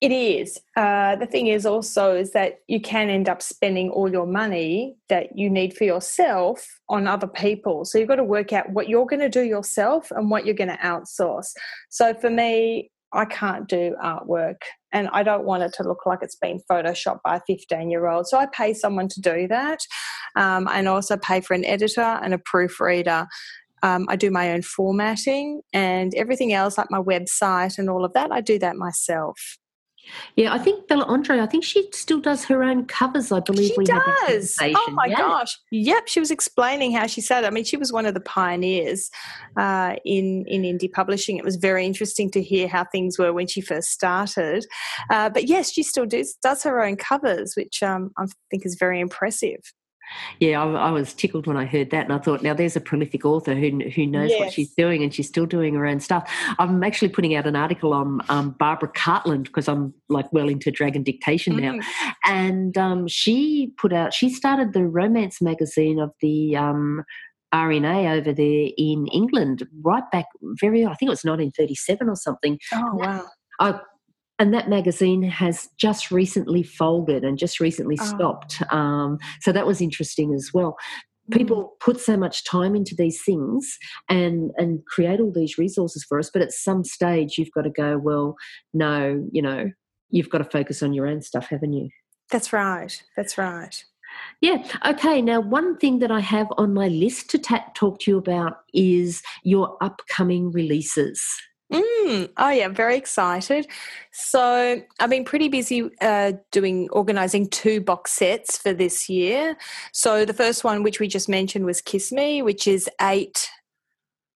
It 0.00 0.12
is. 0.12 0.60
Uh, 0.76 1.16
the 1.16 1.26
thing 1.26 1.46
is 1.46 1.64
also 1.64 2.14
is 2.14 2.32
that 2.32 2.58
you 2.68 2.80
can 2.80 3.08
end 3.08 3.28
up 3.28 3.40
spending 3.40 3.90
all 3.90 4.10
your 4.10 4.26
money 4.26 4.96
that 5.08 5.38
you 5.38 5.48
need 5.48 5.74
for 5.74 5.84
yourself 5.84 6.66
on 6.88 7.06
other 7.06 7.28
people. 7.28 7.84
So 7.84 7.98
you've 7.98 8.08
got 8.08 8.16
to 8.16 8.24
work 8.24 8.52
out 8.52 8.68
what 8.70 8.88
you're 8.88 9.06
going 9.06 9.20
to 9.20 9.28
do 9.30 9.42
yourself 9.42 10.10
and 10.10 10.30
what 10.30 10.44
you're 10.44 10.54
going 10.54 10.68
to 10.68 10.76
outsource. 10.78 11.52
So 11.88 12.12
for 12.12 12.28
me, 12.28 12.90
I 13.14 13.24
can't 13.24 13.68
do 13.68 13.94
artwork 14.02 14.56
and 14.92 15.08
I 15.12 15.22
don't 15.22 15.44
want 15.44 15.62
it 15.62 15.72
to 15.74 15.84
look 15.84 16.04
like 16.04 16.18
it's 16.20 16.36
been 16.36 16.60
photoshopped 16.70 17.22
by 17.24 17.36
a 17.36 17.40
15 17.46 17.88
year 17.88 18.08
old. 18.08 18.26
So 18.26 18.36
I 18.36 18.46
pay 18.52 18.74
someone 18.74 19.08
to 19.08 19.20
do 19.20 19.46
that 19.48 19.78
um, 20.36 20.68
and 20.70 20.88
also 20.88 21.16
pay 21.16 21.40
for 21.40 21.54
an 21.54 21.64
editor 21.64 22.00
and 22.00 22.34
a 22.34 22.38
proofreader. 22.38 23.26
Um, 23.82 24.06
I 24.08 24.16
do 24.16 24.30
my 24.30 24.52
own 24.52 24.62
formatting 24.62 25.62
and 25.72 26.14
everything 26.14 26.52
else, 26.52 26.76
like 26.76 26.90
my 26.90 27.00
website 27.00 27.78
and 27.78 27.88
all 27.88 28.04
of 28.04 28.12
that, 28.14 28.32
I 28.32 28.40
do 28.40 28.58
that 28.58 28.76
myself. 28.76 29.38
Yeah, 30.36 30.52
I 30.52 30.58
think 30.58 30.88
Bella 30.88 31.04
Andre, 31.04 31.40
I 31.40 31.46
think 31.46 31.64
she 31.64 31.88
still 31.92 32.20
does 32.20 32.44
her 32.44 32.62
own 32.62 32.86
covers, 32.86 33.32
I 33.32 33.40
believe. 33.40 33.72
She 33.78 33.84
does. 33.84 34.56
Oh 34.60 34.90
my 34.90 35.06
yeah. 35.06 35.18
gosh. 35.18 35.58
Yep, 35.70 36.08
she 36.08 36.20
was 36.20 36.30
explaining 36.30 36.92
how 36.92 37.06
she 37.06 37.20
said 37.20 37.44
it. 37.44 37.46
I 37.46 37.50
mean, 37.50 37.64
she 37.64 37.76
was 37.76 37.92
one 37.92 38.06
of 38.06 38.14
the 38.14 38.20
pioneers 38.20 39.10
uh, 39.56 39.94
in, 40.04 40.44
in 40.46 40.62
indie 40.62 40.92
publishing. 40.92 41.36
It 41.36 41.44
was 41.44 41.56
very 41.56 41.86
interesting 41.86 42.30
to 42.32 42.42
hear 42.42 42.68
how 42.68 42.84
things 42.84 43.18
were 43.18 43.32
when 43.32 43.46
she 43.46 43.60
first 43.60 43.90
started. 43.90 44.66
Uh, 45.10 45.30
but 45.30 45.48
yes, 45.48 45.72
she 45.72 45.82
still 45.82 46.06
does, 46.06 46.34
does 46.42 46.62
her 46.62 46.82
own 46.82 46.96
covers, 46.96 47.54
which 47.56 47.82
um, 47.82 48.10
I 48.18 48.26
think 48.50 48.66
is 48.66 48.76
very 48.78 49.00
impressive. 49.00 49.60
Yeah, 50.40 50.62
I, 50.62 50.88
I, 50.88 50.90
was 50.90 51.14
tickled 51.14 51.46
when 51.46 51.56
I 51.56 51.64
heard 51.64 51.90
that, 51.90 52.04
and 52.04 52.12
I 52.12 52.18
thought, 52.18 52.42
now 52.42 52.54
there's 52.54 52.76
a 52.76 52.80
prolific 52.80 53.24
author 53.24 53.54
who 53.54 53.80
who 53.90 54.06
knows 54.06 54.30
yes. 54.30 54.40
what 54.40 54.52
she's 54.52 54.72
doing, 54.74 55.02
and 55.02 55.12
she's 55.12 55.28
still 55.28 55.46
doing 55.46 55.74
her 55.74 55.86
own 55.86 56.00
stuff. 56.00 56.30
I'm 56.58 56.82
actually 56.82 57.08
putting 57.08 57.34
out 57.34 57.46
an 57.46 57.56
article 57.56 57.92
on 57.92 58.20
um, 58.28 58.50
Barbara 58.58 58.88
Cartland 58.88 59.44
because 59.44 59.68
I'm 59.68 59.94
like 60.08 60.32
well 60.32 60.48
into 60.48 60.70
dragon 60.70 61.02
dictation 61.02 61.56
now, 61.56 61.72
mm. 61.72 61.84
and 62.24 62.76
um, 62.76 63.08
she 63.08 63.72
put 63.78 63.92
out. 63.92 64.14
She 64.14 64.30
started 64.30 64.72
the 64.72 64.86
romance 64.86 65.40
magazine 65.40 65.98
of 65.98 66.12
the. 66.20 66.56
Um, 66.56 67.04
RNA 67.52 68.18
over 68.18 68.32
there 68.32 68.70
in 68.76 69.06
England, 69.12 69.64
right 69.82 70.02
back 70.10 70.26
very, 70.60 70.84
I 70.84 70.94
think 70.94 71.06
it 71.06 71.10
was 71.10 71.22
1937 71.22 72.08
or 72.08 72.16
something. 72.16 72.58
Oh, 72.72 72.94
wow. 72.94 73.26
I 73.60 73.78
and 74.38 74.52
that 74.52 74.68
magazine 74.68 75.22
has 75.22 75.68
just 75.78 76.10
recently 76.10 76.62
folded 76.62 77.24
and 77.24 77.38
just 77.38 77.60
recently 77.60 77.96
oh. 78.00 78.04
stopped. 78.04 78.62
Um, 78.72 79.18
so 79.40 79.52
that 79.52 79.66
was 79.66 79.80
interesting 79.80 80.34
as 80.34 80.50
well. 80.52 80.76
People 81.30 81.64
mm. 81.64 81.80
put 81.80 82.00
so 82.00 82.16
much 82.16 82.44
time 82.44 82.74
into 82.74 82.94
these 82.96 83.22
things 83.22 83.78
and 84.08 84.50
and 84.56 84.84
create 84.86 85.20
all 85.20 85.32
these 85.32 85.56
resources 85.56 86.04
for 86.04 86.18
us, 86.18 86.30
but 86.32 86.42
at 86.42 86.52
some 86.52 86.84
stage 86.84 87.38
you've 87.38 87.52
got 87.54 87.62
to 87.62 87.70
go. 87.70 87.96
Well, 87.96 88.36
no, 88.74 89.26
you 89.32 89.40
know, 89.40 89.70
you've 90.10 90.30
got 90.30 90.38
to 90.38 90.44
focus 90.44 90.82
on 90.82 90.92
your 90.92 91.06
own 91.06 91.22
stuff, 91.22 91.48
haven't 91.48 91.72
you? 91.72 91.88
That's 92.30 92.52
right. 92.52 93.02
That's 93.16 93.38
right. 93.38 93.84
Yeah. 94.40 94.64
Okay. 94.86 95.22
Now, 95.22 95.40
one 95.40 95.76
thing 95.78 95.98
that 96.00 96.10
I 96.10 96.20
have 96.20 96.48
on 96.58 96.74
my 96.74 96.88
list 96.88 97.30
to 97.30 97.38
ta- 97.38 97.70
talk 97.74 98.00
to 98.00 98.10
you 98.10 98.18
about 98.18 98.58
is 98.72 99.22
your 99.42 99.76
upcoming 99.80 100.50
releases. 100.52 101.22
Mm, 101.72 102.28
oh 102.36 102.50
yeah, 102.50 102.68
very 102.68 102.96
excited. 102.96 103.66
So 104.12 104.82
I've 105.00 105.10
been 105.10 105.24
pretty 105.24 105.48
busy 105.48 105.90
uh, 106.00 106.32
doing 106.52 106.88
organising 106.90 107.48
two 107.48 107.80
box 107.80 108.12
sets 108.12 108.58
for 108.58 108.72
this 108.72 109.08
year. 109.08 109.56
So 109.92 110.24
the 110.24 110.34
first 110.34 110.62
one, 110.62 110.82
which 110.82 111.00
we 111.00 111.08
just 111.08 111.28
mentioned, 111.28 111.64
was 111.64 111.80
Kiss 111.80 112.12
Me, 112.12 112.42
which 112.42 112.66
is 112.66 112.88
eight 113.00 113.48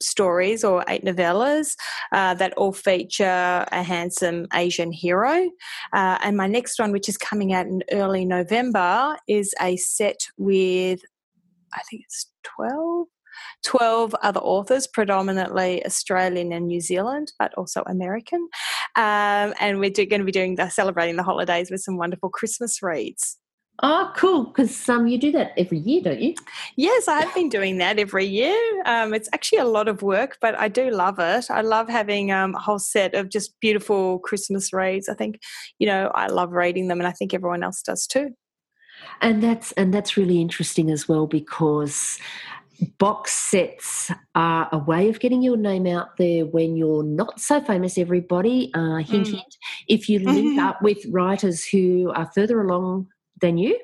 stories 0.01 0.65
or 0.65 0.85
eight 0.89 1.05
novellas 1.05 1.77
uh, 2.13 2.33
that 2.35 2.55
all 2.55 2.73
feature 2.73 3.67
a 3.71 3.83
handsome 3.83 4.47
Asian 4.55 4.93
hero. 4.93 5.51
Uh, 5.93 6.19
and 6.23 6.37
my 6.37 6.47
next 6.47 6.79
one, 6.79 6.93
which 6.93 7.09
is 7.09 7.19
coming 7.19 7.53
out 7.53 7.67
in 7.67 7.83
early 7.93 8.25
November, 8.25 9.17
is 9.27 9.55
a 9.61 9.77
set 9.77 10.29
with 10.39 11.01
I 11.75 11.83
think 11.91 12.03
it's 12.05 12.31
12 12.57 13.07
12 13.65 14.15
other 14.23 14.41
authors, 14.41 14.87
predominantly 14.87 15.85
Australian 15.85 16.53
and 16.53 16.67
New 16.67 16.81
Zealand, 16.81 17.33
but 17.39 17.55
also 17.55 17.83
American. 17.87 18.49
Um, 18.97 19.55
and 19.61 19.81
we're 19.81 19.91
do, 19.91 20.07
going 20.07 20.21
to 20.21 20.27
be 20.27 20.33
doing 20.33 20.57
the 20.57 20.69
celebrating 20.69 21.17
the 21.17 21.23
holidays 21.23 21.71
with 21.71 21.81
some 21.81 21.97
wonderful 21.97 22.31
Christmas 22.31 22.83
reads. 22.83 23.39
Oh, 23.81 24.13
cool! 24.17 24.45
Because 24.45 24.89
um, 24.89 25.07
you 25.07 25.19
do 25.19 25.31
that 25.33 25.53
every 25.57 25.79
year, 25.79 26.03
don't 26.03 26.21
you? 26.21 26.35
Yes, 26.75 27.07
I 27.07 27.21
have 27.21 27.33
been 27.33 27.49
doing 27.49 27.79
that 27.79 28.01
every 28.01 28.25
year. 28.25 28.59
Um, 28.87 29.15
it's 29.15 29.29
actually 29.33 29.59
a 29.59 29.67
lot 29.67 29.87
of 29.87 30.03
work, 30.03 30.37
but 30.41 30.59
I 30.59 30.67
do 30.67 30.91
love 30.91 31.21
it. 31.21 31.49
I 31.49 31.61
love 31.61 31.89
having 31.89 32.33
um, 32.33 32.57
a 32.57 32.59
whole 32.59 32.81
set 32.81 33.15
of 33.15 33.29
just 33.29 33.59
beautiful 33.61 34.19
Christmas 34.19 34.73
reads. 34.73 35.09
I 35.09 35.15
think, 35.15 35.39
you 35.79 35.87
know, 35.87 36.11
I 36.13 36.27
love 36.27 36.51
reading 36.51 36.89
them, 36.89 36.99
and 36.99 37.07
I 37.07 37.13
think 37.13 37.33
everyone 37.33 37.63
else 37.63 37.81
does 37.81 38.09
too. 38.09 38.31
And 39.21 39.41
that's 39.41 39.71
and 39.73 39.95
that's 39.95 40.17
really 40.17 40.41
interesting 40.41 40.91
as 40.91 41.09
well 41.09 41.29
because 41.29 42.19
box 42.99 43.33
sets 43.33 44.11
are 44.35 44.69
a 44.73 44.79
way 44.79 45.09
of 45.09 45.21
getting 45.21 45.43
your 45.43 45.57
name 45.57 45.87
out 45.87 46.17
there 46.17 46.47
when 46.47 46.77
you're 46.77 47.03
not 47.03 47.41
so 47.41 47.61
famous 47.61 47.99
everybody 47.99 48.71
uh, 48.75 48.97
hint 48.97 49.27
mm. 49.27 49.33
hint 49.33 49.57
if 49.89 50.09
you 50.09 50.19
link 50.21 50.61
up 50.61 50.81
with 50.83 50.99
writers 51.11 51.65
who 51.65 52.13
are 52.15 52.31
further 52.35 52.61
along 52.61 53.07
than 53.41 53.59
you 53.59 53.79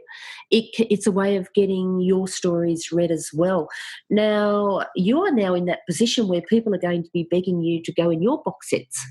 it, 0.50 0.66
it's 0.90 1.07
a 1.07 1.12
way 1.12 1.37
of 1.37 1.52
getting 1.54 2.00
your 2.00 2.28
stories 2.28 2.90
read 2.92 3.11
as 3.11 3.30
well 3.33 3.68
now 4.11 4.85
you 4.94 5.20
are 5.20 5.33
now 5.33 5.54
in 5.54 5.64
that 5.64 5.87
position 5.87 6.28
where 6.28 6.42
people 6.42 6.74
are 6.74 6.78
going 6.78 7.02
to 7.02 7.11
be 7.12 7.26
begging 7.30 7.62
you 7.62 7.83
to 7.83 7.92
go 7.92 8.11
in 8.11 8.22
your 8.22 8.42
box 8.44 8.70
sets 8.70 9.04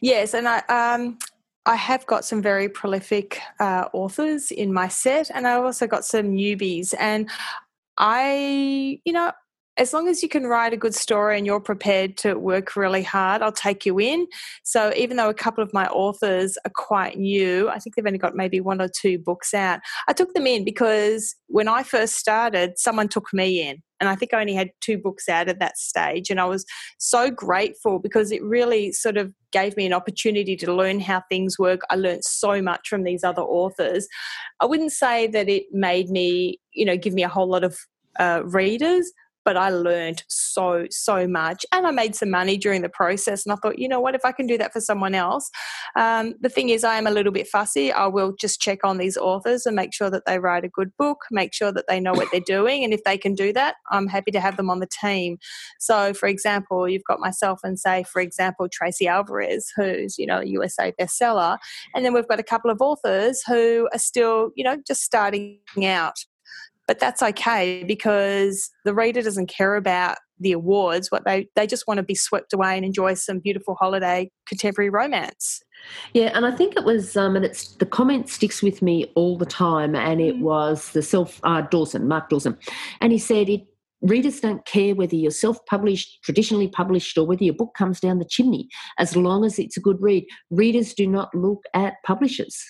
yes 0.00 0.34
and 0.34 0.48
i 0.48 0.58
um 0.68 1.18
I 1.66 1.76
have 1.76 2.06
got 2.06 2.24
some 2.24 2.40
very 2.40 2.68
prolific 2.70 3.38
uh, 3.60 3.84
authors 3.92 4.50
in 4.50 4.72
my 4.72 4.88
set, 4.88 5.30
and 5.32 5.46
I've 5.46 5.62
also 5.62 5.86
got 5.86 6.06
some 6.06 6.32
newbies. 6.32 6.94
And 6.98 7.28
I, 8.00 8.98
you 9.04 9.12
know, 9.12 9.30
as 9.76 9.92
long 9.92 10.08
as 10.08 10.22
you 10.22 10.28
can 10.28 10.46
write 10.46 10.72
a 10.72 10.76
good 10.76 10.94
story 10.94 11.36
and 11.36 11.46
you're 11.46 11.60
prepared 11.60 12.16
to 12.18 12.34
work 12.34 12.74
really 12.76 13.02
hard, 13.02 13.40
I'll 13.42 13.52
take 13.52 13.86
you 13.86 14.00
in. 14.00 14.26
So 14.62 14.92
even 14.96 15.16
though 15.16 15.28
a 15.28 15.34
couple 15.34 15.62
of 15.62 15.72
my 15.72 15.86
authors 15.88 16.58
are 16.64 16.72
quite 16.74 17.18
new, 17.18 17.68
I 17.68 17.78
think 17.78 17.94
they've 17.94 18.06
only 18.06 18.18
got 18.18 18.34
maybe 18.34 18.60
one 18.60 18.80
or 18.80 18.88
two 18.88 19.18
books 19.18 19.54
out. 19.54 19.80
I 20.08 20.12
took 20.12 20.34
them 20.34 20.46
in 20.46 20.64
because 20.64 21.34
when 21.46 21.68
I 21.68 21.82
first 21.82 22.16
started, 22.16 22.78
someone 22.78 23.08
took 23.08 23.32
me 23.32 23.68
in. 23.68 23.82
And 24.00 24.08
I 24.08 24.16
think 24.16 24.32
I 24.32 24.40
only 24.40 24.54
had 24.54 24.70
two 24.80 24.98
books 24.98 25.28
out 25.28 25.48
at 25.48 25.60
that 25.60 25.78
stage. 25.78 26.30
And 26.30 26.40
I 26.40 26.46
was 26.46 26.64
so 26.98 27.30
grateful 27.30 27.98
because 27.98 28.32
it 28.32 28.42
really 28.42 28.92
sort 28.92 29.16
of 29.16 29.32
gave 29.52 29.76
me 29.76 29.86
an 29.86 29.92
opportunity 29.92 30.56
to 30.56 30.74
learn 30.74 31.00
how 31.00 31.22
things 31.28 31.58
work. 31.58 31.82
I 31.90 31.96
learned 31.96 32.24
so 32.24 32.62
much 32.62 32.88
from 32.88 33.04
these 33.04 33.22
other 33.22 33.42
authors. 33.42 34.08
I 34.60 34.66
wouldn't 34.66 34.92
say 34.92 35.26
that 35.28 35.48
it 35.48 35.64
made 35.72 36.08
me, 36.08 36.60
you 36.72 36.84
know, 36.84 36.96
give 36.96 37.14
me 37.14 37.22
a 37.22 37.28
whole 37.28 37.48
lot 37.48 37.64
of 37.64 37.78
uh, 38.18 38.42
readers, 38.44 39.12
but 39.44 39.56
I 39.56 39.70
learned 39.70 40.22
so, 40.28 40.86
so 40.90 41.26
much. 41.26 41.64
And 41.72 41.86
I 41.86 41.90
made 41.90 42.14
some 42.14 42.30
money 42.30 42.56
during 42.56 42.82
the 42.82 42.88
process. 42.88 43.44
And 43.44 43.52
I 43.52 43.56
thought, 43.56 43.78
you 43.78 43.88
know 43.88 44.00
what, 44.00 44.14
if 44.14 44.24
I 44.24 44.32
can 44.32 44.46
do 44.46 44.58
that 44.58 44.72
for 44.72 44.80
someone 44.80 45.14
else. 45.14 45.50
Um, 45.96 46.34
the 46.40 46.48
thing 46.48 46.68
is, 46.68 46.84
I 46.84 46.96
am 46.96 47.06
a 47.06 47.10
little 47.10 47.32
bit 47.32 47.48
fussy. 47.48 47.92
I 47.92 48.06
will 48.06 48.34
just 48.38 48.60
check 48.60 48.80
on 48.84 48.98
these 48.98 49.16
authors 49.16 49.66
and 49.66 49.76
make 49.76 49.94
sure 49.94 50.10
that 50.10 50.24
they 50.26 50.38
write 50.38 50.64
a 50.64 50.68
good 50.68 50.90
book, 50.96 51.18
make 51.30 51.52
sure 51.52 51.72
that 51.72 51.86
they 51.88 52.00
know 52.00 52.12
what 52.12 52.28
they're 52.30 52.40
doing. 52.40 52.84
And 52.84 52.92
if 52.92 53.04
they 53.04 53.18
can 53.18 53.34
do 53.34 53.52
that, 53.52 53.76
I'm 53.90 54.08
happy 54.08 54.30
to 54.32 54.40
have 54.40 54.56
them 54.56 54.70
on 54.70 54.80
the 54.80 54.88
team. 55.00 55.38
So, 55.78 56.12
for 56.14 56.28
example, 56.28 56.88
you've 56.88 57.04
got 57.04 57.20
myself 57.20 57.60
and 57.64 57.78
say, 57.78 58.04
for 58.04 58.20
example, 58.20 58.68
Tracey 58.70 59.08
Alvarez, 59.08 59.72
who's, 59.76 60.18
you 60.18 60.26
know, 60.26 60.40
a 60.40 60.46
USA 60.46 60.92
bestseller. 61.00 61.58
And 61.94 62.04
then 62.04 62.12
we've 62.12 62.28
got 62.28 62.40
a 62.40 62.44
couple 62.44 62.70
of 62.70 62.80
authors 62.80 63.42
who 63.46 63.88
are 63.92 63.98
still, 63.98 64.50
you 64.54 64.64
know, 64.64 64.76
just 64.86 65.02
starting 65.02 65.60
out. 65.82 66.24
But 66.90 66.98
that's 66.98 67.22
okay 67.22 67.84
because 67.86 68.68
the 68.84 68.92
reader 68.92 69.22
doesn't 69.22 69.46
care 69.46 69.76
about 69.76 70.16
the 70.40 70.50
awards. 70.50 71.08
What 71.12 71.24
they 71.24 71.46
they 71.54 71.64
just 71.64 71.86
want 71.86 71.98
to 71.98 72.02
be 72.02 72.16
swept 72.16 72.52
away 72.52 72.74
and 72.74 72.84
enjoy 72.84 73.14
some 73.14 73.38
beautiful 73.38 73.76
holiday 73.76 74.28
contemporary 74.44 74.90
romance. 74.90 75.62
Yeah, 76.14 76.32
and 76.34 76.44
I 76.44 76.50
think 76.50 76.76
it 76.76 76.82
was, 76.82 77.16
um, 77.16 77.36
and 77.36 77.44
it's 77.44 77.76
the 77.76 77.86
comment 77.86 78.28
sticks 78.28 78.60
with 78.60 78.82
me 78.82 79.04
all 79.14 79.38
the 79.38 79.46
time, 79.46 79.94
and 79.94 80.20
it 80.20 80.34
mm. 80.34 80.40
was 80.40 80.90
the 80.90 81.00
self 81.00 81.38
uh, 81.44 81.60
Dawson, 81.60 82.08
Mark 82.08 82.28
Dawson, 82.28 82.58
and 83.00 83.12
he 83.12 83.18
said 83.18 83.48
it. 83.48 83.68
Readers 84.02 84.40
don't 84.40 84.66
care 84.66 84.96
whether 84.96 85.14
you're 85.14 85.30
self 85.30 85.64
published, 85.66 86.24
traditionally 86.24 86.66
published, 86.66 87.16
or 87.16 87.24
whether 87.24 87.44
your 87.44 87.54
book 87.54 87.70
comes 87.78 88.00
down 88.00 88.18
the 88.18 88.24
chimney, 88.24 88.68
as 88.98 89.14
long 89.14 89.44
as 89.44 89.60
it's 89.60 89.76
a 89.76 89.80
good 89.80 89.98
read. 90.00 90.24
Readers 90.50 90.92
do 90.92 91.06
not 91.06 91.32
look 91.36 91.62
at 91.72 92.02
publishers. 92.04 92.60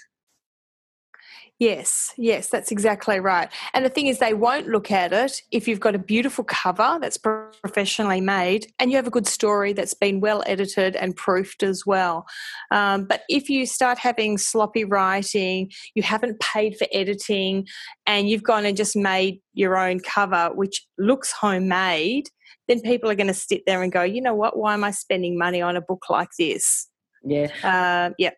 Yes, 1.60 2.14
yes, 2.16 2.48
that's 2.48 2.70
exactly 2.70 3.20
right. 3.20 3.52
And 3.74 3.84
the 3.84 3.90
thing 3.90 4.06
is, 4.06 4.18
they 4.18 4.32
won't 4.32 4.68
look 4.68 4.90
at 4.90 5.12
it 5.12 5.42
if 5.50 5.68
you've 5.68 5.78
got 5.78 5.94
a 5.94 5.98
beautiful 5.98 6.42
cover 6.42 6.98
that's 7.02 7.18
professionally 7.18 8.22
made 8.22 8.72
and 8.78 8.90
you 8.90 8.96
have 8.96 9.06
a 9.06 9.10
good 9.10 9.26
story 9.26 9.74
that's 9.74 9.92
been 9.92 10.20
well 10.20 10.42
edited 10.46 10.96
and 10.96 11.14
proofed 11.14 11.62
as 11.62 11.84
well. 11.84 12.24
Um, 12.70 13.04
but 13.04 13.24
if 13.28 13.50
you 13.50 13.66
start 13.66 13.98
having 13.98 14.38
sloppy 14.38 14.84
writing, 14.84 15.70
you 15.94 16.02
haven't 16.02 16.40
paid 16.40 16.78
for 16.78 16.86
editing, 16.94 17.68
and 18.06 18.30
you've 18.30 18.42
gone 18.42 18.64
and 18.64 18.74
just 18.74 18.96
made 18.96 19.42
your 19.52 19.76
own 19.76 20.00
cover, 20.00 20.50
which 20.54 20.86
looks 20.96 21.30
homemade, 21.30 22.30
then 22.68 22.80
people 22.80 23.10
are 23.10 23.14
going 23.14 23.26
to 23.26 23.34
sit 23.34 23.64
there 23.66 23.82
and 23.82 23.92
go, 23.92 24.02
you 24.02 24.22
know 24.22 24.34
what? 24.34 24.56
Why 24.56 24.72
am 24.72 24.82
I 24.82 24.92
spending 24.92 25.36
money 25.36 25.60
on 25.60 25.76
a 25.76 25.82
book 25.82 26.06
like 26.08 26.30
this? 26.38 26.88
Yeah. 27.22 27.48
Uh, 27.62 28.14
yeah. 28.16 28.30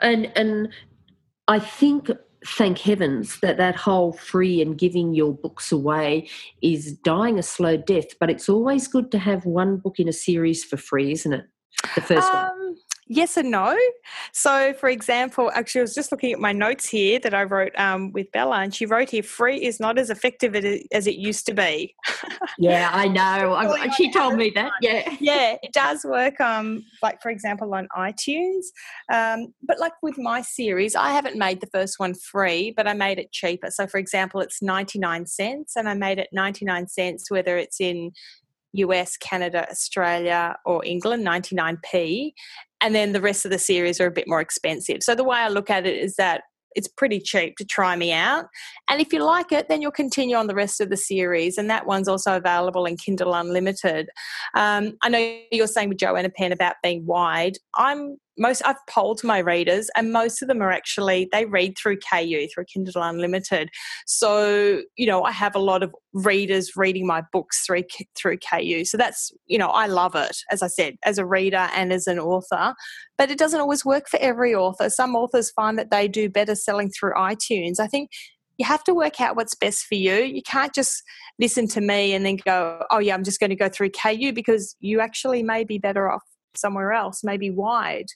And 0.00 0.30
and 0.36 0.68
I 1.48 1.58
think 1.58 2.10
thank 2.46 2.78
heavens 2.78 3.38
that 3.40 3.58
that 3.58 3.76
whole 3.76 4.12
free 4.12 4.62
and 4.62 4.78
giving 4.78 5.14
your 5.14 5.32
books 5.34 5.70
away 5.72 6.28
is 6.62 6.92
dying 6.92 7.38
a 7.38 7.42
slow 7.42 7.76
death. 7.76 8.18
But 8.18 8.30
it's 8.30 8.48
always 8.48 8.88
good 8.88 9.10
to 9.12 9.18
have 9.18 9.44
one 9.44 9.76
book 9.76 9.98
in 9.98 10.08
a 10.08 10.12
series 10.12 10.64
for 10.64 10.76
free, 10.76 11.12
isn't 11.12 11.32
it? 11.32 11.44
The 11.94 12.00
first 12.00 12.28
um, 12.28 12.48
one 12.48 12.59
yes 13.10 13.36
and 13.36 13.50
no. 13.50 13.76
So, 14.32 14.72
for 14.72 14.88
example, 14.88 15.50
actually, 15.52 15.80
I 15.80 15.82
was 15.82 15.94
just 15.94 16.12
looking 16.12 16.32
at 16.32 16.38
my 16.38 16.52
notes 16.52 16.86
here 16.86 17.18
that 17.18 17.34
I 17.34 17.42
wrote 17.42 17.72
um, 17.76 18.12
with 18.12 18.30
Bella, 18.32 18.60
and 18.60 18.74
she 18.74 18.86
wrote 18.86 19.10
here 19.10 19.22
free 19.22 19.62
is 19.62 19.80
not 19.80 19.98
as 19.98 20.08
effective 20.08 20.54
as 20.92 21.06
it 21.06 21.16
used 21.16 21.44
to 21.46 21.54
be. 21.54 21.94
yeah, 22.58 22.88
I 22.92 23.08
know. 23.08 23.54
I, 23.54 23.88
she 23.90 24.10
told 24.12 24.36
me 24.36 24.50
that. 24.54 24.72
Yeah. 24.80 25.08
Yeah, 25.20 25.56
it 25.62 25.72
does 25.72 26.04
work, 26.04 26.40
um, 26.40 26.84
like, 27.02 27.20
for 27.20 27.30
example, 27.30 27.74
on 27.74 27.88
iTunes. 27.96 28.64
Um, 29.12 29.52
but, 29.62 29.78
like 29.78 29.92
with 30.02 30.16
my 30.18 30.40
series, 30.40 30.94
I 30.94 31.10
haven't 31.10 31.36
made 31.36 31.60
the 31.60 31.66
first 31.66 31.98
one 31.98 32.14
free, 32.14 32.72
but 32.74 32.86
I 32.86 32.94
made 32.94 33.18
it 33.18 33.32
cheaper. 33.32 33.70
So, 33.70 33.86
for 33.86 33.98
example, 33.98 34.40
it's 34.40 34.62
99 34.62 35.26
cents, 35.26 35.76
and 35.76 35.88
I 35.88 35.94
made 35.94 36.18
it 36.18 36.28
99 36.32 36.88
cents 36.88 37.30
whether 37.30 37.58
it's 37.58 37.80
in 37.80 38.12
US, 38.72 39.16
Canada, 39.16 39.68
Australia, 39.70 40.56
or 40.64 40.84
England, 40.84 41.26
99p. 41.26 42.32
And 42.80 42.94
then 42.94 43.12
the 43.12 43.20
rest 43.20 43.44
of 43.44 43.50
the 43.50 43.58
series 43.58 44.00
are 44.00 44.06
a 44.06 44.10
bit 44.10 44.28
more 44.28 44.40
expensive. 44.40 45.02
So 45.02 45.14
the 45.14 45.24
way 45.24 45.38
I 45.38 45.48
look 45.48 45.70
at 45.70 45.86
it 45.86 45.98
is 45.98 46.16
that 46.16 46.42
it's 46.76 46.88
pretty 46.88 47.20
cheap 47.20 47.56
to 47.56 47.64
try 47.64 47.96
me 47.96 48.12
out. 48.12 48.46
And 48.88 49.00
if 49.00 49.12
you 49.12 49.24
like 49.24 49.52
it, 49.52 49.68
then 49.68 49.82
you'll 49.82 49.90
continue 49.90 50.36
on 50.36 50.46
the 50.46 50.54
rest 50.54 50.80
of 50.80 50.88
the 50.88 50.96
series. 50.96 51.58
And 51.58 51.68
that 51.68 51.86
one's 51.86 52.08
also 52.08 52.36
available 52.36 52.86
in 52.86 52.96
Kindle 52.96 53.34
Unlimited. 53.34 54.08
Um, 54.54 54.96
I 55.02 55.08
know 55.08 55.38
you're 55.50 55.66
saying 55.66 55.88
with 55.88 55.98
Joanna 55.98 56.30
Penn 56.30 56.52
about 56.52 56.76
being 56.82 57.04
wide. 57.06 57.56
I'm 57.74 58.18
most 58.40 58.62
I've 58.64 58.84
polled 58.88 59.22
my 59.22 59.38
readers, 59.38 59.90
and 59.94 60.12
most 60.12 60.42
of 60.42 60.48
them 60.48 60.62
are 60.62 60.72
actually 60.72 61.28
they 61.30 61.44
read 61.44 61.76
through 61.78 61.98
KU 61.98 62.48
through 62.52 62.64
Kindle 62.64 63.02
Unlimited. 63.02 63.70
So 64.06 64.82
you 64.96 65.06
know, 65.06 65.22
I 65.22 65.30
have 65.30 65.54
a 65.54 65.60
lot 65.60 65.82
of 65.82 65.94
readers 66.12 66.76
reading 66.76 67.06
my 67.06 67.22
books 67.32 67.64
through 67.64 67.84
through 68.16 68.38
KU. 68.38 68.84
So 68.84 68.96
that's 68.96 69.30
you 69.46 69.58
know, 69.58 69.68
I 69.68 69.86
love 69.86 70.14
it 70.14 70.38
as 70.50 70.62
I 70.62 70.66
said 70.66 70.96
as 71.04 71.18
a 71.18 71.26
reader 71.26 71.68
and 71.74 71.92
as 71.92 72.06
an 72.06 72.18
author. 72.18 72.74
But 73.18 73.30
it 73.30 73.38
doesn't 73.38 73.60
always 73.60 73.84
work 73.84 74.08
for 74.08 74.18
every 74.18 74.54
author. 74.54 74.88
Some 74.88 75.14
authors 75.14 75.50
find 75.50 75.78
that 75.78 75.90
they 75.90 76.08
do 76.08 76.30
better 76.30 76.54
selling 76.54 76.90
through 76.90 77.12
iTunes. 77.12 77.78
I 77.78 77.86
think 77.86 78.10
you 78.60 78.66
have 78.66 78.84
to 78.84 78.94
work 78.94 79.20
out 79.20 79.36
what's 79.36 79.54
best 79.54 79.86
for 79.86 79.94
you. 79.94 80.16
You 80.16 80.42
can't 80.42 80.74
just 80.74 81.02
listen 81.38 81.66
to 81.68 81.80
me 81.80 82.12
and 82.12 82.26
then 82.26 82.36
go, 82.44 82.84
oh, 82.90 82.98
yeah, 82.98 83.14
I'm 83.14 83.24
just 83.24 83.40
going 83.40 83.48
to 83.48 83.56
go 83.56 83.70
through 83.70 83.90
KU 83.90 84.34
because 84.34 84.76
you 84.80 85.00
actually 85.00 85.42
may 85.42 85.64
be 85.64 85.78
better 85.78 86.10
off 86.12 86.22
somewhere 86.54 86.92
else, 86.92 87.22
maybe 87.22 87.50
wide. 87.50 88.06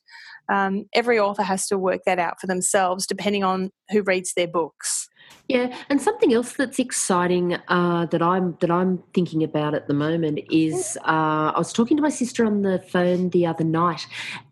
Um, 0.53 0.87
every 0.93 1.19
author 1.19 1.43
has 1.43 1.67
to 1.69 1.79
work 1.79 2.03
that 2.07 2.19
out 2.19 2.41
for 2.41 2.47
themselves, 2.47 3.07
depending 3.07 3.45
on 3.45 3.71
who 3.91 4.03
reads 4.03 4.35
their 4.35 4.49
books. 4.49 5.09
Yeah, 5.49 5.77
and 5.91 6.01
something 6.01 6.33
else 6.33 6.55
that's 6.55 6.79
exciting 6.79 7.57
uh, 7.69 8.07
that 8.07 8.23
I'm 8.23 8.57
that 8.61 8.71
I'm 8.71 9.03
thinking 9.13 9.43
about 9.43 9.75
at 9.75 9.89
the 9.89 9.95
moment 9.95 10.41
is 10.51 10.97
uh, 11.03 11.53
I 11.55 11.59
was 11.59 11.73
talking 11.73 11.97
to 11.99 12.03
my 12.03 12.09
sister 12.09 12.47
on 12.47 12.63
the 12.63 12.79
phone 12.79 13.29
the 13.31 13.47
other 13.47 13.65
night, 13.65 14.07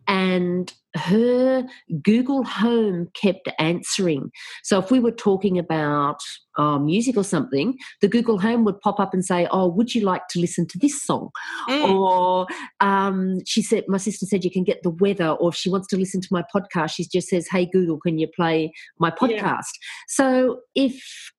and 0.07 0.73
her 0.95 1.65
Google 2.03 2.43
Home 2.43 3.09
kept 3.13 3.49
answering. 3.57 4.31
So 4.63 4.79
if 4.79 4.91
we 4.91 4.99
were 4.99 5.11
talking 5.11 5.57
about 5.57 6.17
uh, 6.57 6.77
music 6.77 7.17
or 7.17 7.23
something, 7.23 7.77
the 8.01 8.07
Google 8.07 8.39
Home 8.39 8.63
would 8.65 8.79
pop 8.81 8.99
up 8.99 9.13
and 9.13 9.25
say, 9.25 9.47
"Oh, 9.51 9.67
would 9.67 9.95
you 9.95 10.01
like 10.01 10.27
to 10.29 10.39
listen 10.39 10.67
to 10.67 10.77
this 10.77 11.01
song?" 11.01 11.29
Mm. 11.67 11.89
Or 11.89 12.47
um, 12.79 13.39
she 13.45 13.61
said, 13.61 13.85
my 13.87 13.97
sister 13.97 14.25
said, 14.25 14.43
you 14.43 14.51
can 14.51 14.63
get 14.63 14.83
the 14.83 14.91
weather. 14.91 15.29
Or 15.29 15.49
if 15.49 15.55
she 15.55 15.69
wants 15.69 15.87
to 15.87 15.97
listen 15.97 16.21
to 16.21 16.27
my 16.31 16.43
podcast, 16.55 16.93
she 16.95 17.05
just 17.05 17.27
says, 17.27 17.47
"Hey 17.47 17.65
Google, 17.65 17.99
can 17.99 18.17
you 18.19 18.27
play 18.27 18.71
my 18.99 19.09
podcast?" 19.09 19.39
Yeah. 19.41 19.61
So 20.07 20.59
if 20.75 21.31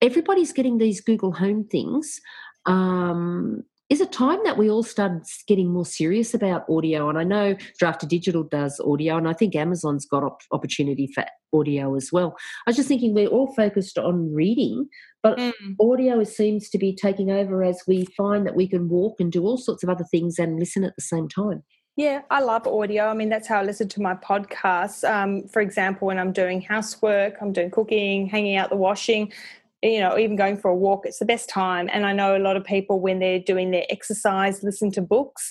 everybody's 0.00 0.52
getting 0.52 0.78
these 0.78 1.00
Google 1.00 1.32
Home 1.32 1.64
things, 1.64 2.20
um, 2.66 3.64
is 3.90 4.00
a 4.00 4.06
time 4.06 4.38
that 4.44 4.56
we 4.56 4.70
all 4.70 4.84
started 4.84 5.24
getting 5.48 5.72
more 5.72 5.84
serious 5.84 6.32
about 6.32 6.64
audio. 6.70 7.08
And 7.08 7.18
I 7.18 7.24
know 7.24 7.56
Draft 7.78 8.00
to 8.00 8.06
Digital 8.06 8.44
does 8.44 8.80
audio, 8.86 9.16
and 9.16 9.28
I 9.28 9.32
think 9.32 9.56
Amazon's 9.56 10.06
got 10.06 10.22
op- 10.22 10.42
opportunity 10.52 11.08
for 11.12 11.24
audio 11.52 11.96
as 11.96 12.10
well. 12.12 12.36
I 12.66 12.70
was 12.70 12.76
just 12.76 12.88
thinking 12.88 13.12
we're 13.12 13.26
all 13.26 13.52
focused 13.54 13.98
on 13.98 14.32
reading, 14.32 14.88
but 15.24 15.36
mm. 15.38 15.52
audio 15.80 16.22
seems 16.22 16.70
to 16.70 16.78
be 16.78 16.94
taking 16.94 17.32
over 17.32 17.64
as 17.64 17.82
we 17.88 18.06
find 18.16 18.46
that 18.46 18.54
we 18.54 18.68
can 18.68 18.88
walk 18.88 19.20
and 19.20 19.32
do 19.32 19.42
all 19.42 19.58
sorts 19.58 19.82
of 19.82 19.90
other 19.90 20.04
things 20.04 20.38
and 20.38 20.60
listen 20.60 20.84
at 20.84 20.94
the 20.94 21.02
same 21.02 21.28
time. 21.28 21.64
Yeah, 21.96 22.22
I 22.30 22.40
love 22.40 22.66
audio. 22.66 23.08
I 23.08 23.14
mean, 23.14 23.28
that's 23.28 23.48
how 23.48 23.58
I 23.58 23.62
listen 23.62 23.88
to 23.88 24.00
my 24.00 24.14
podcasts. 24.14 25.06
Um, 25.06 25.46
for 25.48 25.60
example, 25.60 26.06
when 26.06 26.18
I'm 26.18 26.32
doing 26.32 26.62
housework, 26.62 27.34
I'm 27.42 27.52
doing 27.52 27.70
cooking, 27.70 28.26
hanging 28.26 28.56
out 28.56 28.70
the 28.70 28.76
washing, 28.76 29.32
you 29.82 30.00
know, 30.00 30.18
even 30.18 30.36
going 30.36 30.58
for 30.58 30.70
a 30.70 30.76
walk, 30.76 31.06
it's 31.06 31.18
the 31.18 31.24
best 31.24 31.48
time. 31.48 31.88
And 31.92 32.04
I 32.04 32.12
know 32.12 32.36
a 32.36 32.38
lot 32.38 32.56
of 32.56 32.64
people, 32.64 33.00
when 33.00 33.18
they're 33.18 33.38
doing 33.38 33.70
their 33.70 33.86
exercise, 33.88 34.62
listen 34.62 34.90
to 34.92 35.02
books. 35.02 35.50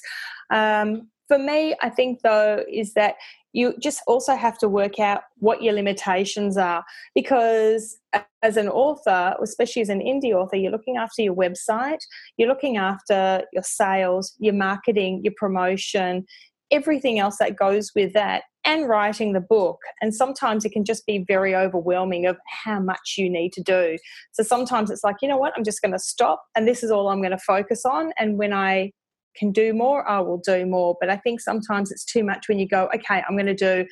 Um, 0.51 1.09
for 1.27 1.39
me, 1.39 1.75
I 1.81 1.89
think 1.89 2.21
though, 2.21 2.63
is 2.71 2.93
that 2.93 3.15
you 3.53 3.73
just 3.79 4.01
also 4.07 4.35
have 4.35 4.57
to 4.59 4.69
work 4.69 4.99
out 4.99 5.21
what 5.37 5.63
your 5.63 5.73
limitations 5.73 6.57
are 6.57 6.83
because 7.15 7.97
as 8.43 8.57
an 8.57 8.69
author 8.69 9.35
especially 9.41 9.81
as 9.81 9.89
an 9.89 10.01
indie 10.01 10.33
author 10.33 10.55
you're 10.55 10.71
looking 10.71 10.97
after 10.97 11.21
your 11.21 11.35
website 11.35 11.97
you're 12.37 12.47
looking 12.47 12.77
after 12.77 13.43
your 13.51 13.63
sales 13.63 14.35
your 14.39 14.53
marketing 14.53 15.21
your 15.23 15.33
promotion 15.35 16.25
everything 16.71 17.17
else 17.17 17.37
that 17.39 17.55
goes 17.55 17.91
with 17.95 18.13
that 18.13 18.43
and 18.65 18.87
writing 18.87 19.33
the 19.33 19.39
book. 19.39 19.79
And 20.01 20.13
sometimes 20.13 20.65
it 20.65 20.71
can 20.71 20.85
just 20.85 21.05
be 21.05 21.23
very 21.27 21.55
overwhelming 21.55 22.25
of 22.25 22.37
how 22.65 22.79
much 22.79 23.15
you 23.17 23.29
need 23.29 23.53
to 23.53 23.63
do. 23.63 23.97
So 24.33 24.43
sometimes 24.43 24.91
it's 24.91 25.03
like, 25.03 25.17
you 25.21 25.27
know 25.27 25.37
what, 25.37 25.53
I'm 25.55 25.63
just 25.63 25.81
going 25.81 25.93
to 25.93 25.99
stop 25.99 26.43
and 26.55 26.67
this 26.67 26.83
is 26.83 26.91
all 26.91 27.09
I'm 27.09 27.21
going 27.21 27.31
to 27.31 27.37
focus 27.37 27.85
on. 27.85 28.11
And 28.17 28.37
when 28.37 28.53
I 28.53 28.91
can 29.35 29.51
do 29.51 29.73
more, 29.73 30.07
I 30.07 30.19
will 30.19 30.41
do 30.45 30.65
more. 30.65 30.97
But 30.99 31.09
I 31.09 31.17
think 31.17 31.39
sometimes 31.39 31.91
it's 31.91 32.05
too 32.05 32.23
much 32.23 32.49
when 32.49 32.59
you 32.59 32.67
go, 32.67 32.89
okay, 32.93 33.23
I'm 33.27 33.35
going 33.35 33.45
to 33.45 33.55
do 33.55 33.85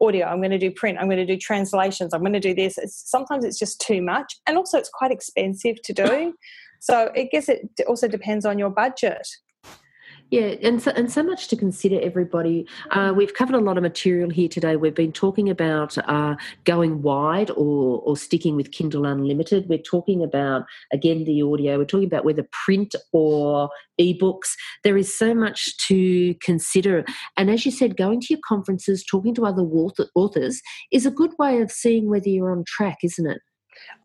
audio, 0.00 0.26
I'm 0.26 0.38
going 0.38 0.50
to 0.50 0.58
do 0.58 0.70
print, 0.70 0.98
I'm 1.00 1.06
going 1.06 1.18
to 1.18 1.26
do 1.26 1.38
translations, 1.38 2.12
I'm 2.12 2.20
going 2.20 2.34
to 2.34 2.40
do 2.40 2.54
this. 2.54 2.76
It's, 2.78 3.10
sometimes 3.10 3.44
it's 3.44 3.58
just 3.58 3.80
too 3.80 4.02
much. 4.02 4.36
And 4.46 4.56
also, 4.56 4.78
it's 4.78 4.90
quite 4.90 5.10
expensive 5.10 5.76
to 5.84 5.92
do. 5.92 6.34
So 6.78 7.10
I 7.16 7.26
guess 7.32 7.48
it 7.48 7.70
also 7.88 8.06
depends 8.06 8.44
on 8.44 8.58
your 8.58 8.68
budget. 8.68 9.26
Yeah, 10.30 10.56
and 10.60 10.82
so, 10.82 10.90
and 10.96 11.10
so 11.10 11.22
much 11.22 11.46
to 11.48 11.56
consider, 11.56 12.00
everybody. 12.00 12.66
Uh, 12.90 13.12
we've 13.16 13.32
covered 13.32 13.54
a 13.54 13.60
lot 13.60 13.76
of 13.76 13.84
material 13.84 14.28
here 14.28 14.48
today. 14.48 14.74
We've 14.74 14.92
been 14.92 15.12
talking 15.12 15.48
about 15.48 15.96
uh, 15.98 16.34
going 16.64 17.02
wide 17.02 17.50
or, 17.50 18.00
or 18.00 18.16
sticking 18.16 18.56
with 18.56 18.72
Kindle 18.72 19.06
Unlimited. 19.06 19.68
We're 19.68 19.78
talking 19.78 20.24
about, 20.24 20.64
again, 20.92 21.22
the 21.24 21.42
audio. 21.42 21.78
We're 21.78 21.84
talking 21.84 22.08
about 22.08 22.24
whether 22.24 22.44
print 22.50 22.96
or 23.12 23.70
ebooks. 24.00 24.54
There 24.82 24.96
is 24.96 25.16
so 25.16 25.32
much 25.32 25.76
to 25.86 26.34
consider. 26.42 27.04
And 27.36 27.48
as 27.48 27.64
you 27.64 27.70
said, 27.70 27.96
going 27.96 28.20
to 28.22 28.26
your 28.30 28.40
conferences, 28.44 29.04
talking 29.04 29.34
to 29.36 29.46
other 29.46 29.62
authors 29.62 30.60
is 30.90 31.06
a 31.06 31.10
good 31.12 31.34
way 31.38 31.60
of 31.60 31.70
seeing 31.70 32.10
whether 32.10 32.28
you're 32.28 32.50
on 32.50 32.64
track, 32.66 32.98
isn't 33.04 33.30
it? 33.30 33.38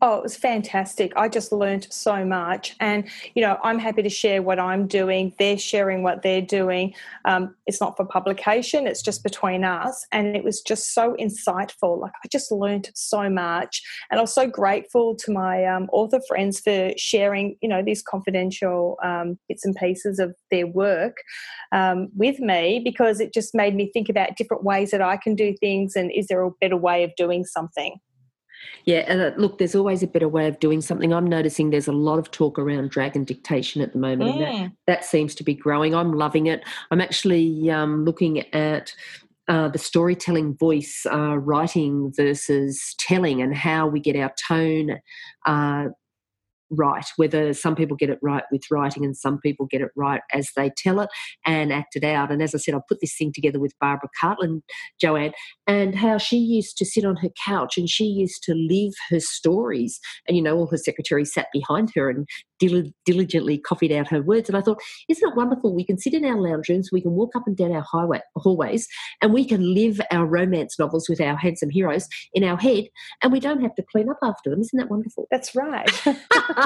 Oh, 0.00 0.16
it 0.16 0.22
was 0.22 0.36
fantastic. 0.36 1.12
I 1.16 1.28
just 1.28 1.52
learned 1.52 1.86
so 1.90 2.24
much. 2.24 2.74
And, 2.80 3.08
you 3.34 3.42
know, 3.42 3.58
I'm 3.62 3.78
happy 3.78 4.02
to 4.02 4.08
share 4.08 4.42
what 4.42 4.58
I'm 4.58 4.86
doing. 4.86 5.32
They're 5.38 5.58
sharing 5.58 6.02
what 6.02 6.22
they're 6.22 6.42
doing. 6.42 6.94
Um, 7.24 7.54
it's 7.66 7.80
not 7.80 7.96
for 7.96 8.04
publication, 8.04 8.86
it's 8.86 9.02
just 9.02 9.22
between 9.22 9.64
us. 9.64 10.06
And 10.10 10.34
it 10.36 10.44
was 10.44 10.60
just 10.60 10.92
so 10.92 11.14
insightful. 11.20 12.00
Like, 12.00 12.12
I 12.24 12.28
just 12.28 12.50
learned 12.50 12.90
so 12.94 13.30
much. 13.30 13.80
And 14.10 14.18
I 14.18 14.22
was 14.22 14.34
so 14.34 14.48
grateful 14.48 15.14
to 15.16 15.32
my 15.32 15.64
um, 15.64 15.88
author 15.92 16.20
friends 16.26 16.60
for 16.60 16.92
sharing, 16.96 17.56
you 17.62 17.68
know, 17.68 17.82
these 17.82 18.02
confidential 18.02 18.98
um, 19.02 19.38
bits 19.48 19.64
and 19.64 19.76
pieces 19.76 20.18
of 20.18 20.34
their 20.50 20.66
work 20.66 21.18
um, 21.72 22.08
with 22.16 22.40
me 22.40 22.80
because 22.84 23.20
it 23.20 23.32
just 23.32 23.54
made 23.54 23.74
me 23.74 23.90
think 23.92 24.08
about 24.08 24.36
different 24.36 24.64
ways 24.64 24.90
that 24.90 25.02
I 25.02 25.16
can 25.16 25.34
do 25.34 25.54
things 25.60 25.96
and 25.96 26.10
is 26.12 26.26
there 26.26 26.42
a 26.42 26.50
better 26.60 26.76
way 26.76 27.04
of 27.04 27.14
doing 27.16 27.44
something. 27.44 27.98
Yeah, 28.84 29.04
and 29.06 29.20
uh, 29.20 29.30
look, 29.36 29.58
there's 29.58 29.74
always 29.74 30.02
a 30.02 30.06
better 30.06 30.28
way 30.28 30.48
of 30.48 30.58
doing 30.58 30.80
something. 30.80 31.12
I'm 31.12 31.26
noticing 31.26 31.70
there's 31.70 31.88
a 31.88 31.92
lot 31.92 32.18
of 32.18 32.30
talk 32.30 32.58
around 32.58 32.90
Dragon 32.90 33.24
dictation 33.24 33.80
at 33.80 33.92
the 33.92 33.98
moment, 33.98 34.30
mm. 34.30 34.34
and 34.34 34.42
that, 34.42 34.52
mm. 34.52 34.76
that, 34.86 35.04
seems 35.04 35.34
to 35.36 35.44
be 35.44 35.54
growing. 35.54 35.94
I'm 35.94 36.12
loving 36.12 36.46
it. 36.46 36.62
I'm 36.90 37.00
actually 37.00 37.70
um, 37.70 38.04
looking 38.04 38.40
at 38.54 38.94
uh, 39.48 39.68
the 39.68 39.78
storytelling 39.78 40.54
voice, 40.56 41.06
uh, 41.10 41.36
writing 41.36 42.12
versus 42.16 42.94
telling, 42.98 43.40
and 43.40 43.54
how 43.54 43.86
we 43.86 44.00
get 44.00 44.16
our 44.16 44.32
tone 44.48 44.98
uh, 45.46 45.88
right, 46.72 47.04
whether 47.16 47.52
some 47.52 47.76
people 47.76 47.96
get 47.96 48.10
it 48.10 48.18
right 48.22 48.44
with 48.50 48.62
writing 48.70 49.04
and 49.04 49.16
some 49.16 49.38
people 49.38 49.66
get 49.66 49.80
it 49.80 49.90
right 49.96 50.22
as 50.32 50.48
they 50.56 50.70
tell 50.76 51.00
it 51.00 51.10
and 51.46 51.72
act 51.72 51.94
it 51.94 52.04
out. 52.04 52.32
And 52.32 52.42
as 52.42 52.54
I 52.54 52.58
said, 52.58 52.74
I 52.74 52.80
put 52.88 53.00
this 53.00 53.16
thing 53.16 53.32
together 53.32 53.60
with 53.60 53.78
Barbara 53.80 54.08
Cartland, 54.20 54.62
Joanne, 55.00 55.32
and 55.66 55.94
how 55.94 56.18
she 56.18 56.38
used 56.38 56.76
to 56.78 56.84
sit 56.84 57.04
on 57.04 57.16
her 57.16 57.30
couch 57.44 57.76
and 57.76 57.88
she 57.88 58.04
used 58.04 58.42
to 58.44 58.54
live 58.54 58.92
her 59.10 59.20
stories. 59.20 60.00
And, 60.26 60.36
you 60.36 60.42
know, 60.42 60.56
all 60.56 60.68
her 60.68 60.78
secretaries 60.78 61.32
sat 61.32 61.48
behind 61.52 61.92
her 61.94 62.10
and 62.10 62.26
dil- 62.58 62.92
diligently 63.04 63.58
copied 63.58 63.92
out 63.92 64.08
her 64.08 64.22
words. 64.22 64.48
And 64.48 64.56
I 64.56 64.60
thought, 64.60 64.80
isn't 65.08 65.28
it 65.28 65.36
wonderful? 65.36 65.74
We 65.74 65.84
can 65.84 65.98
sit 65.98 66.14
in 66.14 66.24
our 66.24 66.40
lounge 66.40 66.68
rooms, 66.68 66.90
we 66.92 67.00
can 67.00 67.12
walk 67.12 67.34
up 67.34 67.42
and 67.46 67.56
down 67.56 67.72
our 67.72 67.82
highway, 67.82 68.20
hallways, 68.36 68.88
and 69.20 69.32
we 69.32 69.44
can 69.44 69.74
live 69.74 70.00
our 70.10 70.26
romance 70.26 70.78
novels 70.78 71.08
with 71.08 71.20
our 71.20 71.36
handsome 71.36 71.70
heroes 71.70 72.08
in 72.32 72.44
our 72.44 72.56
head, 72.56 72.84
and 73.22 73.32
we 73.32 73.40
don't 73.40 73.62
have 73.62 73.74
to 73.74 73.84
clean 73.90 74.08
up 74.08 74.18
after 74.22 74.50
them. 74.50 74.60
Isn't 74.60 74.78
that 74.78 74.90
wonderful? 74.90 75.26
That's 75.30 75.54
right. 75.54 75.90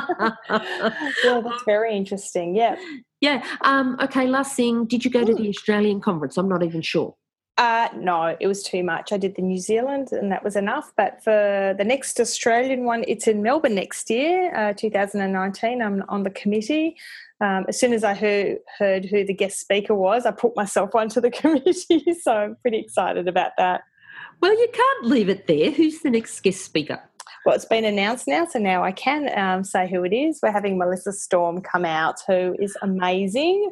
yeah, 0.51 1.41
that's 1.41 1.63
very 1.65 1.97
interesting. 1.97 2.55
Yeah. 2.55 2.77
Yeah. 3.21 3.45
Um, 3.63 3.97
okay, 4.01 4.27
last 4.27 4.57
thing. 4.57 4.87
Did 4.87 5.05
you 5.05 5.11
go 5.11 5.25
to 5.25 5.35
the 5.35 5.49
Australian 5.49 6.01
conference? 6.01 6.37
I'm 6.37 6.49
not 6.49 6.63
even 6.63 6.83
sure. 6.83 7.15
Uh, 7.59 7.89
no, 7.97 8.37
it 8.39 8.47
was 8.47 8.63
too 8.63 8.83
much. 8.83 9.13
I 9.13 9.17
did 9.17 9.35
the 9.35 9.43
New 9.43 9.59
Zealand 9.59 10.13
and 10.13 10.31
that 10.31 10.45
was 10.45 10.57
enough. 10.57 10.93
But 10.97 11.25
for 11.25 11.75
the 11.77 11.85
next 11.85 12.21
Australian 12.21 12.85
one, 12.85 13.03
it's 13.09 13.27
in 13.27 13.43
Melbourne 13.43 13.75
next 13.75 14.11
year, 14.11 14.55
uh, 14.55 14.75
2019. 14.75 15.81
I'm 15.81 16.05
on 16.09 16.23
the 16.23 16.31
committee. 16.31 16.97
Um, 17.41 17.65
as 17.69 17.81
soon 17.81 17.95
as 17.95 18.05
I 18.05 18.13
heard, 18.13 18.59
heard 18.79 19.07
who 19.07 19.25
the 19.25 19.33
guest 19.33 19.59
speaker 19.59 19.95
was, 19.95 20.27
I 20.27 20.33
put 20.33 20.55
myself 20.55 20.95
onto 20.95 21.21
the 21.21 21.31
committee. 21.31 22.05
So 22.21 22.33
I'm 22.33 22.57
pretty 22.57 22.79
excited 22.79 23.27
about 23.27 23.53
that. 23.57 23.83
Well, 24.41 24.53
you 24.53 24.69
can't 24.73 25.07
leave 25.07 25.31
it 25.31 25.47
there. 25.47 25.71
Who's 25.71 26.01
the 26.01 26.11
next 26.11 26.41
guest 26.41 26.63
speaker? 26.63 27.01
Well, 27.47 27.55
it's 27.55 27.65
been 27.65 27.85
announced 27.85 28.27
now, 28.27 28.45
so 28.45 28.59
now 28.59 28.83
I 28.83 28.91
can 28.91 29.31
um, 29.39 29.63
say 29.63 29.89
who 29.89 30.03
it 30.03 30.13
is. 30.13 30.41
We're 30.43 30.51
having 30.51 30.77
Melissa 30.77 31.13
Storm 31.13 31.61
come 31.61 31.85
out, 31.85 32.17
who 32.27 32.57
is 32.59 32.77
amazing. 32.83 33.71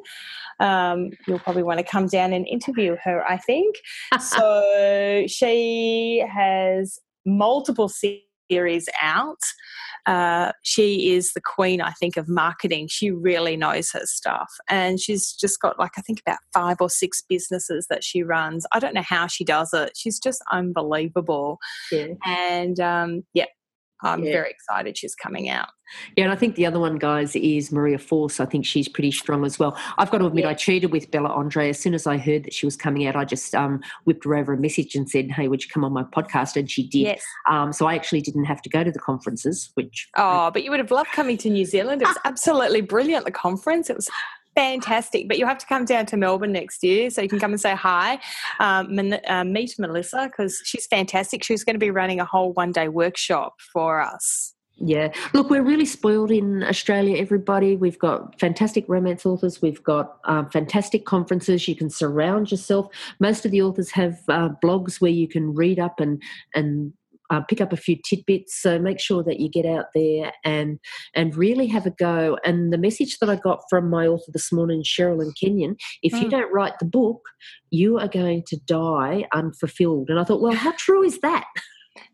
Um, 0.61 1.11
you'll 1.27 1.41
probably 1.41 1.65
want 1.65 1.81
to 1.81 1.85
come 1.85 2.07
down 2.07 2.33
and 2.33 2.47
interview 2.47 2.97
her, 3.03 3.29
I 3.29 3.37
think. 3.37 3.75
so 4.21 5.25
she 5.27 6.25
has 6.33 7.01
multiple 7.27 7.89
series 7.89 8.89
out. 9.03 9.41
Uh, 10.07 10.53
she 10.63 11.13
is 11.15 11.33
the 11.33 11.41
queen, 11.41 11.81
I 11.81 11.91
think, 11.93 12.17
of 12.17 12.29
marketing. 12.29 12.87
She 12.89 13.11
really 13.11 13.57
knows 13.57 13.91
her 13.91 14.05
stuff. 14.05 14.53
And 14.69 15.01
she's 15.01 15.33
just 15.33 15.61
got, 15.61 15.81
like, 15.81 15.93
I 15.99 16.03
think 16.03 16.21
about 16.25 16.39
five 16.53 16.77
or 16.79 16.91
six 16.91 17.25
businesses 17.29 17.89
that 17.91 18.05
she 18.05 18.23
runs. 18.23 18.67
I 18.71 18.79
don't 18.79 18.95
know 18.95 19.03
how 19.03 19.27
she 19.27 19.45
does 19.45 19.75
it. 19.75 19.93
She's 19.97 20.21
just 20.21 20.43
unbelievable. 20.53 21.59
Yeah. 21.91 22.09
And 22.25 22.79
um, 22.79 23.25
yeah, 23.33 23.47
I'm 24.05 24.23
yeah. 24.23 24.33
very 24.33 24.51
excited 24.51 24.97
she's 24.97 25.15
coming 25.15 25.49
out. 25.49 25.69
Yeah, 26.17 26.25
and 26.25 26.33
I 26.33 26.37
think 26.37 26.57
the 26.57 26.67
other 26.67 26.81
one, 26.81 26.97
guys, 26.97 27.37
is 27.37 27.71
Marie 27.71 27.97
Force. 27.97 28.41
I 28.41 28.47
think 28.47 28.65
she's 28.67 28.89
pretty 28.89 29.11
strong 29.11 29.45
as 29.45 29.59
well. 29.59 29.77
I've 29.99 30.11
got 30.11 30.19
to 30.19 30.27
admit, 30.27 30.45
yeah. 30.45 30.51
I 30.51 30.55
cheated 30.55 30.93
with 30.93 31.11
Bella 31.11 31.29
Andre. 31.29 31.69
As 31.69 31.79
soon 31.79 31.95
as 31.95 32.07
I 32.07 32.17
heard 32.17 32.45
that 32.45 32.55
she 32.55 32.67
was 32.67 32.77
coming 32.77 33.07
out, 33.07 33.17
I 33.17 33.25
just 33.25 33.55
um, 33.55 33.81
whipped 34.05 34.25
her 34.25 34.35
over 34.35 34.55
a 34.55 34.57
message 34.57 34.95
and 34.95 35.09
said, 35.09 35.31
"Hey, 35.31 35.49
would 35.49 35.63
you 35.63 35.69
come 35.71 35.85
on 35.85 35.93
my 35.93 36.05
podcast?" 36.05 36.57
And 36.57 36.71
she 36.71 36.87
did. 36.87 37.01
Yes. 37.01 37.25
Um, 37.49 37.73
so 37.73 37.87
I 37.87 37.95
actually 37.95 38.21
didn't 38.21 38.45
have 38.45 38.63
to 38.63 38.69
go 38.69 38.85
to 38.85 38.91
the 38.91 38.99
conferences. 38.99 39.71
Which 39.75 40.09
oh, 40.17 40.51
but 40.51 40.65
you 40.65 40.71
would 40.71 40.81
have 40.81 40.91
loved 40.91 41.11
coming 41.13 41.37
to 41.39 41.51
New 41.51 41.65
Zealand. 41.65 42.03
It 42.03 42.09
was 42.09 42.19
absolutely 42.25 42.81
brilliant. 42.81 43.25
The 43.25 43.33
conference. 43.33 43.91
It 43.91 43.97
was 43.97 44.11
fantastic. 44.55 45.29
But 45.29 45.39
you'll 45.39 45.49
have 45.49 45.59
to 45.59 45.67
come 45.67 45.85
down 45.85 46.07
to 46.07 46.17
Melbourne 46.17 46.53
next 46.53 46.83
year 46.83 47.11
so 47.11 47.23
you 47.23 47.29
can 47.29 47.41
come 47.41 47.53
and 47.53 47.61
say 47.61 47.75
hi. 47.75 48.19
Um, 48.61 48.99
uh, 49.27 49.45
meet 49.45 49.75
Melissa 49.79 50.29
because 50.31 50.61
she's 50.65 50.87
fantastic. 50.87 51.45
She's 51.45 51.65
going 51.65 51.75
to 51.75 51.81
be 51.81 51.91
running 51.91 52.21
a 52.21 52.25
whole 52.25 52.53
one 52.53 52.73
day 52.73 52.89
workshop 52.89 53.55
for 53.73 54.01
us. 54.01 54.55
Yeah. 54.77 55.13
Look, 55.33 55.51
we're 55.51 55.63
really 55.63 55.85
spoiled 55.85 56.33
in 56.33 56.65
Australia, 56.65 57.17
everybody. 57.17 57.77
We've 57.77 57.99
got 57.99 58.39
fantastic 58.41 58.85
romance 58.89 59.25
authors. 59.25 59.63
We've 59.63 59.83
got 59.85 60.19
um, 60.25 60.51
fantastic 60.51 61.05
conferences. 61.05 61.69
You 61.69 61.77
can 61.77 61.91
surround 61.91 62.51
yourself. 62.51 62.89
Most 63.21 63.45
of 63.45 63.53
the 63.53 63.63
authors 63.63 63.91
have 63.93 64.19
uh, 64.29 64.49
blogs 64.63 65.01
where 65.01 65.13
you 65.13 65.29
can 65.29 65.55
read 65.55 65.79
up 65.79 66.01
and, 66.01 66.21
and 66.55 66.93
uh, 67.35 67.41
pick 67.43 67.61
up 67.61 67.73
a 67.73 67.77
few 67.77 67.97
tidbits. 68.05 68.61
So 68.61 68.79
make 68.79 69.01
sure 69.01 69.23
that 69.25 69.41
you 69.41 69.49
get 69.49 69.67
out 69.67 69.87
there 69.95 70.33
and 70.45 70.79
and 71.15 71.37
really 71.37 71.67
have 71.69 71.87
a 71.87 71.91
go. 71.91 72.39
And 72.45 72.73
the 72.73 72.79
message 72.79 73.19
that 73.19 73.31
I 73.31 73.37
got 73.37 73.63
from 73.69 73.91
my 73.91 74.07
author 74.07 74.31
this 74.33 74.53
morning, 74.53 74.83
Sherrilyn 74.83 75.33
Kenyon, 75.39 75.77
if 76.03 76.13
mm. 76.13 76.23
you 76.23 76.29
don't 76.29 76.53
write 76.53 76.79
the 76.79 76.85
book, 76.85 77.21
you 77.71 77.99
are 77.99 78.09
going 78.09 78.45
to 78.49 78.57
die 78.67 79.27
unfulfilled. 79.33 80.11
And 80.11 80.21
I 80.21 80.25
thought, 80.25 80.41
well, 80.41 80.55
how 80.55 80.73
true 80.79 81.03
is 81.03 81.21
that? 81.21 81.45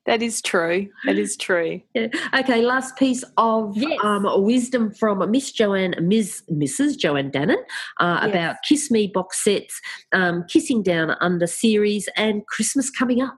That 0.04 0.22
is 0.22 0.42
true. 0.42 0.88
That 1.06 1.18
is 1.18 1.36
true. 1.36 1.80
Yeah. 1.94 2.08
Okay, 2.34 2.62
last 2.62 2.96
piece 2.96 3.24
of 3.36 3.76
yes. 3.76 3.98
um, 4.02 4.26
wisdom 4.44 4.92
from 4.92 5.30
Miss 5.30 5.52
Joanne, 5.52 5.94
Ms. 6.00 6.42
Mrs. 6.50 6.98
Joanne 6.98 7.30
Dannon 7.30 7.62
uh, 7.98 8.20
yes. 8.22 8.30
about 8.30 8.56
Kiss 8.68 8.90
Me 8.90 9.06
box 9.06 9.42
sets, 9.42 9.80
um, 10.12 10.44
Kissing 10.48 10.82
Down 10.82 11.16
Under 11.20 11.46
series, 11.46 12.08
and 12.16 12.46
Christmas 12.46 12.90
coming 12.90 13.22
up. 13.22 13.36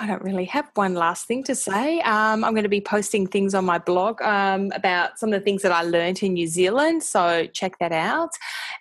I 0.00 0.06
don't 0.06 0.22
really 0.22 0.46
have 0.46 0.70
one 0.74 0.94
last 0.94 1.26
thing 1.26 1.44
to 1.44 1.54
say. 1.54 2.00
Um, 2.00 2.42
I'm 2.42 2.54
going 2.54 2.62
to 2.62 2.70
be 2.70 2.80
posting 2.80 3.26
things 3.26 3.54
on 3.54 3.66
my 3.66 3.76
blog 3.76 4.22
um, 4.22 4.72
about 4.74 5.18
some 5.18 5.30
of 5.30 5.38
the 5.38 5.44
things 5.44 5.60
that 5.60 5.72
I 5.72 5.82
learned 5.82 6.22
in 6.22 6.32
New 6.32 6.46
Zealand. 6.46 7.02
So 7.02 7.46
check 7.52 7.78
that 7.80 7.92
out. 7.92 8.30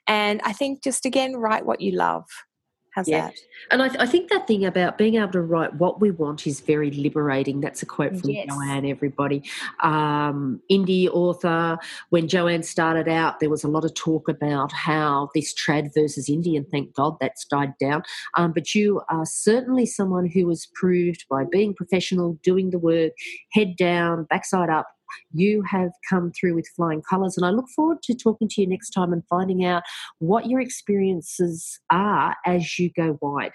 And 0.07 0.39
I 0.45 0.53
think 0.53 0.82
just 0.82 1.05
again, 1.05 1.36
write 1.36 1.65
what 1.65 1.82
you 1.82 1.91
love. 1.91 2.24
How's 2.95 3.07
yeah. 3.07 3.27
that? 3.27 3.35
And 3.71 3.81
I, 3.81 3.87
th- 3.87 3.99
I, 3.99 4.05
think 4.05 4.29
that 4.29 4.47
thing 4.47 4.65
about 4.65 4.97
being 4.97 5.15
able 5.15 5.31
to 5.33 5.41
write 5.41 5.75
what 5.75 6.01
we 6.01 6.11
want 6.11 6.47
is 6.47 6.59
very 6.59 6.89
liberating. 6.91 7.61
That's 7.61 7.83
a 7.83 7.85
quote 7.85 8.17
from 8.19 8.29
yes. 8.31 8.47
Joanne, 8.47 8.85
everybody. 8.85 9.43
Um, 9.81 10.61
indie 10.71 11.07
author. 11.07 11.77
When 12.09 12.27
Joanne 12.27 12.63
started 12.63 13.07
out, 13.07 13.39
there 13.39 13.49
was 13.49 13.63
a 13.63 13.67
lot 13.67 13.85
of 13.85 13.93
talk 13.93 14.27
about 14.27 14.71
how 14.71 15.29
this 15.35 15.53
trad 15.53 15.93
versus 15.93 16.29
indie, 16.29 16.57
and 16.57 16.67
thank 16.69 16.93
God 16.93 17.17
that's 17.21 17.45
died 17.45 17.73
down. 17.79 18.03
Um, 18.35 18.53
but 18.53 18.73
you 18.73 19.01
are 19.09 19.25
certainly 19.25 19.85
someone 19.85 20.25
who 20.25 20.47
was 20.47 20.67
proved 20.73 21.25
by 21.29 21.43
being 21.49 21.73
professional, 21.75 22.39
doing 22.43 22.71
the 22.71 22.79
work, 22.79 23.13
head 23.51 23.75
down, 23.75 24.25
backside 24.29 24.69
up, 24.69 24.87
you 25.32 25.64
have 25.64 25.91
come 26.10 26.32
through 26.39 26.55
with 26.55 26.68
flying 26.76 27.01
colours. 27.01 27.38
And 27.38 27.45
I 27.45 27.49
look 27.49 27.70
forward 27.76 28.01
to 28.03 28.16
talking 28.16 28.47
to 28.49 28.62
you 28.62 28.68
next 28.68 28.91
time 28.91 29.14
and 29.14 29.24
finding 29.30 29.66
out 29.66 29.84
what 30.20 30.47
your 30.47 30.60
experiences 30.60 31.80
are 31.89 32.36
as 32.45 32.80
you 32.80 32.91
go 32.95 33.18
wide. 33.22 33.51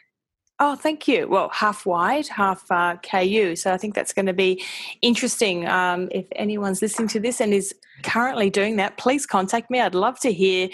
Oh, 0.61 0.77
thank 0.77 1.09
you. 1.09 1.27
Well, 1.27 1.49
half 1.53 1.85
wide, 1.85 2.29
half 2.29 2.65
uh, 2.71 2.97
KU. 2.97 3.57
So 3.57 3.73
I 3.73 3.77
think 3.77 3.95
that's 3.95 4.13
going 4.13 4.27
to 4.27 4.33
be 4.33 4.65
interesting. 5.03 5.67
Um, 5.67 6.09
if 6.13 6.27
anyone's 6.37 6.81
listening 6.81 7.09
to 7.09 7.21
this 7.21 7.41
and 7.41 7.53
is 7.53 7.75
currently 8.05 8.51
doing 8.51 8.77
that, 8.77 8.97
please 8.97 9.27
contact 9.27 9.69
me. 9.69 9.81
I'd 9.81 9.97
love 9.97 10.21
to 10.21 10.33
hear 10.33 10.69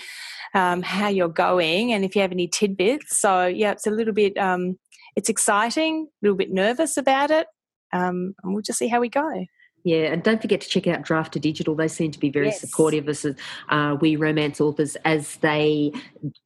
um, 0.53 0.83
how 0.83 1.09
you're 1.09 1.29
going 1.29 1.95
and 1.95 2.05
if 2.05 2.15
you 2.15 2.21
have 2.21 2.33
any 2.33 2.47
tidbits. 2.47 3.19
So, 3.19 3.47
yeah, 3.47 3.73
it's 3.73 3.87
a 3.87 3.91
little 3.91 4.13
bit, 4.13 4.37
um, 4.37 4.79
it's 5.17 5.31
exciting, 5.31 6.09
a 6.09 6.27
little 6.27 6.37
bit 6.37 6.53
nervous 6.53 6.99
about 6.99 7.31
it. 7.31 7.47
Um, 7.93 8.35
and 8.43 8.53
we'll 8.53 8.63
just 8.63 8.79
see 8.79 8.89
how 8.89 9.01
we 9.01 9.09
go. 9.09 9.47
Yeah, 9.85 10.13
and 10.13 10.23
don't 10.23 10.41
forget 10.43 10.61
to 10.61 10.69
check 10.69 10.87
out 10.87 11.03
Draft 11.03 11.33
to 11.33 11.41
Digital. 11.41 11.75
They 11.75 11.89
seem 11.89 12.11
to 12.11 12.19
be 12.19 12.31
very 12.31 12.47
yes. 12.47 12.61
supportive 12.61 13.05
of 13.05 13.11
us, 13.11 13.27
uh, 13.71 13.97
we 14.01 14.17
romance 14.17 14.61
authors, 14.61 14.97
as 15.05 15.37
they 15.37 15.93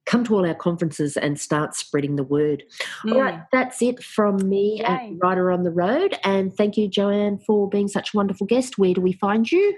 come 0.05 0.23
to 0.25 0.35
all 0.35 0.45
our 0.45 0.55
conferences 0.55 1.17
and 1.17 1.39
start 1.39 1.75
spreading 1.75 2.15
the 2.15 2.23
word. 2.23 2.63
Mm. 3.05 3.13
All 3.13 3.21
right, 3.21 3.41
that's 3.51 3.81
it 3.81 4.03
from 4.03 4.37
me 4.47 4.77
Yay. 4.79 4.85
at 4.85 5.09
Writer 5.21 5.51
on 5.51 5.63
the 5.63 5.71
Road. 5.71 6.17
And 6.23 6.55
thank 6.55 6.77
you, 6.77 6.87
Joanne, 6.87 7.39
for 7.39 7.69
being 7.69 7.87
such 7.87 8.13
a 8.13 8.17
wonderful 8.17 8.47
guest. 8.47 8.77
Where 8.77 8.93
do 8.93 9.01
we 9.01 9.13
find 9.13 9.51
you? 9.51 9.77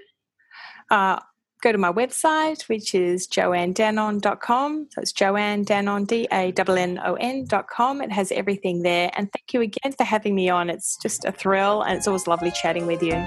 Uh, 0.91 1.20
go 1.62 1.72
to 1.72 1.78
my 1.78 1.91
website, 1.91 2.64
which 2.70 2.93
is 2.95 3.28
joannedannon.com. 3.28 4.88
So 4.91 5.01
it's 5.01 5.12
Joanne 5.12 5.66
Dannon, 5.66 6.08
D 6.08 6.28
A 6.32 6.53
N 6.58 6.78
N 6.78 6.99
O 7.03 7.16
N.com. 7.16 8.01
It 8.01 8.12
has 8.12 8.32
everything 8.32 8.84
there. 8.84 9.12
And 9.16 9.32
thank 9.32 9.53
you 9.53 9.62
again 9.62 9.93
for 9.93 10.03
having 10.03 10.36
me 10.36 10.49
on. 10.49 10.70
It's 10.70 10.97
just 10.97 11.26
a 11.26 11.32
thrill 11.32 11.82
and 11.82 11.97
it's 11.97 12.08
always 12.08 12.28
lovely 12.28 12.51
chatting 12.51 12.86
with 12.86 13.01
you. 13.01 13.26